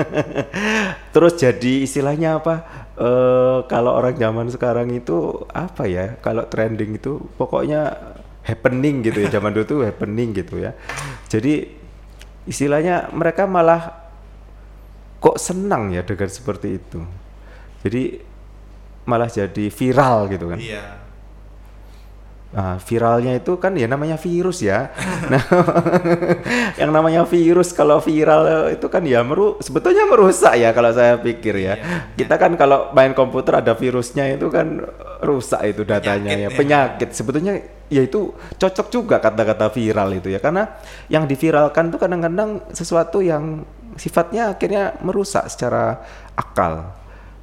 Terus 1.16 1.32
jadi 1.40 1.72
istilahnya 1.88 2.44
apa? 2.44 2.54
Eh 3.00 3.58
kalau 3.72 3.96
orang 3.96 4.12
zaman 4.20 4.52
sekarang 4.52 4.92
itu 4.92 5.48
apa 5.48 5.88
ya? 5.88 6.20
Kalau 6.20 6.44
trending 6.44 7.00
itu 7.00 7.24
pokoknya 7.40 7.96
happening 8.44 9.00
gitu 9.00 9.24
ya. 9.24 9.40
Zaman 9.40 9.56
dulu 9.56 9.64
tuh 9.64 9.80
happening 9.88 10.36
gitu 10.36 10.60
ya. 10.60 10.76
Jadi 11.32 11.72
istilahnya 12.44 13.08
mereka 13.16 13.48
malah 13.48 14.04
kok 15.24 15.40
senang 15.40 15.88
ya 15.88 16.04
dengan 16.04 16.28
seperti 16.28 16.68
itu. 16.76 17.00
Jadi 17.80 18.20
malah 19.08 19.32
jadi 19.32 19.72
viral 19.72 20.28
gitu 20.28 20.52
kan. 20.52 20.60
iya 20.60 21.03
Nah, 22.54 22.78
viralnya 22.78 23.34
itu 23.34 23.58
kan 23.58 23.74
ya 23.74 23.90
namanya 23.90 24.14
virus 24.14 24.62
ya. 24.62 24.94
Nah, 25.32 25.40
yang 26.80 26.92
namanya 26.92 27.24
virus 27.24 27.72
kalau 27.72 27.96
viral 27.98 28.70
itu 28.70 28.86
kan 28.92 29.00
ya 29.02 29.24
meru 29.24 29.56
sebetulnya 29.58 30.04
merusak 30.04 30.54
ya 30.60 30.70
kalau 30.70 30.92
saya 30.94 31.18
pikir 31.18 31.54
ya. 31.58 31.74
Iya. 31.74 31.74
Kita 32.14 32.38
kan 32.38 32.54
kalau 32.54 32.94
main 32.94 33.16
komputer 33.16 33.58
ada 33.58 33.72
virusnya 33.74 34.36
itu 34.36 34.52
kan 34.52 34.84
rusak 35.24 35.64
itu 35.64 35.82
datanya 35.82 36.30
Penyakit 36.30 36.44
ya. 36.44 36.46
ya. 36.46 36.50
Penyakit 36.54 37.10
sebetulnya 37.16 37.54
ya 37.88 38.02
itu 38.04 38.36
cocok 38.36 38.86
juga 38.92 39.16
kata-kata 39.18 39.72
viral 39.72 40.12
itu 40.20 40.28
ya 40.28 40.38
karena 40.38 40.76
yang 41.08 41.24
diviralkan 41.24 41.88
tuh 41.88 41.98
kadang-kadang 41.98 42.62
sesuatu 42.70 43.24
yang 43.24 43.64
sifatnya 43.96 44.54
akhirnya 44.54 44.94
merusak 45.02 45.48
secara 45.50 46.04
akal. 46.38 46.94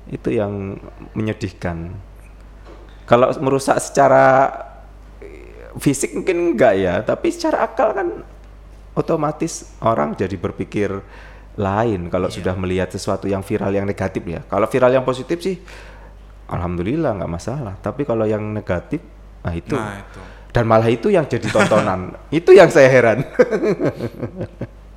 Itu 0.07 0.31
yang 0.31 0.77
menyedihkan. 1.17 1.97
Kalau 3.09 3.27
merusak 3.41 3.81
secara 3.81 4.53
fisik 5.79 6.11
mungkin 6.17 6.55
enggak 6.55 6.73
ya, 6.75 6.99
tapi 7.05 7.31
secara 7.31 7.63
akal 7.63 7.95
kan 7.95 8.07
otomatis 8.91 9.71
orang 9.79 10.17
jadi 10.19 10.35
berpikir 10.35 10.91
lain 11.55 12.07
kalau 12.11 12.27
Iya. 12.31 12.35
sudah 12.39 12.55
melihat 12.59 12.89
sesuatu 12.91 13.27
yang 13.27 13.43
viral 13.43 13.71
yang 13.71 13.87
negatif 13.87 14.23
ya. 14.23 14.43
Kalau 14.47 14.67
viral 14.67 14.91
yang 14.91 15.05
positif 15.07 15.39
sih 15.39 15.59
alhamdulillah 16.51 17.15
nggak 17.15 17.31
masalah, 17.31 17.75
tapi 17.79 18.03
kalau 18.03 18.27
yang 18.27 18.43
negatif 18.51 18.99
nah 19.41 19.55
itu 19.55 19.73
nah 19.73 19.97
itu 19.97 20.21
dan 20.51 20.67
malah 20.67 20.91
itu 20.91 21.07
yang 21.07 21.23
jadi 21.25 21.47
tontonan. 21.47 22.11
itu 22.43 22.51
yang 22.51 22.67
saya 22.67 22.91
heran. 22.91 23.23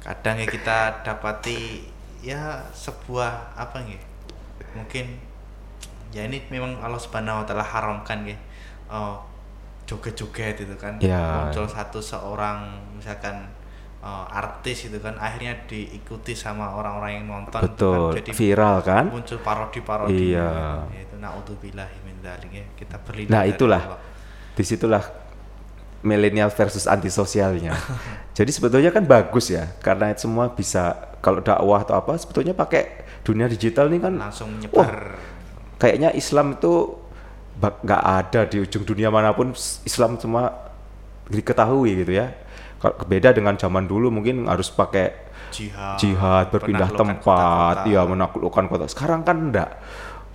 kadang 0.05 0.37
ya 0.37 0.45
kita 0.51 1.01
dapati 1.01 1.89
ya 2.21 2.69
sebuah 2.77 3.57
apa 3.57 3.81
nih 3.89 3.97
mungkin 4.77 5.17
ya 6.13 6.29
ini 6.29 6.45
memang 6.53 6.77
Allah 6.85 7.01
Subhanahu 7.01 7.41
wa 7.41 7.45
taala 7.49 7.65
haramkan 7.65 8.29
ya 8.29 8.37
oh, 8.93 9.25
joget-joget 9.85 10.65
itu 10.65 10.75
kan 10.81 10.97
Ya. 11.01 11.49
muncul 11.49 11.69
satu 11.69 12.01
seorang 12.01 12.73
misalkan 12.97 13.49
eh, 14.05 14.25
artis 14.33 14.89
itu 14.89 14.99
kan 15.01 15.17
akhirnya 15.17 15.65
diikuti 15.65 16.37
sama 16.37 16.77
orang-orang 16.77 17.21
yang 17.21 17.27
nonton 17.29 17.61
itu 17.65 17.69
Betul, 17.73 18.01
kan. 18.13 18.17
jadi 18.21 18.31
viral 18.33 18.77
kan? 18.85 19.05
muncul 19.13 19.39
parodi-parodi 19.41 20.37
Iya. 20.37 20.49
ya, 20.89 21.01
itu 21.05 21.17
min 22.05 22.17
dzalik 22.21 22.53
ya 22.53 22.65
kita 22.77 22.97
berlindung 23.05 23.33
Nah, 23.33 23.43
itulah. 23.49 23.83
Di 24.55 24.63
situlah 24.63 25.03
milenial 26.05 26.53
versus 26.53 26.85
antisosialnya. 26.85 27.73
Jadi 28.39 28.51
sebetulnya 28.53 28.93
kan 28.93 29.09
bagus 29.09 29.49
ya, 29.51 29.73
karena 29.81 30.13
itu 30.13 30.29
semua 30.29 30.53
bisa 30.53 30.95
kalau 31.25 31.41
dakwah 31.41 31.81
atau 31.81 31.97
apa 31.97 32.13
sebetulnya 32.21 32.53
pakai 32.53 33.03
dunia 33.25 33.49
digital 33.49 33.89
ini 33.89 33.99
kan 34.05 34.21
langsung 34.21 34.53
wah, 34.53 34.85
menyebar 34.85 35.17
kayaknya 35.81 36.13
Islam 36.13 36.61
itu 36.61 36.93
nggak 37.61 38.03
ada 38.03 38.41
di 38.51 38.63
ujung 38.63 38.83
dunia 38.83 39.09
mana 39.09 39.31
pun 39.35 39.55
Islam 39.87 40.19
semua 40.19 40.73
diketahui 41.31 42.05
gitu 42.05 42.15
ya. 42.17 42.35
Beda 43.09 43.33
dengan 43.33 43.57
zaman 43.57 43.89
dulu 43.89 44.13
mungkin 44.13 44.45
harus 44.45 44.69
pakai 44.69 45.25
jihad 45.55 45.97
jihad 46.03 46.45
berpindah 46.51 46.91
tempat 46.91 47.87
kota-kota. 47.87 47.93
ya 47.95 48.03
menaklukkan 48.03 48.65
kota 48.67 48.87
sekarang 48.91 49.23
kan 49.23 49.37
enggak 49.39 49.71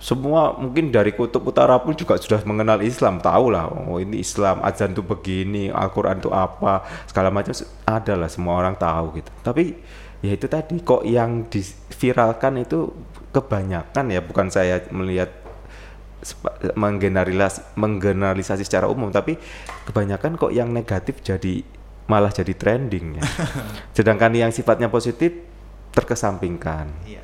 semua 0.00 0.56
mungkin 0.56 0.88
dari 0.88 1.12
kutub 1.12 1.44
utara 1.44 1.76
pun 1.76 1.92
juga 1.92 2.16
sudah 2.16 2.40
mengenal 2.48 2.80
Islam 2.80 3.20
tahu 3.20 3.52
lah 3.52 3.68
oh 3.68 4.00
ini 4.00 4.24
Islam 4.24 4.64
azan 4.64 4.96
tuh 4.96 5.04
begini 5.04 5.68
Al-Quran 5.68 6.24
tuh 6.24 6.32
apa 6.32 6.88
segala 7.04 7.28
macam 7.28 7.52
ada 7.84 8.16
lah 8.16 8.32
semua 8.32 8.56
orang 8.56 8.80
tahu 8.80 9.20
gitu 9.20 9.28
tapi 9.44 9.76
ya 10.24 10.32
itu 10.32 10.48
tadi 10.48 10.80
kok 10.80 11.04
yang 11.04 11.52
diviralkan 11.52 12.64
itu 12.64 12.88
kebanyakan 13.28 14.04
ya 14.08 14.24
bukan 14.24 14.48
saya 14.48 14.88
melihat 14.88 15.28
sepa- 16.20 16.52
menggeneralis 16.72 17.64
menggeneralisasi 17.74 18.62
secara 18.62 18.86
umum 18.86 19.08
tapi 19.08 19.40
kebanyakan 19.84 20.34
kok 20.34 20.50
yang 20.50 20.68
negatif 20.68 21.20
jadi 21.20 21.64
malah 22.06 22.28
jadi 22.28 22.52
trending 22.52 23.16
ya. 23.16 23.24
Sedangkan 23.96 24.32
yang 24.32 24.50
sifatnya 24.50 24.86
positif 24.86 25.30
terkesampingkan. 25.90 26.90
iya 27.04 27.22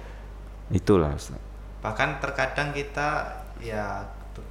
Itulah. 0.68 1.12
Ustaz. 1.12 1.38
bahkan 1.78 2.18
terkadang 2.18 2.70
kita 2.70 3.22
ya 3.56 4.02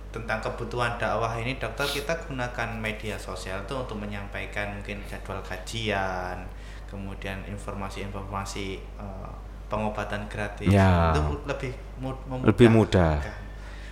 tentang 0.10 0.40
kebutuhan 0.40 0.96
dakwah 0.96 1.36
ini 1.36 1.56
dokter 1.56 1.84
kita 1.86 2.16
gunakan 2.24 2.70
media 2.74 3.20
sosial 3.20 3.60
itu 3.62 3.76
untuk 3.76 4.00
menyampaikan 4.00 4.72
mungkin 4.74 5.04
jadwal 5.06 5.44
kajian 5.44 6.48
kemudian 6.86 7.44
informasi-informasi 7.46 8.66
eh, 8.80 9.30
pengobatan 9.68 10.24
gratis 10.26 10.72
Ya. 10.72 11.12
itu 11.12 11.20
lebih 11.44 11.72
mu- 11.98 12.16
memudahkan. 12.24 12.48
Lebih 12.48 12.68
mudah. 12.70 13.14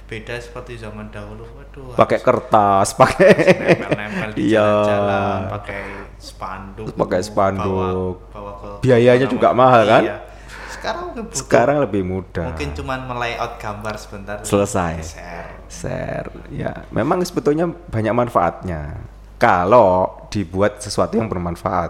Beda 0.04 0.36
seperti 0.36 0.76
zaman 0.76 1.08
dahulu 1.08 1.48
waduh 1.50 1.96
Pakai 1.96 2.20
kertas, 2.20 2.94
pakai 2.94 3.30
nempel-nempel 3.58 4.30
di 4.32 4.42
Iya. 4.48 4.62
jalan-jalan 4.62 5.39
pakai 5.52 5.82
spanduk 6.16 6.86
Pakai 6.94 7.22
spanduk. 7.22 7.66
bawa, 7.66 7.89
bawa 8.30 8.52
ke 8.54 8.68
Biayanya 8.82 9.26
juga 9.26 9.50
mahal, 9.52 9.84
kan? 9.84 10.04
Iya. 10.04 10.18
sekarang 10.70 11.06
butuh- 11.16 11.32
sekarang 11.34 11.78
lebih 11.80 12.04
mudah. 12.04 12.46
mungkin 12.46 12.70
cuman 12.74 13.00
melayout 13.06 13.56
gambar 13.56 13.96
sebentar 13.96 14.36
Selesai. 14.42 15.00
share 15.00 15.50
share. 15.66 16.28
Ya, 16.50 16.84
memang 16.89 17.24
sebetulnya 17.24 17.66
banyak 17.66 18.12
manfaatnya. 18.12 19.00
Kalau 19.36 20.28
dibuat 20.30 20.78
sesuatu 20.78 21.16
yang 21.16 21.26
bermanfaat, 21.26 21.89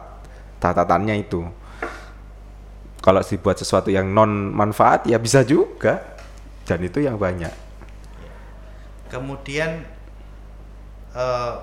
tatatannya 0.57 1.19
itu. 1.19 1.41
Kalau 2.97 3.19
dibuat 3.19 3.57
sesuatu 3.57 3.89
yang 3.89 4.07
non 4.07 4.29
manfaat 4.49 5.03
ya 5.03 5.17
bisa 5.17 5.43
juga. 5.43 5.99
Dan 6.63 6.79
itu 6.81 7.01
yang 7.01 7.19
banyak. 7.19 7.51
Kemudian 9.13 9.85
eh, 11.13 11.53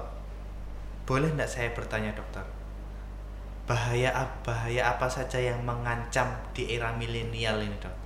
boleh 1.02 1.34
nggak 1.34 1.50
saya 1.50 1.74
bertanya 1.74 2.14
dokter 2.14 2.46
bahaya 3.66 4.14
bahaya 4.46 4.94
apa 4.94 5.10
saja 5.10 5.42
yang 5.42 5.58
mengancam 5.66 6.30
di 6.54 6.70
era 6.70 6.94
milenial 6.94 7.58
ini 7.58 7.74
dok 7.82 8.00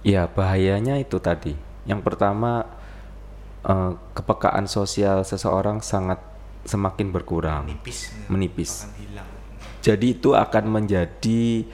Ya, 0.00 0.24
bahayanya 0.32 0.96
itu 0.96 1.20
tadi. 1.20 1.52
Yang 1.84 2.00
pertama 2.08 2.64
eh, 3.68 3.92
kepekaan 4.16 4.64
sosial 4.64 5.28
seseorang 5.28 5.84
sangat 5.84 6.20
semakin 6.64 7.08
berkurang. 7.12 7.64
menipis 7.68 8.12
Menipis. 8.28 8.72
hilang 8.96 9.28
Jadi 9.80 10.12
itu 10.12 10.36
akan 10.36 10.64
menjadi 10.68 11.64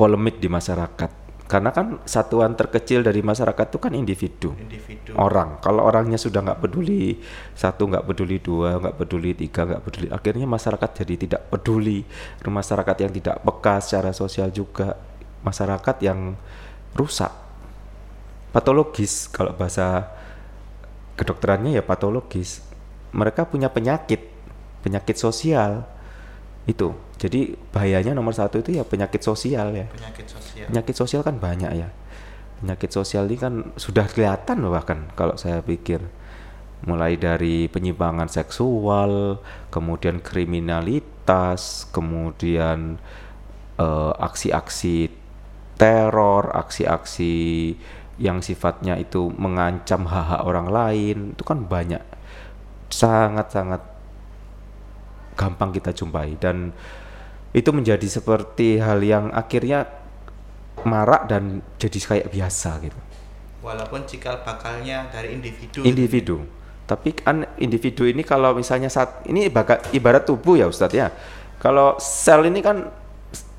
polemik 0.00 0.40
di 0.40 0.48
masyarakat 0.48 1.10
karena 1.50 1.74
kan 1.74 2.00
satuan 2.08 2.54
terkecil 2.56 3.04
dari 3.04 3.20
masyarakat 3.20 3.66
itu 3.68 3.78
kan 3.82 3.92
individu. 3.92 4.56
Individu. 4.56 5.12
Orang. 5.18 5.60
Kalau 5.60 5.84
orangnya 5.84 6.16
sudah 6.16 6.40
nggak 6.40 6.64
peduli 6.64 7.18
satu 7.52 7.92
nggak 7.92 8.04
peduli 8.08 8.40
dua 8.40 8.80
nggak 8.80 8.96
peduli 8.96 9.30
tiga 9.36 9.68
nggak 9.68 9.82
peduli 9.84 10.06
akhirnya 10.08 10.46
masyarakat 10.48 10.90
jadi 11.04 11.14
tidak 11.28 11.42
peduli. 11.52 12.06
Masyarakat 12.46 12.96
yang 13.04 13.12
tidak 13.12 13.36
peka 13.42 13.74
secara 13.84 14.10
sosial 14.16 14.48
juga 14.54 14.96
masyarakat 15.44 15.96
yang 16.00 16.38
rusak. 16.96 17.32
Patologis. 18.54 19.28
Kalau 19.28 19.52
bahasa 19.52 20.08
kedokterannya 21.18 21.76
ya 21.76 21.82
patologis. 21.84 22.64
Mereka 23.12 23.44
punya 23.50 23.68
penyakit 23.68 24.24
penyakit 24.82 25.20
sosial 25.20 25.84
itu. 26.66 26.94
Jadi 27.18 27.54
bahayanya 27.74 28.14
nomor 28.14 28.34
satu 28.34 28.62
itu 28.62 28.74
ya 28.74 28.86
penyakit 28.86 29.22
sosial 29.22 29.74
ya. 29.74 29.86
Penyakit 29.90 30.26
sosial. 30.26 30.66
Penyakit 30.70 30.94
sosial 30.94 31.20
kan 31.26 31.36
banyak 31.38 31.70
ya. 31.74 31.88
Penyakit 32.62 32.90
sosial 32.94 33.26
ini 33.26 33.38
kan 33.38 33.54
sudah 33.74 34.06
kelihatan 34.06 34.62
loh 34.62 34.74
bahkan 34.74 35.10
kalau 35.18 35.34
saya 35.34 35.62
pikir. 35.62 36.02
Mulai 36.82 37.14
dari 37.14 37.70
penyimpangan 37.70 38.26
seksual 38.26 39.38
kemudian 39.70 40.18
kriminalitas 40.18 41.86
kemudian 41.94 42.98
eh, 43.78 44.12
aksi-aksi 44.18 45.22
teror 45.78 46.50
aksi-aksi 46.50 47.34
yang 48.22 48.38
sifatnya 48.38 48.98
itu 48.98 49.30
mengancam 49.34 50.06
hak-hak 50.06 50.42
orang 50.42 50.68
lain 50.70 51.18
itu 51.34 51.42
kan 51.46 51.66
banyak. 51.66 52.02
Sangat-sangat 52.90 53.91
gampang 55.34 55.72
kita 55.72 55.94
jumpai. 55.94 56.36
Dan 56.36 56.72
itu 57.52 57.70
menjadi 57.72 58.04
seperti 58.08 58.80
hal 58.80 59.04
yang 59.04 59.28
akhirnya 59.32 59.84
marak 60.88 61.28
dan 61.28 61.60
jadi 61.76 61.98
kayak 62.00 62.28
biasa 62.32 62.80
gitu. 62.80 63.00
Walaupun 63.62 64.08
cikal 64.08 64.42
bakalnya 64.42 65.06
dari 65.12 65.36
individu. 65.36 65.86
Individu. 65.86 66.42
Tapi 66.82 67.14
kan 67.14 67.46
individu 67.62 68.08
ini 68.08 68.26
kalau 68.26 68.52
misalnya 68.58 68.90
saat 68.90 69.22
ini 69.30 69.46
ibarat 69.94 70.22
tubuh 70.26 70.58
ya 70.58 70.66
Ustadz 70.66 70.98
ya. 70.98 71.08
Kalau 71.62 71.94
sel 72.02 72.42
ini 72.50 72.58
kan 72.58 72.90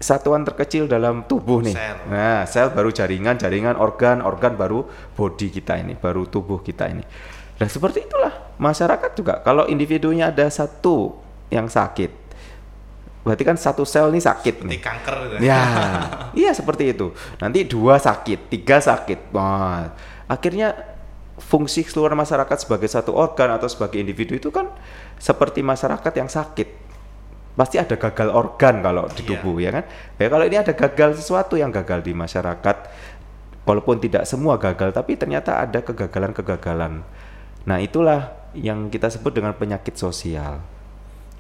satuan 0.04 0.44
terkecil 0.44 0.92
dalam 0.92 1.24
tubuh 1.24 1.64
nih. 1.64 1.72
Sel. 1.72 1.98
nah 2.12 2.44
sel 2.44 2.68
baru 2.76 2.92
jaringan 2.92 3.40
jaringan 3.40 3.80
organ 3.80 4.20
organ 4.20 4.60
baru 4.60 4.84
body 5.16 5.48
kita 5.48 5.80
ini 5.80 5.96
baru 5.96 6.28
tubuh 6.28 6.60
kita 6.60 6.92
ini. 6.92 7.08
Dan 7.56 7.72
seperti 7.72 8.04
itulah 8.04 8.52
masyarakat 8.60 9.12
juga. 9.16 9.40
Kalau 9.40 9.72
individunya 9.72 10.36
ada 10.36 10.52
satu 10.52 11.23
yang 11.54 11.70
sakit 11.70 12.26
berarti 13.24 13.44
kan 13.48 13.56
satu 13.56 13.88
sel 13.88 14.12
ini 14.12 14.20
sakit 14.20 14.60
seperti 14.60 14.68
nih 14.68 14.82
kanker 14.84 15.16
gitu. 15.32 15.36
Ya, 15.48 15.63
iya 16.44 16.52
seperti 16.52 16.92
itu. 16.92 17.16
Nanti 17.39 17.63
dua 17.63 17.96
sakit, 17.96 18.52
tiga 18.52 18.84
sakit. 18.84 19.32
Wah, 19.32 19.96
akhirnya 20.28 20.76
fungsi 21.39 21.88
keseluruhan 21.88 22.20
masyarakat 22.20 22.68
sebagai 22.68 22.92
satu 22.92 23.16
organ 23.16 23.56
atau 23.56 23.72
sebagai 23.72 23.98
individu 24.04 24.36
itu 24.36 24.52
kan 24.52 24.68
seperti 25.16 25.63
masyarakat 25.63 26.13
yang 26.20 26.28
sakit. 26.28 26.84
Pasti 27.56 27.80
ada 27.80 27.96
gagal 27.96 28.28
organ 28.28 28.84
kalau 28.84 29.08
di 29.08 29.24
Iya. 29.24 29.30
tubuh 29.39 29.56
ya 29.63 29.72
kan. 29.72 29.88
Ya 30.20 30.28
kalau 30.28 30.44
ini 30.44 30.58
ada 30.60 30.74
gagal 30.76 31.16
sesuatu 31.16 31.56
yang 31.56 31.72
gagal 31.72 32.04
di 32.04 32.12
masyarakat, 32.12 32.78
walaupun 33.63 34.04
tidak 34.04 34.28
semua 34.28 34.60
gagal, 34.60 34.92
tapi 34.92 35.16
ternyata 35.16 35.63
ada 35.63 35.80
kegagalan-kegagalan. 35.80 37.08
Nah 37.63 37.78
itulah 37.80 38.52
yang 38.52 38.92
kita 38.92 39.08
sebut 39.08 39.32
dengan 39.32 39.56
penyakit 39.56 39.96
sosial. 39.96 40.73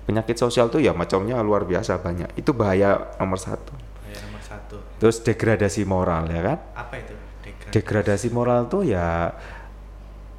Penyakit 0.03 0.35
sosial 0.35 0.67
tuh 0.67 0.83
ya 0.83 0.91
macamnya 0.91 1.39
luar 1.39 1.63
biasa 1.63 1.99
banyak. 2.03 2.35
Itu 2.35 2.51
bahaya 2.51 3.15
nomor 3.17 3.39
satu. 3.39 3.71
Ya, 4.07 4.19
nomor 4.27 4.43
satu 4.43 4.75
Terus 4.99 5.23
degradasi 5.23 5.87
moral 5.87 6.27
ya 6.29 6.41
kan? 6.43 6.59
apa 6.75 6.95
itu 6.99 7.13
Degradasi. 7.43 7.71
Degradasi 7.71 8.27
moral 8.31 8.61
tuh 8.67 8.83
ya 8.87 9.31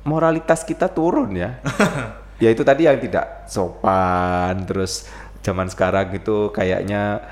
moralitas 0.05 0.63
kita 0.65 0.93
turun 0.93 1.33
ya. 1.33 1.61
ya 2.43 2.49
itu 2.53 2.61
tadi 2.61 2.85
yang 2.85 3.01
tidak 3.01 3.49
sopan 3.49 4.65
terus 4.69 5.09
zaman 5.45 5.69
sekarang 5.69 6.13
itu 6.17 6.53
kayaknya 6.53 7.25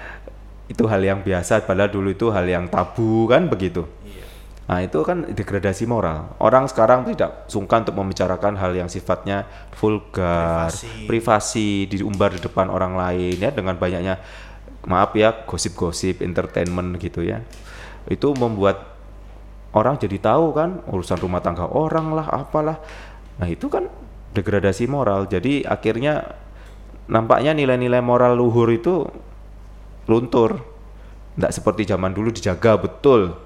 itu 0.69 0.85
hal 0.89 1.01
yang 1.05 1.21
biasa 1.21 1.65
padahal 1.69 1.93
dulu 1.93 2.17
itu 2.17 2.33
hal 2.33 2.49
yang 2.49 2.65
tabu 2.69 3.29
kan 3.29 3.49
begitu. 3.49 3.85
Nah 4.73 4.81
itu 4.81 5.05
kan 5.05 5.29
degradasi 5.29 5.85
moral. 5.85 6.33
Orang 6.41 6.65
sekarang 6.65 7.05
tidak 7.05 7.45
sungkan 7.45 7.85
untuk 7.85 7.93
membicarakan 7.93 8.57
hal 8.57 8.73
yang 8.73 8.89
sifatnya 8.89 9.45
vulgar, 9.77 10.73
Privasi. 10.73 11.05
privasi, 11.05 11.71
diumbar 11.93 12.33
di 12.33 12.41
depan 12.41 12.73
orang 12.73 12.97
lain 12.97 13.37
ya 13.37 13.53
dengan 13.53 13.77
banyaknya 13.77 14.17
maaf 14.89 15.13
ya 15.13 15.45
gosip-gosip, 15.45 16.25
entertainment 16.25 16.97
gitu 16.97 17.21
ya. 17.21 17.45
Itu 18.09 18.33
membuat 18.33 18.97
orang 19.77 20.01
jadi 20.01 20.17
tahu 20.17 20.57
kan 20.57 20.81
urusan 20.89 21.21
rumah 21.21 21.45
tangga 21.45 21.69
orang 21.69 22.17
lah, 22.17 22.33
apalah. 22.33 22.81
Nah 23.45 23.53
itu 23.53 23.69
kan 23.69 23.93
degradasi 24.33 24.89
moral. 24.89 25.29
Jadi 25.29 25.69
akhirnya 25.69 26.33
nampaknya 27.13 27.53
nilai-nilai 27.53 28.01
moral 28.01 28.41
luhur 28.41 28.73
itu 28.73 29.05
luntur. 30.09 30.65
Tidak 31.37 31.53
seperti 31.53 31.85
zaman 31.85 32.17
dulu 32.17 32.33
dijaga 32.33 32.81
betul 32.81 33.37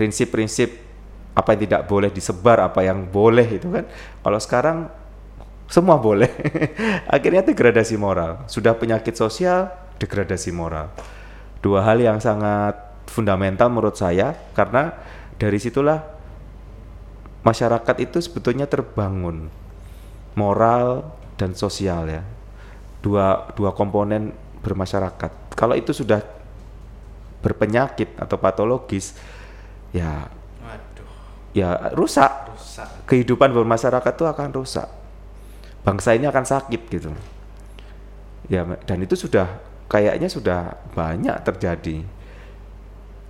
prinsip-prinsip 0.00 0.88
apa 1.36 1.52
yang 1.52 1.60
tidak 1.68 1.82
boleh 1.84 2.08
disebar, 2.08 2.64
apa 2.64 2.80
yang 2.80 3.04
boleh 3.04 3.60
itu 3.60 3.68
kan. 3.68 3.84
Kalau 4.24 4.40
sekarang 4.40 4.78
semua 5.68 6.00
boleh. 6.00 6.32
Akhirnya 7.14 7.44
degradasi 7.44 8.00
moral. 8.00 8.48
Sudah 8.48 8.72
penyakit 8.72 9.12
sosial, 9.12 9.68
degradasi 10.00 10.56
moral. 10.56 10.88
Dua 11.60 11.84
hal 11.84 12.00
yang 12.00 12.16
sangat 12.16 13.04
fundamental 13.04 13.68
menurut 13.68 14.00
saya 14.00 14.32
karena 14.56 14.96
dari 15.36 15.60
situlah 15.60 16.00
masyarakat 17.44 17.96
itu 18.00 18.18
sebetulnya 18.24 18.64
terbangun 18.64 19.52
moral 20.32 21.12
dan 21.36 21.52
sosial 21.52 22.08
ya. 22.08 22.24
Dua 23.04 23.52
dua 23.52 23.76
komponen 23.76 24.32
bermasyarakat. 24.64 25.52
Kalau 25.52 25.76
itu 25.76 25.92
sudah 25.92 26.24
berpenyakit 27.40 28.20
atau 28.20 28.36
patologis 28.36 29.16
ya. 29.90 30.28
Waduh. 30.62 31.10
Ya 31.56 31.70
rusak. 31.94 32.50
Rusak. 32.54 32.88
Kehidupan 33.06 33.50
bermasyarakat 33.54 34.12
itu 34.14 34.26
akan 34.26 34.48
rusak. 34.54 34.88
Bangsa 35.82 36.14
ini 36.14 36.28
akan 36.28 36.44
sakit 36.44 36.82
gitu. 36.92 37.10
Ya 38.50 38.66
dan 38.84 38.98
itu 39.02 39.14
sudah 39.14 39.60
kayaknya 39.90 40.28
sudah 40.30 40.78
banyak 40.94 41.34
terjadi. 41.42 42.02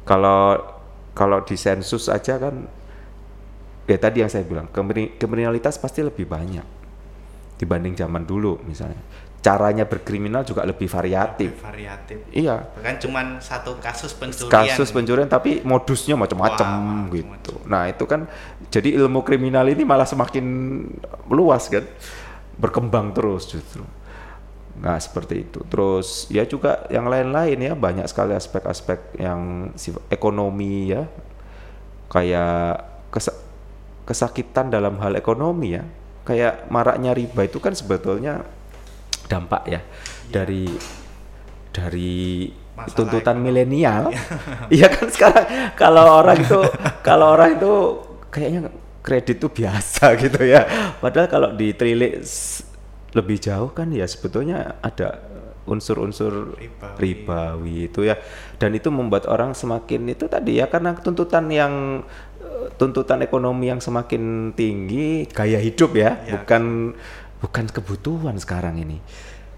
Kalau 0.05 0.59
kalau 1.14 1.44
di 1.44 1.57
sensus 1.59 2.09
aja 2.09 2.40
kan 2.40 2.66
ya 3.90 3.99
tadi 3.99 4.23
yang 4.23 4.31
saya 4.31 4.46
bilang 4.46 4.70
kriminalitas 4.70 5.77
pasti 5.83 6.01
lebih 6.01 6.25
banyak 6.25 6.62
dibanding 7.59 7.99
zaman 7.99 8.23
dulu 8.25 8.62
misalnya 8.64 9.03
caranya 9.40 9.88
berkriminal 9.88 10.44
juga 10.44 10.68
lebih 10.68 10.85
variatif 10.85 11.57
Lebih 11.57 11.64
variatif 11.64 12.18
iya 12.33 12.61
bahkan 12.76 13.00
cuman 13.00 13.40
satu 13.40 13.81
kasus 13.81 14.12
pencurian 14.12 14.53
kasus 14.53 14.92
pencurian 14.92 15.29
tapi 15.29 15.64
modusnya 15.64 16.12
macam-macam 16.12 16.68
Wah, 16.68 17.09
gitu. 17.14 17.55
Nah, 17.66 17.87
itu 17.88 18.05
kan 18.05 18.26
jadi 18.70 18.98
ilmu 19.03 19.22
kriminal 19.22 19.66
ini 19.70 19.83
malah 19.87 20.07
semakin 20.07 20.44
luas 21.31 21.66
kan. 21.70 21.85
Berkembang 22.61 23.16
terus 23.16 23.48
justru. 23.48 23.87
Nah, 24.81 24.96
seperti 25.00 25.48
itu. 25.48 25.61
Terus 25.66 26.29
ya 26.33 26.44
juga 26.44 26.85
yang 26.88 27.09
lain-lain 27.09 27.59
ya 27.59 27.72
banyak 27.74 28.07
sekali 28.07 28.37
aspek-aspek 28.37 29.18
yang 29.18 29.72
ekonomi 30.09 30.92
ya. 30.92 31.09
Kayak 32.11 32.85
kes- 33.14 33.40
kesakitan 34.05 34.68
dalam 34.68 34.98
hal 34.98 35.16
ekonomi 35.16 35.79
ya. 35.79 35.85
Kayak 36.26 36.68
maraknya 36.68 37.16
riba 37.16 37.46
itu 37.46 37.59
kan 37.59 37.72
sebetulnya 37.72 38.44
dampak 39.30 39.62
ya 39.64 39.80
dari 40.26 40.66
dari 41.70 42.50
Masalah 42.74 42.96
tuntutan 42.96 43.36
milenial. 43.38 44.08
Iya 44.74 44.88
kan 44.88 45.06
sekarang 45.06 45.46
kalau 45.76 46.04
orang 46.18 46.38
itu 46.40 46.58
kalau 47.06 47.26
orang 47.37 47.56
itu 47.56 47.72
kayaknya 48.28 48.60
kredit 49.00 49.37
itu 49.38 49.48
biasa 49.48 50.12
gitu 50.22 50.40
ya. 50.42 50.64
Padahal 50.98 51.28
kalau 51.28 51.48
ditilik 51.52 52.24
s- 52.24 52.64
lebih 53.12 53.38
jauh 53.38 53.70
kan 53.70 53.90
ya 53.90 54.06
sebetulnya 54.06 54.78
ada 54.81 55.18
unsur-unsur 55.66 56.56
Ribawi. 56.56 56.96
ribawi 56.98 57.76
itu 57.87 58.00
ya. 58.02 58.16
Dan 58.56 58.74
itu 58.74 58.88
membuat 58.88 59.28
orang 59.28 59.52
semakin 59.52 60.08
itu 60.08 60.24
tadi 60.26 60.58
ya 60.58 60.66
karena 60.66 60.96
tuntutan 60.96 61.46
yang 61.52 62.00
eh, 62.40 62.66
tuntutan 62.81 63.20
ekonomi 63.20 63.68
yang 63.68 63.78
semakin 63.78 64.54
tinggi, 64.56 65.28
gaya 65.28 65.60
hidup 65.60 65.92
ya, 65.92 66.16
Ya. 66.24 66.38
bukan 66.38 66.94
bukan 67.40 67.66
kebutuhan 67.68 68.36
sekarang 68.38 68.78
ini. 68.80 69.00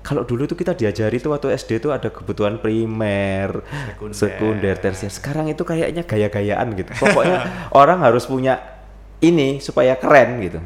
Kalau 0.03 0.27
dulu 0.27 0.51
itu 0.51 0.59
kita 0.59 0.75
diajari 0.75 1.23
tuh 1.23 1.31
waktu 1.31 1.55
SD 1.55 1.79
itu 1.79 1.95
ada 1.95 2.11
kebutuhan 2.11 2.59
primer, 2.59 3.63
Sekunder. 3.63 4.15
sekunder, 4.19 4.75
tersier. 4.75 5.15
Sekarang 5.15 5.47
itu 5.47 5.63
kayaknya 5.63 6.03
gaya-gayaan 6.03 6.75
gitu. 6.75 6.91
Pokoknya 6.99 7.47
orang 7.83 8.03
harus 8.03 8.27
punya 8.27 8.59
ini 9.23 9.63
supaya 9.63 9.95
keren 9.95 10.43
gitu. 10.43 10.59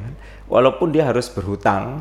Walaupun 0.49 0.89
dia 0.89 1.05
harus 1.05 1.29
berhutang, 1.29 2.01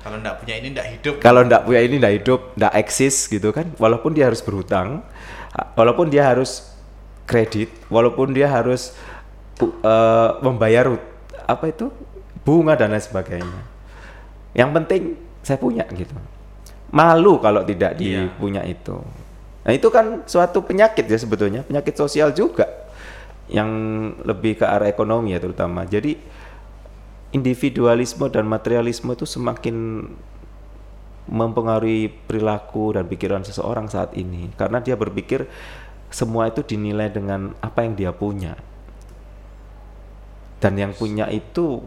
kalau 0.00 0.16
nggak 0.24 0.40
punya 0.40 0.54
ini 0.56 0.72
nggak 0.72 0.88
hidup 0.96 1.14
kalau 1.20 1.44
ndak 1.44 1.68
punya 1.68 1.80
ini 1.84 2.00
ndak 2.00 2.14
hidup, 2.24 2.40
ndak 2.56 2.72
eksis 2.80 3.28
gitu 3.28 3.52
kan. 3.52 3.68
Walaupun 3.76 4.16
dia 4.16 4.32
harus 4.32 4.40
berhutang, 4.40 5.04
walaupun 5.76 6.08
dia 6.08 6.32
harus 6.32 6.70
kredit 7.30 7.70
walaupun 7.86 8.34
dia 8.34 8.50
harus 8.50 8.90
uh, 9.62 10.42
membayar 10.42 10.98
apa 11.46 11.70
itu 11.70 11.94
bunga 12.42 12.74
dan 12.74 12.90
lain 12.90 12.98
sebagainya. 12.98 13.60
Yang 14.56 14.70
penting 14.82 15.02
saya 15.40 15.58
punya 15.58 15.84
gitu. 15.90 16.12
Malu 16.90 17.38
kalau 17.38 17.62
tidak 17.62 17.96
Iya. 17.96 18.26
dipunya 18.26 18.62
itu. 18.66 18.98
Nah 19.62 19.72
itu 19.72 19.88
kan 19.92 20.26
suatu 20.26 20.64
penyakit 20.64 21.06
ya 21.06 21.18
sebetulnya 21.20 21.62
penyakit 21.62 21.94
sosial 21.94 22.34
juga 22.34 22.66
yang 23.50 23.70
lebih 24.26 24.58
ke 24.58 24.66
arah 24.66 24.90
ekonomi 24.90 25.34
ya 25.34 25.38
terutama. 25.38 25.86
Jadi 25.86 26.18
individualisme 27.30 28.26
dan 28.26 28.46
materialisme 28.50 29.14
itu 29.14 29.22
semakin 29.26 30.06
mempengaruhi 31.30 32.10
perilaku 32.26 32.98
dan 32.98 33.06
pikiran 33.06 33.46
seseorang 33.46 33.86
saat 33.86 34.10
ini 34.18 34.50
karena 34.58 34.82
dia 34.82 34.98
berpikir 34.98 35.46
semua 36.10 36.50
itu 36.50 36.66
dinilai 36.66 37.06
dengan 37.06 37.54
apa 37.62 37.86
yang 37.86 37.94
dia 37.94 38.10
punya 38.10 38.58
dan 40.58 40.74
yang 40.74 40.90
punya 40.90 41.30
itu 41.30 41.86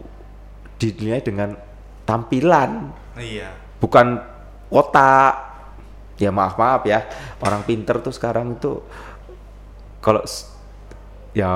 dinilai 0.80 1.20
dengan 1.20 1.60
tampilan. 2.04 2.92
Iya. 3.14 3.50
bukan 3.80 4.16
otak. 4.72 5.54
Ya 6.16 6.30
maaf 6.30 6.54
maaf 6.56 6.86
ya. 6.86 7.04
Orang 7.42 7.66
pinter 7.66 7.98
tuh 7.98 8.14
sekarang 8.14 8.54
itu 8.54 8.80
kalau 9.98 10.22
ya 11.34 11.50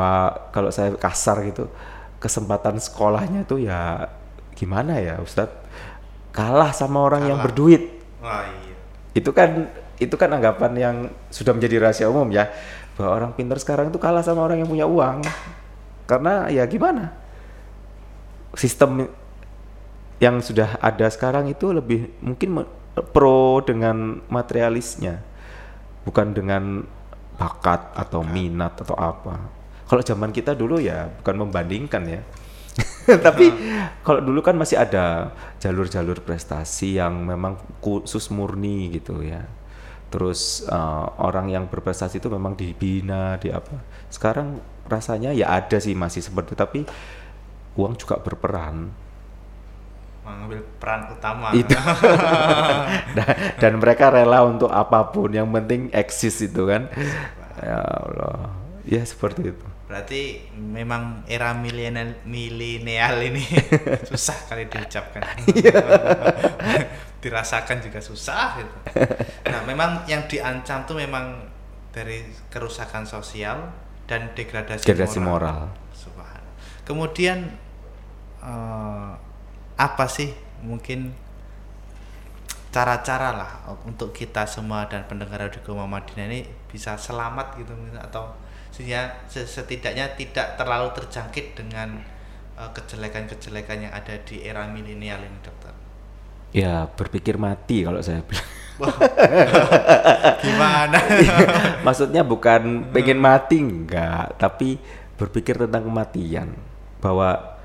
kalau 0.50 0.68
saya 0.74 0.92
kasar 0.98 1.46
gitu 1.46 1.70
kesempatan 2.18 2.82
sekolahnya 2.82 3.46
tuh 3.46 3.62
ya 3.62 4.10
gimana 4.58 4.98
ya 4.98 5.22
Ustadz? 5.22 5.54
Kalah 6.34 6.74
sama 6.74 7.06
orang 7.06 7.30
yang 7.30 7.38
Kalah. 7.38 7.46
berduit. 7.50 7.82
Wah 8.18 8.42
iya. 8.44 8.76
itu 9.14 9.30
kan 9.30 9.70
itu 9.98 10.14
kan 10.14 10.30
anggapan 10.30 10.72
yang 10.74 10.96
sudah 11.30 11.54
menjadi 11.54 11.78
rahasia 11.82 12.10
umum 12.10 12.26
ya. 12.30 12.50
Bahwa 12.98 13.14
orang 13.14 13.30
pintar 13.38 13.62
sekarang 13.62 13.94
itu 13.94 13.98
kalah 14.02 14.26
sama 14.26 14.42
orang 14.42 14.58
yang 14.58 14.70
punya 14.70 14.86
uang. 14.86 15.22
Karena 16.10 16.50
ya 16.50 16.66
gimana? 16.66 17.14
Sistem 18.58 19.06
yang 20.18 20.42
sudah 20.42 20.78
ada 20.82 21.06
sekarang 21.06 21.46
itu 21.46 21.70
lebih 21.70 22.10
mungkin 22.18 22.66
pro 23.14 23.62
dengan 23.62 24.18
materialisnya 24.26 25.22
bukan 26.02 26.34
dengan 26.34 26.82
bakat 27.38 27.94
atau 27.94 28.26
minat 28.26 28.74
atau 28.82 28.98
apa. 28.98 29.38
Kalau 29.86 30.02
zaman 30.02 30.34
kita 30.34 30.58
dulu 30.58 30.82
ya 30.82 31.06
bukan 31.22 31.46
membandingkan 31.46 32.02
ya. 32.08 32.20
Tapi 33.26 33.46
kalau 34.02 34.20
dulu 34.20 34.42
kan 34.42 34.58
masih 34.58 34.78
ada 34.78 35.32
jalur-jalur 35.62 36.22
prestasi 36.22 36.98
yang 36.98 37.24
memang 37.24 37.56
khusus 37.78 38.28
murni 38.34 38.90
gitu 38.90 39.22
ya. 39.22 39.46
Terus 40.10 40.66
eh, 40.66 41.06
orang 41.22 41.52
yang 41.52 41.64
berprestasi 41.70 42.18
itu 42.18 42.26
memang 42.26 42.58
dibina 42.58 43.38
di 43.38 43.54
apa. 43.54 43.78
Sekarang 44.10 44.58
rasanya 44.90 45.30
ya 45.36 45.52
ada 45.52 45.78
sih 45.78 45.94
masih 45.94 46.24
seperti 46.24 46.56
tapi 46.56 46.82
uang 47.76 47.94
juga 48.00 48.18
berperan 48.18 48.88
Mengambil 50.28 50.60
peran 50.76 51.08
utama. 51.08 51.48
itu 51.56 51.72
dan, 53.16 53.28
dan 53.56 53.72
mereka 53.80 54.12
rela 54.12 54.44
untuk 54.44 54.68
apa 54.68 55.08
pun 55.08 55.32
yang 55.32 55.48
penting 55.48 55.88
eksis 55.90 56.44
itu 56.44 56.68
kan 56.68 56.92
ya 57.64 57.80
Allah 57.80 58.52
ya 58.84 59.02
seperti 59.02 59.56
itu 59.56 59.66
Berarti 59.88 60.52
memang 60.52 61.24
era 61.24 61.56
milenial 61.56 62.20
milenial 62.28 63.24
ini 63.24 63.40
susah 64.12 64.36
kali 64.44 64.68
diucapkan. 64.68 65.24
Iya. 65.56 65.80
Dirasakan 67.24 67.80
juga 67.80 67.98
susah 68.04 68.60
gitu. 68.60 68.76
Nah, 69.48 69.64
memang 69.64 70.04
yang 70.04 70.28
diancam 70.28 70.84
tuh 70.84 71.00
memang 71.00 71.48
dari 71.90 72.20
kerusakan 72.52 73.08
sosial 73.08 73.72
dan 74.04 74.36
degradasi, 74.36 74.84
Degradasi 74.84 75.18
moral. 75.24 75.72
Subhanallah. 75.96 76.52
Kemudian 76.84 77.48
eh, 78.44 79.10
apa 79.78 80.04
sih? 80.10 80.34
Mungkin 80.66 81.14
cara-cara 82.68 83.32
lah 83.32 83.52
untuk 83.88 84.12
kita 84.12 84.44
semua 84.44 84.84
dan 84.90 85.08
pendengar 85.08 85.48
Radio 85.48 85.64
Gema 85.64 85.88
Madinah 85.88 86.28
ini 86.28 86.44
bisa 86.68 87.00
selamat 87.00 87.56
gitu 87.56 87.72
atau 87.96 88.36
setidaknya 89.48 90.12
tidak 90.14 90.60
terlalu 90.60 90.92
terjangkit 90.92 91.56
dengan 91.56 91.96
eh, 92.58 92.70
kejelekan-kejelekan 92.76 93.88
yang 93.88 93.92
ada 93.94 94.20
di 94.20 94.44
era 94.44 94.68
milenial 94.68 95.24
ini 95.24 95.38
dokter. 95.40 95.72
Ya 96.52 96.88
berpikir 96.88 97.36
mati 97.36 97.84
kalau 97.84 98.00
saya 98.00 98.24
bilang. 98.24 98.48
Gimana? 100.44 100.98
Maksudnya 101.86 102.22
bukan 102.22 102.88
pengen 102.94 103.18
mati 103.18 103.58
enggak. 103.58 104.38
Tapi 104.38 104.78
berpikir 105.18 105.58
tentang 105.58 105.84
kematian. 105.90 106.54
Bahwa 107.02 107.57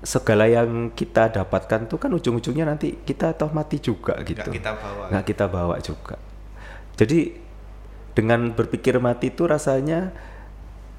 segala 0.00 0.48
yang 0.48 0.96
kita 0.96 1.28
dapatkan 1.28 1.84
tuh 1.84 2.00
kan 2.00 2.10
ujung-ujungnya 2.16 2.64
nanti 2.64 3.04
kita 3.04 3.36
toh 3.36 3.52
mati 3.52 3.76
juga 3.84 4.16
gitu. 4.24 4.40
nggak 4.40 4.56
kita 4.56 4.72
bawa. 4.72 5.04
Nggak 5.12 5.24
kita 5.28 5.44
bawa 5.46 5.76
juga. 5.84 6.16
Jadi 6.96 7.36
dengan 8.16 8.52
berpikir 8.52 8.96
mati 8.96 9.32
itu 9.32 9.44
rasanya 9.44 10.12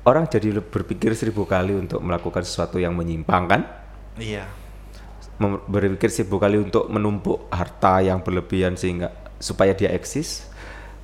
orang 0.05 0.29
jadi 0.29 0.61
berpikir 0.61 1.13
seribu 1.17 1.45
kali 1.49 1.77
untuk 1.77 2.01
melakukan 2.01 2.45
sesuatu 2.45 2.77
yang 2.77 2.93
menyimpang 2.93 3.43
kan? 3.49 3.61
Iya. 4.17 4.45
Mem- 5.41 5.65
berpikir 5.65 6.13
seribu 6.13 6.37
kali 6.37 6.61
untuk 6.61 6.85
menumpuk 6.85 7.49
harta 7.49 8.05
yang 8.05 8.21
berlebihan 8.21 8.77
sehingga 8.77 9.13
supaya 9.41 9.73
dia 9.73 9.89
eksis. 9.93 10.49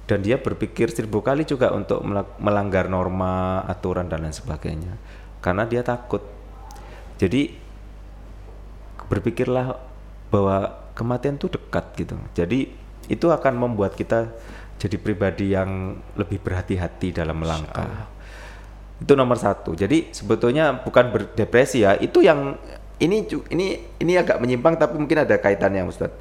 Dan 0.07 0.23
dia 0.23 0.39
berpikir 0.39 0.87
seribu 0.87 1.19
kali 1.19 1.43
juga 1.43 1.75
untuk 1.75 1.99
melanggar 2.39 2.87
norma 2.87 3.59
aturan 3.67 4.07
dan 4.07 4.23
lain 4.23 4.31
sebagainya. 4.31 4.95
Karena 5.43 5.67
dia 5.67 5.83
takut. 5.83 6.23
Jadi 7.19 7.66
berpikirlah 9.07 9.79
bahwa 10.31 10.87
kematian 10.93 11.39
itu 11.39 11.47
dekat 11.47 11.85
gitu. 11.95 12.15
Jadi 12.35 12.71
itu 13.07 13.27
akan 13.31 13.53
membuat 13.55 13.95
kita 13.95 14.31
jadi 14.77 14.97
pribadi 14.99 15.55
yang 15.55 15.97
lebih 16.19 16.43
berhati-hati 16.43 17.15
dalam 17.15 17.39
melangkah. 17.39 18.11
Itu 18.99 19.13
nomor 19.13 19.39
satu. 19.39 19.73
Jadi 19.73 20.11
sebetulnya 20.11 20.83
bukan 20.83 21.09
berdepresi 21.13 21.87
ya. 21.87 21.95
Itu 21.97 22.21
yang 22.21 22.59
ini 22.97 23.25
ini 23.53 23.67
ini 24.01 24.13
agak 24.17 24.41
menyimpang 24.41 24.77
tapi 24.77 24.97
mungkin 24.97 25.21
ada 25.21 25.37
kaitannya 25.37 25.85
Ustaz 25.85 26.11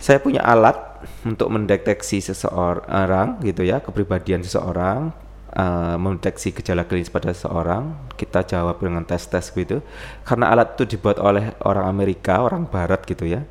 saya 0.00 0.18
punya 0.18 0.42
alat 0.42 0.76
untuk 1.22 1.52
mendeteksi 1.52 2.18
seseorang 2.20 3.40
gitu 3.44 3.62
ya 3.62 3.78
kepribadian 3.84 4.42
seseorang 4.42 5.12
eh, 5.54 5.96
mendeteksi 5.96 6.50
gejala 6.52 6.84
klinis 6.84 7.08
pada 7.08 7.30
seseorang 7.30 7.94
kita 8.18 8.44
jawab 8.44 8.82
dengan 8.82 9.06
tes-tes 9.06 9.54
gitu. 9.54 9.80
Karena 10.26 10.50
alat 10.50 10.76
itu 10.76 10.98
dibuat 10.98 11.22
oleh 11.22 11.54
orang 11.64 11.86
Amerika 11.88 12.42
orang 12.42 12.66
Barat 12.66 13.06
gitu 13.06 13.24
ya. 13.24 13.46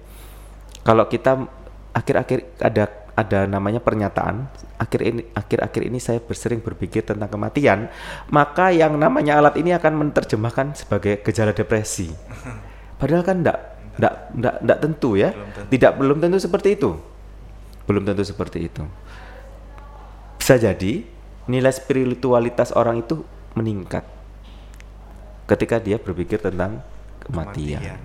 Kalau 0.84 1.08
kita 1.08 1.48
akhir-akhir 1.96 2.60
ada 2.60 3.04
ada 3.14 3.46
namanya 3.46 3.78
pernyataan 3.78 4.50
akhir 4.82 5.00
ini 5.06 5.22
akhir-akhir 5.38 5.82
ini 5.86 6.02
saya 6.02 6.18
bersering 6.18 6.66
berpikir 6.66 7.06
tentang 7.06 7.30
kematian 7.30 7.86
maka 8.34 8.74
yang 8.74 8.98
namanya 8.98 9.38
alat 9.38 9.54
ini 9.62 9.70
akan 9.78 10.10
menerjemahkan 10.10 10.74
sebagai 10.74 11.22
gejala 11.22 11.54
depresi. 11.54 12.10
Padahal 13.00 13.22
kan 13.22 13.46
enggak 13.46 13.60
enggak 14.02 14.14
enggak, 14.34 14.56
enggak 14.66 14.80
tentu 14.82 15.10
ya. 15.14 15.30
Belum 15.30 15.50
tentu. 15.54 15.70
tidak 15.70 15.92
belum 16.02 16.18
tentu 16.18 16.38
seperti 16.42 16.70
itu. 16.74 16.92
Belum 17.86 18.04
tentu 18.04 18.24
seperti 18.26 18.60
itu. 18.66 18.84
Bisa 20.42 20.58
jadi 20.58 20.94
nilai 21.50 21.72
spiritualitas 21.76 22.72
orang 22.76 23.04
itu 23.04 23.24
meningkat 23.54 24.08
ketika 25.48 25.78
dia 25.80 26.00
berpikir 26.00 26.40
tentang 26.40 26.80
kematian. 27.24 27.82
Kematian. 27.84 28.02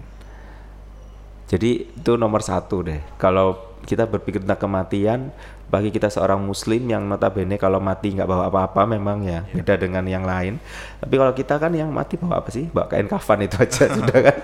Jadi 1.49 1.71
itu 1.97 2.13
nomor 2.21 2.45
satu 2.45 2.85
deh. 2.85 3.01
Kalau 3.17 3.57
kita 3.89 4.05
berpikir 4.05 4.45
tentang 4.45 4.61
kematian, 4.61 5.33
bagi 5.69 5.93
kita 5.93 6.09
seorang 6.09 6.41
Muslim 6.41 6.89
yang 6.89 7.05
notabene 7.05 7.61
kalau 7.61 7.77
mati 7.77 8.17
nggak 8.17 8.25
bawa 8.25 8.49
apa-apa, 8.49 8.89
memang 8.89 9.21
ya 9.21 9.45
beda 9.53 9.77
dengan 9.77 10.01
yang 10.09 10.25
lain. 10.25 10.57
Tapi 10.97 11.15
kalau 11.21 11.33
kita 11.37 11.61
kan 11.61 11.73
yang 11.77 11.93
mati 11.93 12.17
bawa 12.17 12.41
apa 12.41 12.49
sih? 12.49 12.73
Bawa 12.73 12.89
kain 12.89 13.05
kafan 13.05 13.45
itu 13.45 13.61
aja 13.61 13.85
sudah 13.97 14.19
kan. 14.33 14.37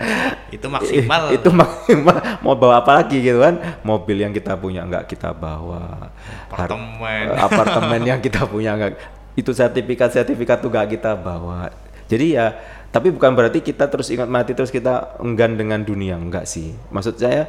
itu 0.52 0.66
maksimal 0.68 1.22
itu 1.36 1.48
maksimal. 1.48 2.16
Mau 2.44 2.52
bawa 2.52 2.84
apa 2.84 3.00
lagi 3.00 3.24
gitu 3.24 3.40
kan? 3.40 3.56
Mobil 3.80 4.20
yang 4.20 4.36
kita 4.36 4.52
punya 4.60 4.84
nggak 4.84 5.08
kita 5.08 5.32
bawa. 5.32 6.12
Apartemen. 6.52 7.32
apartemen 7.40 8.00
yang 8.04 8.20
kita 8.20 8.44
punya 8.44 8.76
nggak 8.76 8.92
itu 9.34 9.50
sertifikat 9.50 10.12
sertifikat 10.12 10.60
tuh 10.60 10.68
nggak 10.68 11.00
kita 11.00 11.16
bawa. 11.16 11.72
Jadi 12.04 12.36
ya 12.36 12.52
tapi 12.92 13.10
bukan 13.10 13.32
berarti 13.32 13.64
kita 13.64 13.88
terus 13.88 14.12
ingat 14.12 14.28
mati 14.28 14.52
terus 14.52 14.70
kita 14.70 15.18
enggan 15.24 15.56
dengan 15.56 15.80
dunia 15.80 16.20
enggak 16.20 16.44
sih. 16.44 16.76
Maksud 16.92 17.16
saya 17.16 17.48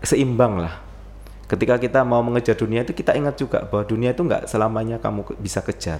seimbang 0.00 0.62
lah. 0.62 0.89
Ketika 1.50 1.82
kita 1.82 2.06
mau 2.06 2.22
mengejar 2.22 2.54
dunia 2.54 2.86
itu 2.86 2.94
kita 2.94 3.10
ingat 3.18 3.34
juga 3.34 3.66
bahwa 3.66 3.82
dunia 3.82 4.14
itu 4.14 4.22
nggak 4.22 4.46
selamanya 4.46 5.02
kamu 5.02 5.34
bisa 5.42 5.58
kejar. 5.66 5.98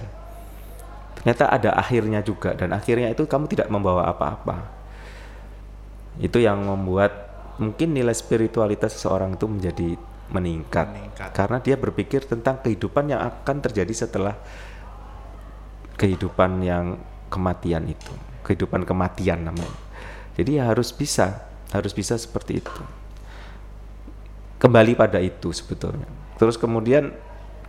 Ternyata 1.19 1.51
ada 1.51 1.75
akhirnya 1.75 2.23
juga 2.23 2.55
dan 2.55 2.71
akhirnya 2.71 3.11
itu 3.11 3.27
kamu 3.27 3.51
tidak 3.51 3.67
membawa 3.67 4.07
apa-apa. 4.07 4.71
Itu 6.23 6.39
yang 6.39 6.63
membuat 6.63 7.27
mungkin 7.59 7.91
nilai 7.91 8.15
spiritualitas 8.15 8.95
seseorang 8.95 9.35
itu 9.35 9.43
menjadi 9.43 9.99
meningkat, 10.31 10.87
Meningkat. 10.87 11.29
karena 11.35 11.59
dia 11.59 11.75
berpikir 11.75 12.23
tentang 12.23 12.63
kehidupan 12.63 13.11
yang 13.11 13.19
akan 13.19 13.59
terjadi 13.59 14.07
setelah 14.07 14.39
kehidupan 15.99 16.63
yang 16.63 16.95
kematian 17.27 17.91
itu, 17.91 18.15
kehidupan 18.47 18.87
kematian 18.87 19.51
namanya. 19.51 19.75
Jadi 20.39 20.63
ya 20.63 20.71
harus 20.71 20.95
bisa, 20.95 21.43
harus 21.75 21.91
bisa 21.91 22.15
seperti 22.15 22.63
itu. 22.63 23.00
Kembali 24.61 24.93
pada 24.93 25.17
itu 25.17 25.49
sebetulnya. 25.49 26.05
Terus 26.37 26.53
kemudian 26.53 27.09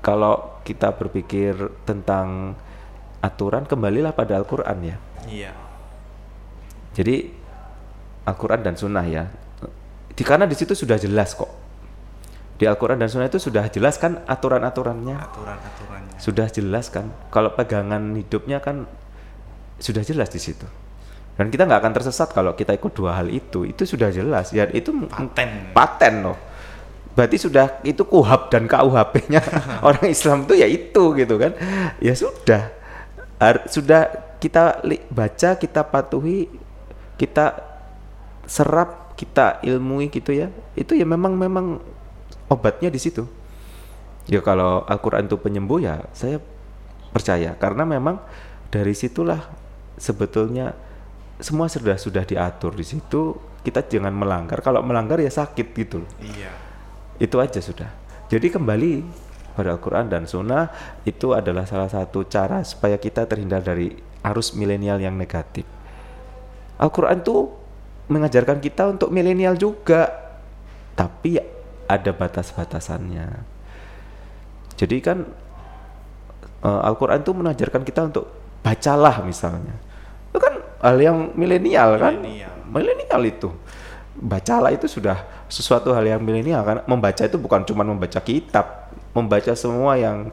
kalau 0.05 0.61
kita 0.61 0.93
berpikir 0.93 1.57
tentang 1.89 2.53
aturan, 3.25 3.65
kembalilah 3.65 4.13
pada 4.13 4.37
Al-Quran 4.37 4.79
ya. 4.85 4.97
Iya. 5.25 5.53
Jadi 6.93 7.33
Al-Quran 8.29 8.61
dan 8.61 8.75
Sunnah 8.77 9.07
ya. 9.09 9.25
Di 10.13 10.21
karena 10.21 10.45
di 10.45 10.53
situ 10.53 10.77
sudah 10.77 11.01
jelas 11.01 11.33
kok. 11.33 11.49
Di 12.61 12.69
Al-Quran 12.69 13.01
dan 13.01 13.09
Sunnah 13.09 13.33
itu 13.33 13.41
sudah 13.41 13.73
jelas 13.73 13.97
kan 13.97 14.21
aturan-aturannya. 14.29 15.17
Aturan-aturannya. 15.17 16.17
Sudah 16.21 16.47
jelas 16.53 16.93
kan. 16.93 17.09
Kalau 17.33 17.57
pegangan 17.57 18.13
hidupnya 18.15 18.61
kan 18.61 18.85
sudah 19.81 20.05
jelas 20.05 20.29
di 20.29 20.39
situ. 20.39 20.69
Dan 21.33 21.49
kita 21.49 21.65
nggak 21.65 21.81
akan 21.81 21.95
tersesat 21.97 22.29
kalau 22.37 22.53
kita 22.53 22.77
ikut 22.77 22.93
dua 22.93 23.17
hal 23.17 23.33
itu. 23.33 23.65
Itu 23.65 23.89
sudah 23.89 24.13
jelas. 24.13 24.53
Ya 24.53 24.69
itu 24.69 24.93
Paten. 25.09 25.73
paten 25.73 26.15
loh. 26.29 26.52
Berarti 27.13 27.37
sudah 27.37 27.81
itu 27.85 28.01
kuhab 28.09 28.49
dan 28.49 28.65
KUHP-nya 28.65 29.41
orang 29.87 30.09
Islam 30.09 30.49
tuh 30.49 30.57
ya 30.57 30.65
itu 30.65 31.13
gitu 31.13 31.37
kan. 31.37 31.53
Ya 32.01 32.17
sudah. 32.17 32.73
Har- 33.37 33.69
sudah 33.69 34.09
kita 34.41 34.81
li- 34.83 35.05
baca, 35.13 35.61
kita 35.61 35.85
patuhi, 35.85 36.49
kita 37.21 37.61
serap, 38.49 39.13
kita 39.15 39.61
ilmui 39.61 40.09
gitu 40.09 40.33
ya. 40.33 40.49
Itu 40.73 40.97
ya 40.97 41.05
memang 41.05 41.37
memang 41.37 41.85
obatnya 42.49 42.89
di 42.89 42.97
situ. 42.97 43.29
Ya 44.31 44.41
kalau 44.41 44.87
Al-Qur'an 44.87 45.27
itu 45.27 45.35
penyembuh 45.35 45.83
ya 45.83 46.07
saya 46.15 46.39
percaya 47.11 47.59
karena 47.59 47.83
memang 47.83 48.23
dari 48.71 48.95
situlah 48.95 49.43
sebetulnya 49.99 50.73
semua 51.43 51.67
sudah 51.67 51.99
sudah 51.99 52.23
diatur 52.25 52.73
di 52.73 52.87
situ. 52.87 53.37
Kita 53.63 53.79
jangan 53.85 54.11
melanggar. 54.11 54.59
Kalau 54.59 54.83
melanggar 54.83 55.23
ya 55.23 55.31
sakit 55.31 55.67
gitu 55.77 56.03
loh. 56.03 56.11
Iya. 56.19 56.51
Itu 57.23 57.39
aja 57.39 57.63
sudah. 57.63 57.87
Jadi 58.27 58.51
kembali 58.51 58.93
pada 59.55 59.79
Al-Quran 59.79 60.11
dan 60.11 60.27
Sunnah 60.27 60.75
itu 61.07 61.31
adalah 61.31 61.63
salah 61.71 61.87
satu 61.87 62.27
cara 62.27 62.67
supaya 62.67 62.99
kita 62.99 63.31
terhindar 63.31 63.63
dari 63.63 63.95
arus 64.27 64.59
milenial 64.59 64.99
yang 64.99 65.15
negatif. 65.15 65.63
Al-Quran 66.83 67.23
tuh 67.23 67.55
mengajarkan 68.11 68.59
kita 68.59 68.91
untuk 68.91 69.15
milenial 69.15 69.55
juga, 69.55 70.11
tapi 70.99 71.39
ada 71.87 72.11
batas-batasannya. 72.11 73.29
Jadi 74.75 74.97
kan 74.99 75.23
eh, 76.67 76.81
Al-Quran 76.91 77.23
tuh 77.23 77.35
mengajarkan 77.39 77.87
kita 77.87 78.11
untuk 78.11 78.27
bacalah 78.67 79.23
misalnya. 79.23 79.79
Itu 80.33 80.43
kan 80.43 80.59
hal 80.83 80.97
yang 80.99 81.39
milenial 81.39 82.03
kan? 82.03 82.19
Milenial 82.67 83.23
itu. 83.29 83.53
Bacalah 84.23 84.71
itu 84.71 84.87
sudah 84.87 85.27
sesuatu 85.51 85.91
hal 85.91 86.07
yang 86.07 86.23
milenial 86.23 86.63
kan. 86.63 86.79
Membaca 86.87 87.27
itu 87.27 87.35
bukan 87.43 87.67
cuma 87.67 87.83
membaca 87.83 88.23
kitab, 88.23 88.95
membaca 89.11 89.51
semua 89.59 89.99
yang 89.99 90.31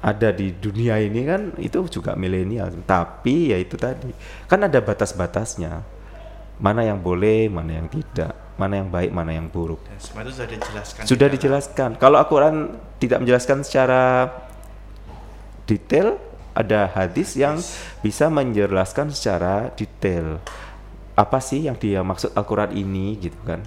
ada 0.00 0.32
di 0.32 0.56
dunia 0.56 0.96
ini 0.96 1.28
kan 1.28 1.52
itu 1.60 1.84
juga 1.92 2.16
milenial. 2.16 2.72
Tapi 2.88 3.52
ya 3.52 3.60
itu 3.60 3.76
tadi 3.76 4.08
kan 4.48 4.64
ada 4.64 4.80
batas-batasnya. 4.80 5.84
Mana 6.60 6.84
yang 6.84 7.00
boleh, 7.00 7.48
mana 7.48 7.80
yang 7.80 7.88
tidak, 7.88 8.36
mana 8.60 8.84
yang 8.84 8.88
baik, 8.92 9.08
mana 9.12 9.32
yang 9.32 9.48
buruk. 9.48 9.80
Dan 9.84 9.96
semua 9.96 10.20
itu 10.24 10.32
sudah 10.36 10.48
dijelaskan. 10.52 11.00
di 11.00 11.08
Sudah 11.08 11.28
dijelaskan. 11.32 11.90
Kalau 11.96 12.16
Al-Quran 12.20 12.76
tidak 13.00 13.24
menjelaskan 13.24 13.64
secara 13.64 14.28
detail, 15.64 16.20
ada 16.52 16.90
hadis 16.92 17.32
yang 17.38 17.56
bisa 18.04 18.28
menjelaskan 18.28 19.08
secara 19.08 19.72
detail. 19.72 20.36
Apa 21.14 21.38
sih 21.42 21.66
yang 21.66 21.76
dia 21.76 22.00
maksud 22.00 22.32
Al-Quran 22.32 22.74
ini 22.74 23.18
gitu 23.18 23.36
kan. 23.44 23.60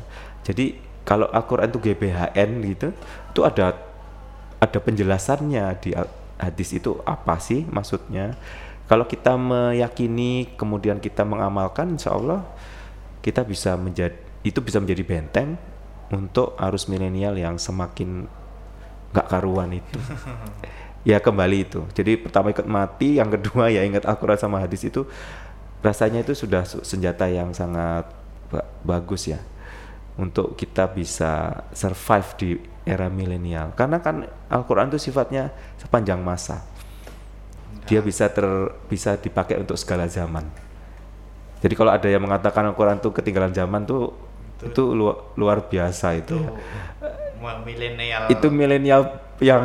Jadi 0.44 0.80
kalau 1.04 1.28
Al-Quran 1.32 1.68
itu 1.72 1.80
GBHN 1.80 2.50
gitu, 2.64 2.88
itu 3.32 3.42
ada 3.44 3.76
ada 4.64 4.80
penjelasannya 4.80 5.66
di 5.84 5.92
hadis 6.40 6.70
itu 6.76 7.00
apa 7.04 7.40
sih 7.40 7.68
maksudnya. 7.68 8.36
Kalau 8.88 9.08
kita 9.08 9.40
meyakini 9.40 10.56
kemudian 10.60 11.00
kita 11.00 11.24
mengamalkan, 11.24 11.96
insya 11.96 12.16
Allah 12.16 12.44
kita 13.24 13.44
bisa 13.48 13.80
menjadi 13.80 14.16
itu 14.44 14.60
bisa 14.60 14.84
menjadi 14.84 15.04
benteng 15.08 15.56
untuk 16.12 16.60
arus 16.60 16.92
milenial 16.92 17.40
yang 17.40 17.56
semakin 17.56 18.28
nggak 19.16 19.28
karuan 19.32 19.72
itu. 19.72 20.00
ya 21.10 21.20
kembali 21.24 21.58
itu. 21.64 21.88
Jadi 21.96 22.20
pertama 22.20 22.52
ikut 22.52 22.68
mati, 22.68 23.20
yang 23.20 23.32
kedua 23.32 23.72
ya 23.72 23.88
ingat 23.88 24.04
Al-Quran 24.04 24.40
sama 24.40 24.60
hadis 24.60 24.84
itu 24.84 25.08
rasanya 25.84 26.24
itu 26.24 26.32
sudah 26.34 26.64
su- 26.64 26.82
senjata 26.82 27.28
yang 27.28 27.52
sangat 27.52 28.08
ba- 28.48 28.68
bagus 28.82 29.28
ya 29.28 29.38
untuk 30.16 30.56
kita 30.56 30.88
bisa 30.88 31.62
survive 31.76 32.30
di 32.40 32.50
era 32.88 33.12
milenial. 33.12 33.76
Karena 33.76 34.00
kan 34.00 34.24
Al-Quran 34.48 34.88
itu 34.90 35.12
sifatnya 35.12 35.52
sepanjang 35.78 36.24
masa. 36.24 36.64
Dia 37.84 38.00
bisa 38.00 38.32
ter 38.32 38.46
bisa 38.88 39.20
dipakai 39.20 39.60
untuk 39.60 39.76
segala 39.76 40.08
zaman. 40.08 40.48
Jadi 41.60 41.74
kalau 41.76 41.92
ada 41.92 42.08
yang 42.08 42.24
mengatakan 42.24 42.64
Al-Quran 42.72 43.00
itu 43.04 43.12
ketinggalan 43.12 43.52
zaman 43.52 43.84
tuh 43.84 44.16
itu 44.64 44.84
lu- 44.96 45.20
luar 45.36 45.68
biasa 45.68 46.16
itu. 46.16 46.40
Itu 46.40 46.48
ya. 47.44 47.60
milenial. 47.60 48.22
Itu 48.32 48.48
milenial 48.48 49.02
yang 49.42 49.64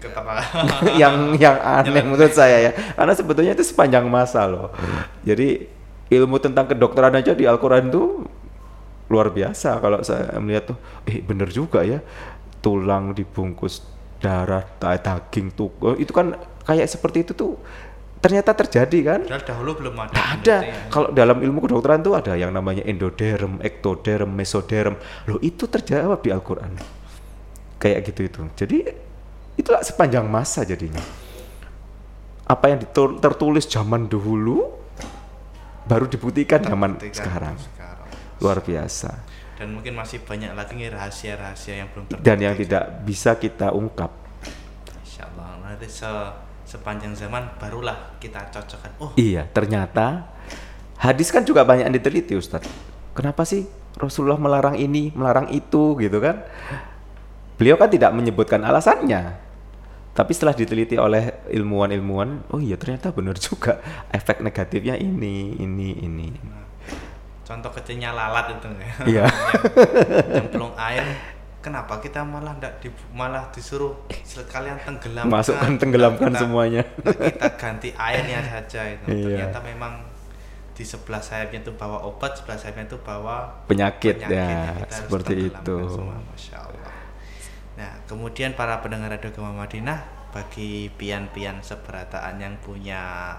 yang 1.00 1.36
yang 1.38 1.56
aneh 1.60 2.02
menurut 2.02 2.32
saya 2.34 2.70
ya. 2.70 2.72
Karena 2.72 3.14
sebetulnya 3.14 3.52
itu 3.54 3.64
sepanjang 3.66 4.06
masa 4.08 4.48
loh. 4.48 4.72
Jadi 5.22 5.66
ilmu 6.10 6.36
tentang 6.42 6.68
kedokteran 6.70 7.14
aja 7.14 7.32
di 7.32 7.46
Al-Qur'an 7.46 7.88
itu 7.88 8.26
luar 9.12 9.28
biasa 9.28 9.78
kalau 9.84 10.00
saya 10.00 10.32
melihat 10.40 10.74
tuh 10.74 10.78
eh 11.06 11.20
bener 11.20 11.48
juga 11.52 11.84
ya. 11.84 12.00
Tulang 12.64 13.12
dibungkus 13.12 13.84
darah, 14.24 14.64
da- 14.80 14.96
daging 14.96 15.52
tuh. 15.52 15.68
oh, 15.84 15.92
itu 16.00 16.08
kan 16.16 16.32
kayak 16.64 16.88
seperti 16.88 17.28
itu 17.28 17.36
tuh 17.36 17.60
ternyata 18.24 18.56
terjadi 18.56 18.98
kan? 19.04 19.20
Padahal 19.28 19.44
dahulu 19.44 19.70
belum 19.84 19.94
ada. 20.00 20.12
Nggak 20.16 20.28
ada. 20.40 20.56
penelitian. 20.64 20.88
Kalau 20.88 21.08
dalam 21.12 21.38
ilmu 21.44 21.58
kedokteran 21.68 22.00
tuh 22.00 22.16
ada 22.16 22.32
yang 22.40 22.56
namanya 22.56 22.80
endoderm, 22.88 23.60
ektoderm, 23.60 24.32
mesoderm. 24.32 24.96
Loh 25.28 25.36
itu 25.44 25.68
terjawab 25.68 26.24
di 26.24 26.32
Al-Qur'an. 26.32 26.72
Kayak 27.76 28.00
gitu 28.08 28.20
itu. 28.24 28.40
Jadi 28.56 28.78
itulah 29.54 29.82
sepanjang 29.82 30.26
masa 30.26 30.62
jadinya. 30.62 31.02
Apa 32.44 32.68
yang 32.68 32.80
tertulis 33.18 33.64
zaman 33.64 34.04
dahulu 34.04 34.68
baru 35.84 36.04
dibuktikan 36.08 36.60
zaman 36.60 37.00
sekarang. 37.12 37.56
sekarang. 37.56 38.08
Luar 38.40 38.60
biasa. 38.60 39.10
Dan 39.54 39.70
mungkin 39.72 39.94
masih 39.94 40.20
banyak 40.20 40.50
lagi 40.52 40.90
rahasia-rahasia 40.90 41.74
yang 41.84 41.88
belum 41.94 42.04
terbukti. 42.10 42.26
Dan 42.26 42.38
yang 42.42 42.54
tidak 42.58 42.84
bisa 43.06 43.38
kita 43.38 43.70
ungkap. 43.70 44.10
Insya 45.00 45.30
Allah 45.30 45.62
nanti 45.62 45.86
se- 45.86 46.34
sepanjang 46.66 47.14
zaman 47.14 47.54
barulah 47.56 48.18
kita 48.18 48.50
cocokkan. 48.50 48.90
Oh, 48.98 49.14
Iya, 49.14 49.46
ternyata 49.48 50.26
hadis 50.98 51.30
kan 51.30 51.46
juga 51.46 51.62
banyak 51.62 51.86
yang 51.86 51.94
diteliti, 51.94 52.34
Ustadz. 52.34 52.66
Kenapa 53.14 53.46
sih 53.46 53.64
Rasulullah 53.94 54.36
melarang 54.36 54.74
ini, 54.74 55.14
melarang 55.14 55.46
itu, 55.54 55.94
gitu 56.02 56.18
kan? 56.18 56.42
Beliau 57.54 57.78
kan 57.78 57.86
tidak 57.86 58.10
menyebutkan 58.10 58.58
alasannya. 58.66 59.38
Tapi 60.14 60.30
setelah 60.30 60.54
diteliti 60.54 60.94
oleh 60.94 61.42
ilmuwan-ilmuwan, 61.50 62.46
oh 62.54 62.62
iya 62.62 62.78
ternyata 62.78 63.10
benar 63.10 63.34
juga 63.34 63.82
efek 64.08 64.40
negatifnya 64.40 64.94
ini, 64.94 65.58
ini, 65.58 65.90
ini. 65.98 66.28
contoh 67.44 67.68
kecilnya 67.68 68.14
lalat 68.14 68.56
itu 68.56 68.68
ya. 68.72 68.88
Iya. 69.04 69.24
yang 69.26 70.30
nyemplung 70.48 70.72
air. 70.78 71.04
Kenapa 71.60 71.96
kita 71.96 72.20
malah 72.20 72.56
ndak 72.56 72.76
di, 72.78 72.88
malah 73.10 73.48
disuruh 73.50 73.96
sekalian 74.22 74.76
tenggelamkan? 74.84 75.32
Masukkan, 75.32 75.72
tenggelamkan 75.80 76.30
Kita- 76.30 76.40
semuanya. 76.44 76.82
Kita 77.04 77.48
ganti 77.56 77.88
airnya 77.90 78.40
saja 78.44 78.80
itu. 78.86 79.06
Iya. 79.08 79.48
Ternyata 79.50 79.60
memang 79.64 79.92
di 80.74 80.84
sebelah 80.84 81.22
sayapnya 81.22 81.64
itu 81.64 81.72
bawa 81.72 82.04
obat, 82.04 82.36
sebelah 82.36 82.58
sayapnya 82.60 82.84
itu 82.84 82.98
bawa 83.00 83.64
Penyakit, 83.64 84.24
penyakit 84.24 84.34
ya, 84.34 84.88
seperti 84.90 85.34
itu. 85.48 85.76
semua, 85.88 86.16
Masya 86.20 86.56
Allah. 86.58 86.73
Nah, 87.74 87.98
kemudian 88.06 88.54
para 88.54 88.78
pendengar 88.78 89.10
Radio 89.10 89.34
Gema 89.34 89.50
Madinah, 89.50 90.06
bagi 90.30 90.90
pian-pian 90.94 91.58
seberataan 91.58 92.38
yang 92.38 92.54
punya 92.62 93.34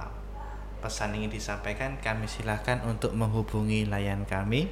pesan 0.83 1.15
ingin 1.15 1.31
disampaikan, 1.31 1.95
kami 2.03 2.27
silahkan 2.27 2.83
untuk 2.83 3.15
menghubungi 3.15 3.87
layan 3.87 4.27
kami 4.27 4.67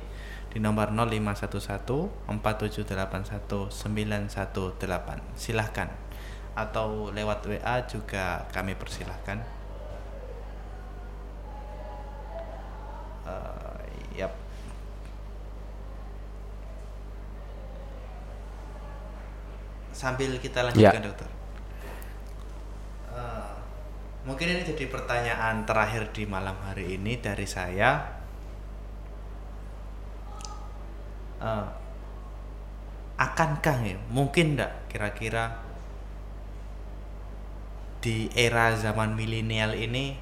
di 0.51 0.59
nomor 0.59 0.91
0511 0.91 2.27
4781 2.27 3.71
918. 3.71 5.39
Silahkan. 5.39 5.89
Atau 6.53 7.09
lewat 7.09 7.47
WA 7.47 7.75
juga 7.87 8.45
kami 8.51 8.75
persilahkan. 8.75 9.63
Eh, 13.23 13.62
Sambil 20.03 20.35
kita 20.35 20.67
lanjutkan 20.67 20.99
Ya. 20.99 21.07
dokter. 21.07 21.29
Eh, 23.15 23.51
mungkin 24.27 24.51
ini 24.51 24.67
jadi 24.67 24.91
pertanyaan 24.91 25.63
terakhir 25.63 26.11
di 26.11 26.27
malam 26.27 26.59
hari 26.59 26.99
ini 26.99 27.23
dari 27.23 27.47
saya. 27.47 28.03
Eh, 31.39 31.67
akankah 33.15 33.79
ya, 33.79 33.95
mungkin 34.11 34.59
enggak 34.59 34.91
kira-kira 34.91 35.55
di 38.03 38.27
era 38.35 38.75
zaman 38.75 39.15
milenial 39.15 39.71
ini 39.71 40.19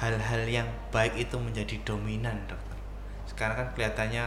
hal-hal 0.00 0.48
yang 0.48 0.68
baik 0.88 1.20
itu 1.20 1.36
menjadi 1.36 1.76
dominan, 1.84 2.40
dokter. 2.48 2.78
Sekarang 3.28 3.60
kan 3.60 3.68
kelihatannya 3.76 4.24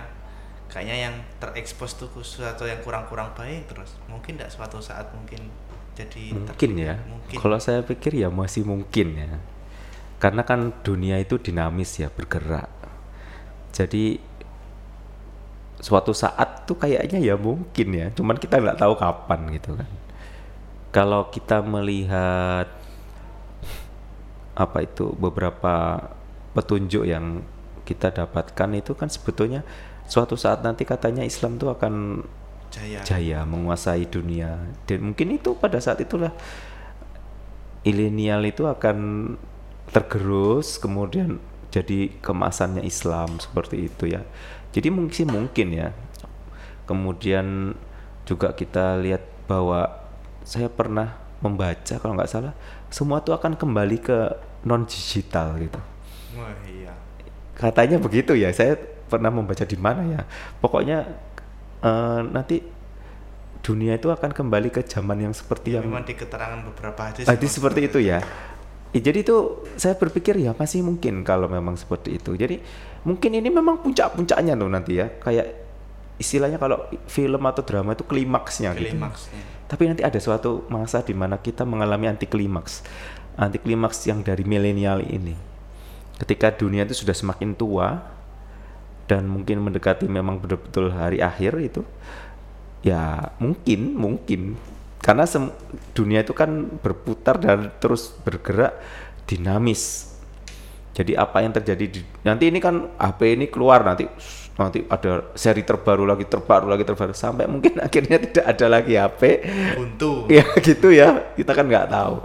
kayaknya 0.70 1.10
yang 1.10 1.16
terekspos 1.40 1.96
tuh 1.96 2.10
sesuatu 2.22 2.66
yang 2.66 2.82
kurang-kurang 2.82 3.32
baik 3.38 3.70
terus. 3.70 3.96
Mungkin 4.10 4.38
enggak 4.40 4.52
suatu 4.52 4.82
saat 4.82 5.08
mungkin 5.14 5.48
jadi 5.96 6.36
mungkin 6.36 6.72
ya. 6.76 6.96
Mungkin. 7.08 7.38
kalau 7.40 7.58
saya 7.58 7.82
pikir 7.82 8.20
ya 8.20 8.28
masih 8.28 8.68
mungkin 8.68 9.08
ya. 9.16 9.32
Karena 10.20 10.44
kan 10.44 10.74
dunia 10.84 11.20
itu 11.22 11.40
dinamis 11.40 11.96
ya 12.00 12.12
bergerak. 12.12 12.72
Jadi 13.72 14.20
suatu 15.80 16.16
saat 16.16 16.66
tuh 16.68 16.80
kayaknya 16.80 17.20
ya 17.22 17.36
mungkin 17.40 17.88
ya. 17.96 18.08
Cuman 18.12 18.36
kita 18.40 18.60
nggak 18.60 18.80
tahu 18.80 18.94
kapan 19.00 19.40
gitu 19.56 19.76
kan. 19.76 19.92
Kalau 20.92 21.28
kita 21.28 21.60
melihat 21.60 22.72
apa 24.56 24.88
itu 24.88 25.12
beberapa 25.20 26.00
petunjuk 26.56 27.04
yang 27.04 27.44
kita 27.84 28.10
dapatkan 28.16 28.70
itu 28.80 28.96
kan 28.96 29.12
sebetulnya 29.12 29.68
suatu 30.06 30.38
saat 30.38 30.62
nanti 30.62 30.86
katanya 30.86 31.26
Islam 31.26 31.58
tuh 31.58 31.74
akan 31.74 32.26
jaya. 32.70 33.00
jaya 33.02 33.40
menguasai 33.48 34.06
dunia. 34.08 34.60
Dan 34.86 35.12
mungkin 35.12 35.38
itu 35.38 35.58
pada 35.58 35.80
saat 35.82 36.02
itulah 36.02 36.34
milenial 37.86 38.42
itu 38.46 38.66
akan 38.66 38.98
tergerus 39.94 40.82
kemudian 40.82 41.38
jadi 41.70 42.10
kemasannya 42.20 42.82
Islam 42.84 43.38
seperti 43.38 43.92
itu 43.92 44.10
ya. 44.10 44.24
Jadi 44.72 44.88
mungkin 44.92 45.28
mungkin 45.32 45.68
ya. 45.72 45.90
Kemudian 46.86 47.74
juga 48.26 48.54
kita 48.54 48.98
lihat 49.02 49.26
bahwa 49.46 50.06
saya 50.46 50.70
pernah 50.70 51.18
membaca 51.42 51.98
kalau 52.02 52.18
nggak 52.18 52.32
salah 52.32 52.54
semua 52.90 53.22
itu 53.22 53.34
akan 53.34 53.58
kembali 53.58 53.98
ke 54.02 54.18
non 54.66 54.88
digital 54.88 55.58
gitu. 55.62 55.82
Wah, 56.36 56.52
iya. 56.66 56.94
katanya 57.56 58.02
begitu 58.02 58.34
ya. 58.36 58.52
Saya 58.52 58.76
pernah 59.08 59.30
membaca 59.30 59.64
di 59.64 59.78
mana 59.78 60.02
ya. 60.06 60.22
Pokoknya 60.60 61.06
eh, 61.82 62.22
nanti 62.26 62.62
dunia 63.66 63.98
itu 63.98 64.14
akan 64.14 64.30
kembali 64.30 64.70
ke 64.70 64.86
zaman 64.86 65.26
yang 65.26 65.34
seperti 65.34 65.74
Ya, 65.74 65.82
yang 65.82 65.90
memang 65.90 66.06
di 66.06 66.14
keterangan 66.14 66.62
beberapa 66.70 67.02
hadis. 67.10 67.26
tadi 67.26 67.42
memang 67.42 67.56
seperti 67.58 67.80
itu 67.90 68.00
ya. 68.02 68.22
Eh, 68.94 69.02
jadi 69.02 69.26
itu 69.26 69.66
saya 69.76 69.98
berpikir 69.98 70.38
ya 70.38 70.54
masih 70.54 70.86
mungkin 70.86 71.26
kalau 71.26 71.50
memang 71.50 71.74
seperti 71.76 72.22
itu. 72.22 72.38
Jadi 72.38 72.62
mungkin 73.04 73.32
ini 73.34 73.50
memang 73.50 73.82
puncak-puncaknya 73.82 74.54
loh 74.54 74.70
nanti 74.70 75.02
ya. 75.02 75.10
Kayak 75.20 75.66
istilahnya 76.16 76.56
kalau 76.56 76.88
film 77.12 77.44
atau 77.44 77.66
drama 77.66 77.92
itu 77.92 78.08
klimaksnya 78.08 78.72
gitu. 78.78 78.96
Klimaksnya. 78.96 79.42
tapi 79.66 79.90
nanti 79.90 80.06
ada 80.06 80.22
suatu 80.22 80.64
masa 80.70 81.02
di 81.02 81.12
mana 81.12 81.42
kita 81.42 81.66
mengalami 81.66 82.06
anti 82.08 82.30
klimaks 82.30 82.86
anti 83.36 83.60
klimaks 83.60 84.08
yang 84.08 84.24
dari 84.24 84.48
milenial 84.48 85.04
ini. 85.04 85.36
Ketika 86.16 86.56
dunia 86.56 86.88
itu 86.88 86.96
sudah 86.96 87.12
semakin 87.12 87.52
tua 87.52 88.00
dan 89.06 89.30
mungkin 89.30 89.62
mendekati 89.62 90.10
memang 90.10 90.42
betul-betul 90.42 90.90
hari 90.94 91.22
akhir 91.22 91.54
itu 91.62 91.82
ya 92.86 93.34
mungkin 93.42 93.98
mungkin. 93.98 94.42
Karena 95.02 95.26
dunia 95.94 96.26
itu 96.26 96.34
kan 96.34 96.66
berputar 96.82 97.38
dan 97.38 97.70
terus 97.78 98.10
bergerak 98.26 98.74
dinamis. 99.30 100.14
Jadi 100.96 101.14
apa 101.14 101.44
yang 101.46 101.54
terjadi 101.54 101.86
di 101.86 102.02
nanti 102.26 102.50
ini 102.50 102.58
kan 102.58 102.98
HP 102.98 103.38
ini 103.38 103.46
keluar 103.52 103.86
nanti 103.86 104.08
nanti 104.56 104.88
ada 104.88 105.36
seri 105.36 105.62
terbaru 105.68 106.08
lagi 106.08 106.26
terbaru 106.26 106.66
lagi 106.66 106.82
terbaru. 106.88 107.14
Sampai 107.14 107.46
mungkin 107.46 107.78
akhirnya 107.86 108.18
tidak 108.18 108.46
ada 108.50 108.66
lagi 108.66 108.94
HP 108.98 109.22
Buntu. 109.78 110.26
ya 110.32 110.46
gitu 110.58 110.90
ya. 110.90 111.38
Kita 111.38 111.54
kan 111.54 111.70
nggak 111.70 111.90
tahu. 111.94 112.16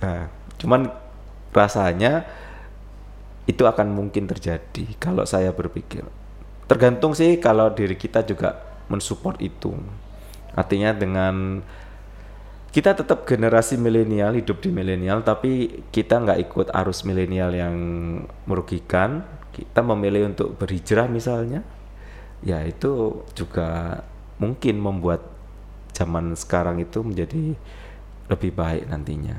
Nah, 0.00 0.24
cuman 0.56 0.80
rasanya 1.52 2.24
itu 3.44 3.62
akan 3.68 3.92
mungkin 3.92 4.24
terjadi 4.24 4.96
kalau 4.96 5.28
saya 5.28 5.52
berpikir. 5.52 6.04
Tergantung 6.64 7.12
sih 7.12 7.36
kalau 7.36 7.68
diri 7.76 7.96
kita 7.96 8.24
juga 8.24 8.56
mensupport 8.88 9.36
itu. 9.40 9.76
Artinya 10.56 10.96
dengan 10.96 11.60
kita 12.72 12.96
tetap 12.96 13.28
generasi 13.28 13.78
milenial 13.78 14.34
hidup 14.34 14.58
di 14.64 14.72
milenial 14.72 15.22
tapi 15.22 15.84
kita 15.94 16.18
nggak 16.24 16.40
ikut 16.50 16.66
arus 16.72 17.04
milenial 17.04 17.52
yang 17.52 17.76
merugikan. 18.48 19.22
Kita 19.54 19.84
memilih 19.86 20.34
untuk 20.34 20.56
berhijrah 20.56 21.06
misalnya. 21.06 21.62
Ya 22.42 22.64
itu 22.64 23.22
juga 23.36 24.02
mungkin 24.40 24.80
membuat 24.82 25.22
zaman 25.94 26.34
sekarang 26.34 26.82
itu 26.82 27.04
menjadi 27.04 27.54
lebih 28.26 28.50
baik 28.56 28.88
nantinya. 28.88 29.38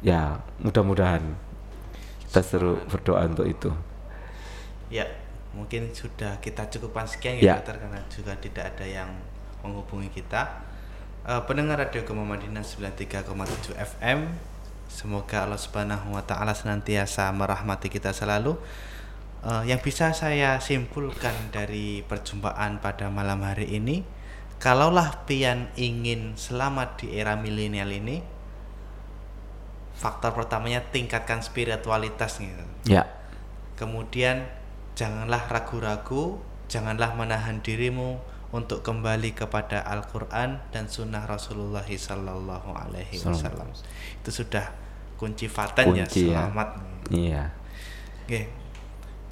Ya 0.00 0.40
mudah-mudahan 0.60 1.43
kita 2.34 2.42
seru 2.42 2.82
berdoa 2.90 3.22
untuk 3.30 3.46
itu 3.46 3.70
Ya, 4.90 5.06
mungkin 5.54 5.94
sudah 5.94 6.42
kita 6.42 6.66
cukupkan 6.66 7.06
sekian 7.06 7.38
ya, 7.38 7.42
Ya. 7.42 7.54
dokter 7.62 7.78
karena 7.78 8.02
juga 8.10 8.34
tidak 8.42 8.74
ada 8.74 8.82
yang 8.82 9.10
menghubungi 9.62 10.10
kita. 10.10 10.66
Eh, 11.24 11.42
pendengar 11.46 11.78
Radio 11.78 12.02
Gema 12.02 12.26
Madinah 12.26 12.66
93,7 12.66 13.78
FM. 13.78 14.34
Semoga 14.90 15.46
Allah 15.46 15.58
Subhanahu 15.58 16.14
wa 16.14 16.22
taala 16.26 16.52
senantiasa 16.58 17.30
merahmati 17.30 17.86
kita 17.86 18.10
selalu. 18.10 18.58
Eh, 19.46 19.70
yang 19.70 19.78
bisa 19.78 20.10
saya 20.10 20.58
simpulkan 20.58 21.32
dari 21.54 22.02
perjumpaan 22.02 22.82
pada 22.82 23.06
malam 23.10 23.42
hari 23.46 23.78
ini, 23.78 24.02
kalaulah 24.58 25.22
pian 25.26 25.70
ingin 25.74 26.34
selamat 26.34 27.02
di 27.02 27.18
era 27.18 27.34
milenial 27.38 27.88
ini, 27.90 28.22
faktor 29.94 30.34
pertamanya 30.34 30.82
tingkatkan 30.90 31.40
spiritualitas 31.40 32.42
gitu 32.42 32.64
ya 32.86 33.06
kemudian 33.74 34.46
janganlah 34.94 35.42
ragu-ragu, 35.50 36.38
janganlah 36.70 37.18
menahan 37.18 37.58
dirimu 37.60 38.22
untuk 38.54 38.86
kembali 38.86 39.34
kepada 39.34 39.82
Al-Quran 39.82 40.62
dan 40.70 40.86
Sunnah 40.86 41.26
Rasulullah 41.26 41.82
Sallallahu 41.82 42.70
Alaihi 42.70 43.18
Wasallam. 43.18 43.66
Itu 44.22 44.30
sudah 44.30 44.70
kunci 45.18 45.50
faten 45.50 45.90
ya 45.90 46.06
Kunci 46.06 46.30
ya. 46.30 46.46
selamat. 46.46 46.68
iya 47.10 47.42
Oke, 48.24 48.46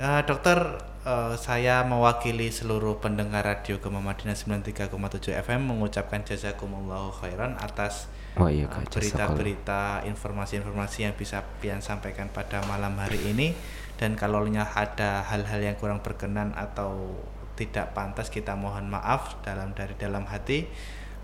Eh, 0.02 0.22
dokter, 0.26 0.58
eh, 1.06 1.34
saya 1.38 1.86
mewakili 1.86 2.50
seluruh 2.50 2.98
pendengar 2.98 3.46
radio 3.46 3.78
Gema 3.78 4.02
Madinah 4.02 4.34
93,7 4.34 5.30
FM 5.30 5.70
mengucapkan 5.70 6.26
jazakumullahu 6.26 7.14
khairan 7.22 7.54
atas 7.62 8.10
oh 8.40 8.48
iya 8.48 8.68
Kak, 8.68 8.88
berita-berita, 8.88 10.06
informasi-informasi 10.08 11.08
yang 11.08 11.14
bisa 11.18 11.44
pian 11.60 11.84
sampaikan 11.84 12.32
pada 12.32 12.64
malam 12.64 12.96
hari 12.96 13.20
ini. 13.28 13.52
Dan 14.00 14.16
kalau 14.18 14.42
ada 14.48 15.22
hal-hal 15.28 15.60
yang 15.62 15.76
kurang 15.78 16.00
berkenan 16.00 16.56
atau 16.56 17.12
tidak 17.54 17.92
pantas, 17.92 18.32
kita 18.32 18.56
mohon 18.56 18.88
maaf 18.88 19.36
dalam 19.44 19.76
dari 19.76 19.94
dalam 20.00 20.24
hati. 20.26 20.66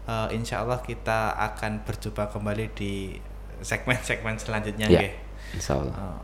Eh, 0.09 0.28
insya 0.32 0.64
Allah 0.64 0.80
kita 0.80 1.36
akan 1.36 1.84
berjumpa 1.84 2.32
kembali 2.32 2.72
di 2.72 3.12
segmen-segmen 3.61 4.40
selanjutnya. 4.40 4.88
ya 4.88 5.04
nggih. 5.04 5.12
insya 5.52 5.76
Allah 5.76 5.94
Uh, 5.96 6.20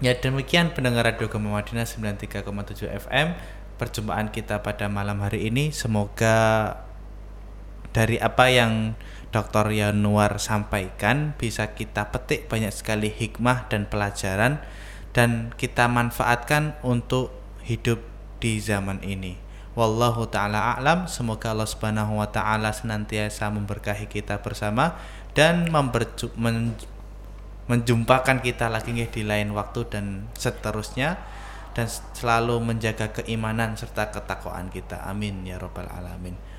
Ya 0.00 0.16
demikian 0.16 0.72
pendengar 0.72 1.04
Radio 1.04 1.28
Gema 1.28 1.52
Madinah 1.60 1.84
93,7 1.84 2.88
FM 2.88 3.36
Perjumpaan 3.76 4.32
kita 4.32 4.64
pada 4.64 4.88
malam 4.88 5.20
hari 5.20 5.52
ini 5.52 5.76
Semoga 5.76 6.72
dari 7.92 8.16
apa 8.16 8.48
yang 8.48 8.96
Dr. 9.30 9.70
Yanuar 9.70 10.42
sampaikan 10.42 11.38
Bisa 11.38 11.74
kita 11.74 12.10
petik 12.10 12.50
banyak 12.50 12.74
sekali 12.74 13.10
hikmah 13.10 13.70
dan 13.70 13.86
pelajaran 13.86 14.58
Dan 15.14 15.54
kita 15.54 15.86
manfaatkan 15.86 16.78
untuk 16.86 17.34
hidup 17.66 18.02
di 18.40 18.62
zaman 18.62 19.02
ini. 19.02 19.36
Wallahu 19.74 20.26
ta'ala 20.30 20.78
a'lam. 20.78 21.06
Semoga 21.10 21.50
Allah 21.54 21.66
subhanahu 21.66 22.18
wa 22.18 22.30
ta'ala 22.30 22.70
senantiasa 22.74 23.50
memberkahi 23.50 24.10
kita 24.10 24.42
bersama 24.42 24.98
Dan 25.34 25.70
memberju- 25.70 26.34
men- 26.34 26.78
menjumpakan 27.70 28.42
kita 28.42 28.66
lagi 28.66 28.90
di 28.90 29.22
lain 29.22 29.54
waktu 29.54 29.86
dan 29.86 30.26
seterusnya 30.34 31.22
dan 31.70 31.86
selalu 31.86 32.58
menjaga 32.58 33.14
keimanan 33.14 33.78
serta 33.78 34.10
ketakwaan 34.10 34.74
kita. 34.74 35.06
Amin 35.06 35.46
ya 35.46 35.54
robbal 35.54 35.86
alamin 35.86 36.49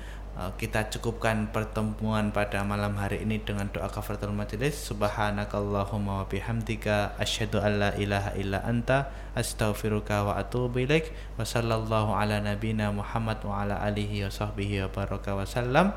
kita 0.58 0.90
cukupkan 0.90 1.54
pertemuan 1.54 2.34
pada 2.34 2.66
malam 2.66 2.98
hari 2.98 3.22
ini 3.22 3.38
dengan 3.38 3.70
doa 3.70 3.86
kafaratul 3.86 4.34
majelis 4.34 4.74
subhanakallahumma 4.90 6.22
wa 6.22 6.26
bihamdika 6.26 7.14
asyhadu 7.22 7.62
an 7.62 7.72
la 7.78 7.90
ilaha 7.94 8.34
illa 8.34 8.58
anta 8.66 9.14
astaghfiruka 9.38 10.26
wa 10.26 10.40
atubu 10.40 10.82
ilaik 10.82 11.14
wa 11.38 11.46
sallallahu 11.46 12.18
ala 12.18 12.42
nabina 12.42 12.90
Muhammad 12.90 13.38
wa 13.46 13.62
ala 13.62 13.78
alihi 13.86 14.26
wa 14.26 14.34
sahbihi 14.34 14.82
wa 14.82 14.88
baraka 14.90 15.38
wa 15.38 15.46
sallam 15.46 15.94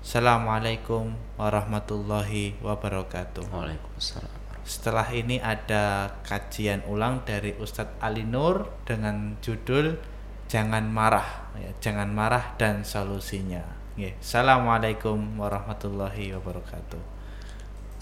Assalamualaikum 0.00 1.12
warahmatullahi 1.36 2.56
wabarakatuh. 2.64 3.52
Waalaikumsalam. 3.52 4.32
Setelah 4.64 5.04
ini 5.12 5.36
ada 5.36 6.16
kajian 6.24 6.80
ulang 6.88 7.20
dari 7.28 7.52
Ustadz 7.52 8.00
Ali 8.00 8.24
Nur 8.24 8.64
dengan 8.88 9.36
judul 9.44 10.00
Jangan 10.49 10.85
Marah, 10.87 11.49
ya, 11.57 11.71
Jangan 11.81 12.09
Marah 12.13 12.53
dan 12.55 12.85
Solusinya. 12.85 13.65
Ya. 13.97 14.11
Assalamualaikum 14.21 15.39
warahmatullahi 15.39 16.35
wabarakatuh. 16.37 17.15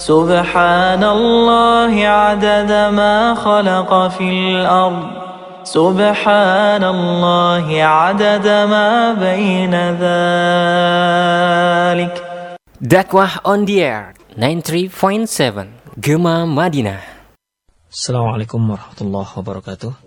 سبحان 0.04 1.04
الله 1.04 1.94
عدد 2.08 2.72
ما 2.98 3.36
خلق 3.38 3.92
في 4.18 4.26
الأرض 4.30 5.08
سبحان 5.64 6.84
الله 6.84 7.84
عدد 7.84 8.48
ما 8.68 9.14
بين 9.14 9.74
ذلك 10.84 12.14
Dakwah 12.84 13.40
on 13.48 13.64
the 13.70 13.80
air 13.86 14.12
93.7 14.36 15.70
Gema 16.02 16.44
Madinah 16.50 17.00
Assalamualaikum 17.94 18.60
warahmatullahi 18.74 19.30
wabarakatuh. 19.38 20.07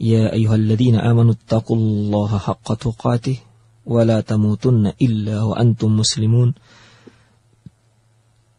يا 0.00 0.32
أيها 0.32 0.54
الذين 0.54 0.94
آمنوا 0.94 1.32
اتقوا 1.32 1.76
الله 1.76 2.38
حق 2.38 2.74
تقاته 2.74 3.38
ولا 3.86 4.20
تموتن 4.20 4.92
إلا 5.02 5.42
وأنتم 5.42 5.96
مسلمون. 5.96 6.54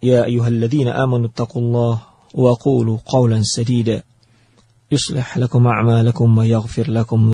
يا 0.03 0.25
أيها 0.25 0.47
الذين 0.47 0.87
آمنوا 0.87 1.27
اتقوا 1.27 1.61
الله 1.61 2.01
وقولوا 2.33 2.97
قولا 3.05 3.41
سديدا. 3.43 4.03
يصلح 4.91 5.37
لكم 5.37 5.67
أعمالكم 5.67 6.37
ويغفر 6.37 6.91
لكم 6.91 7.19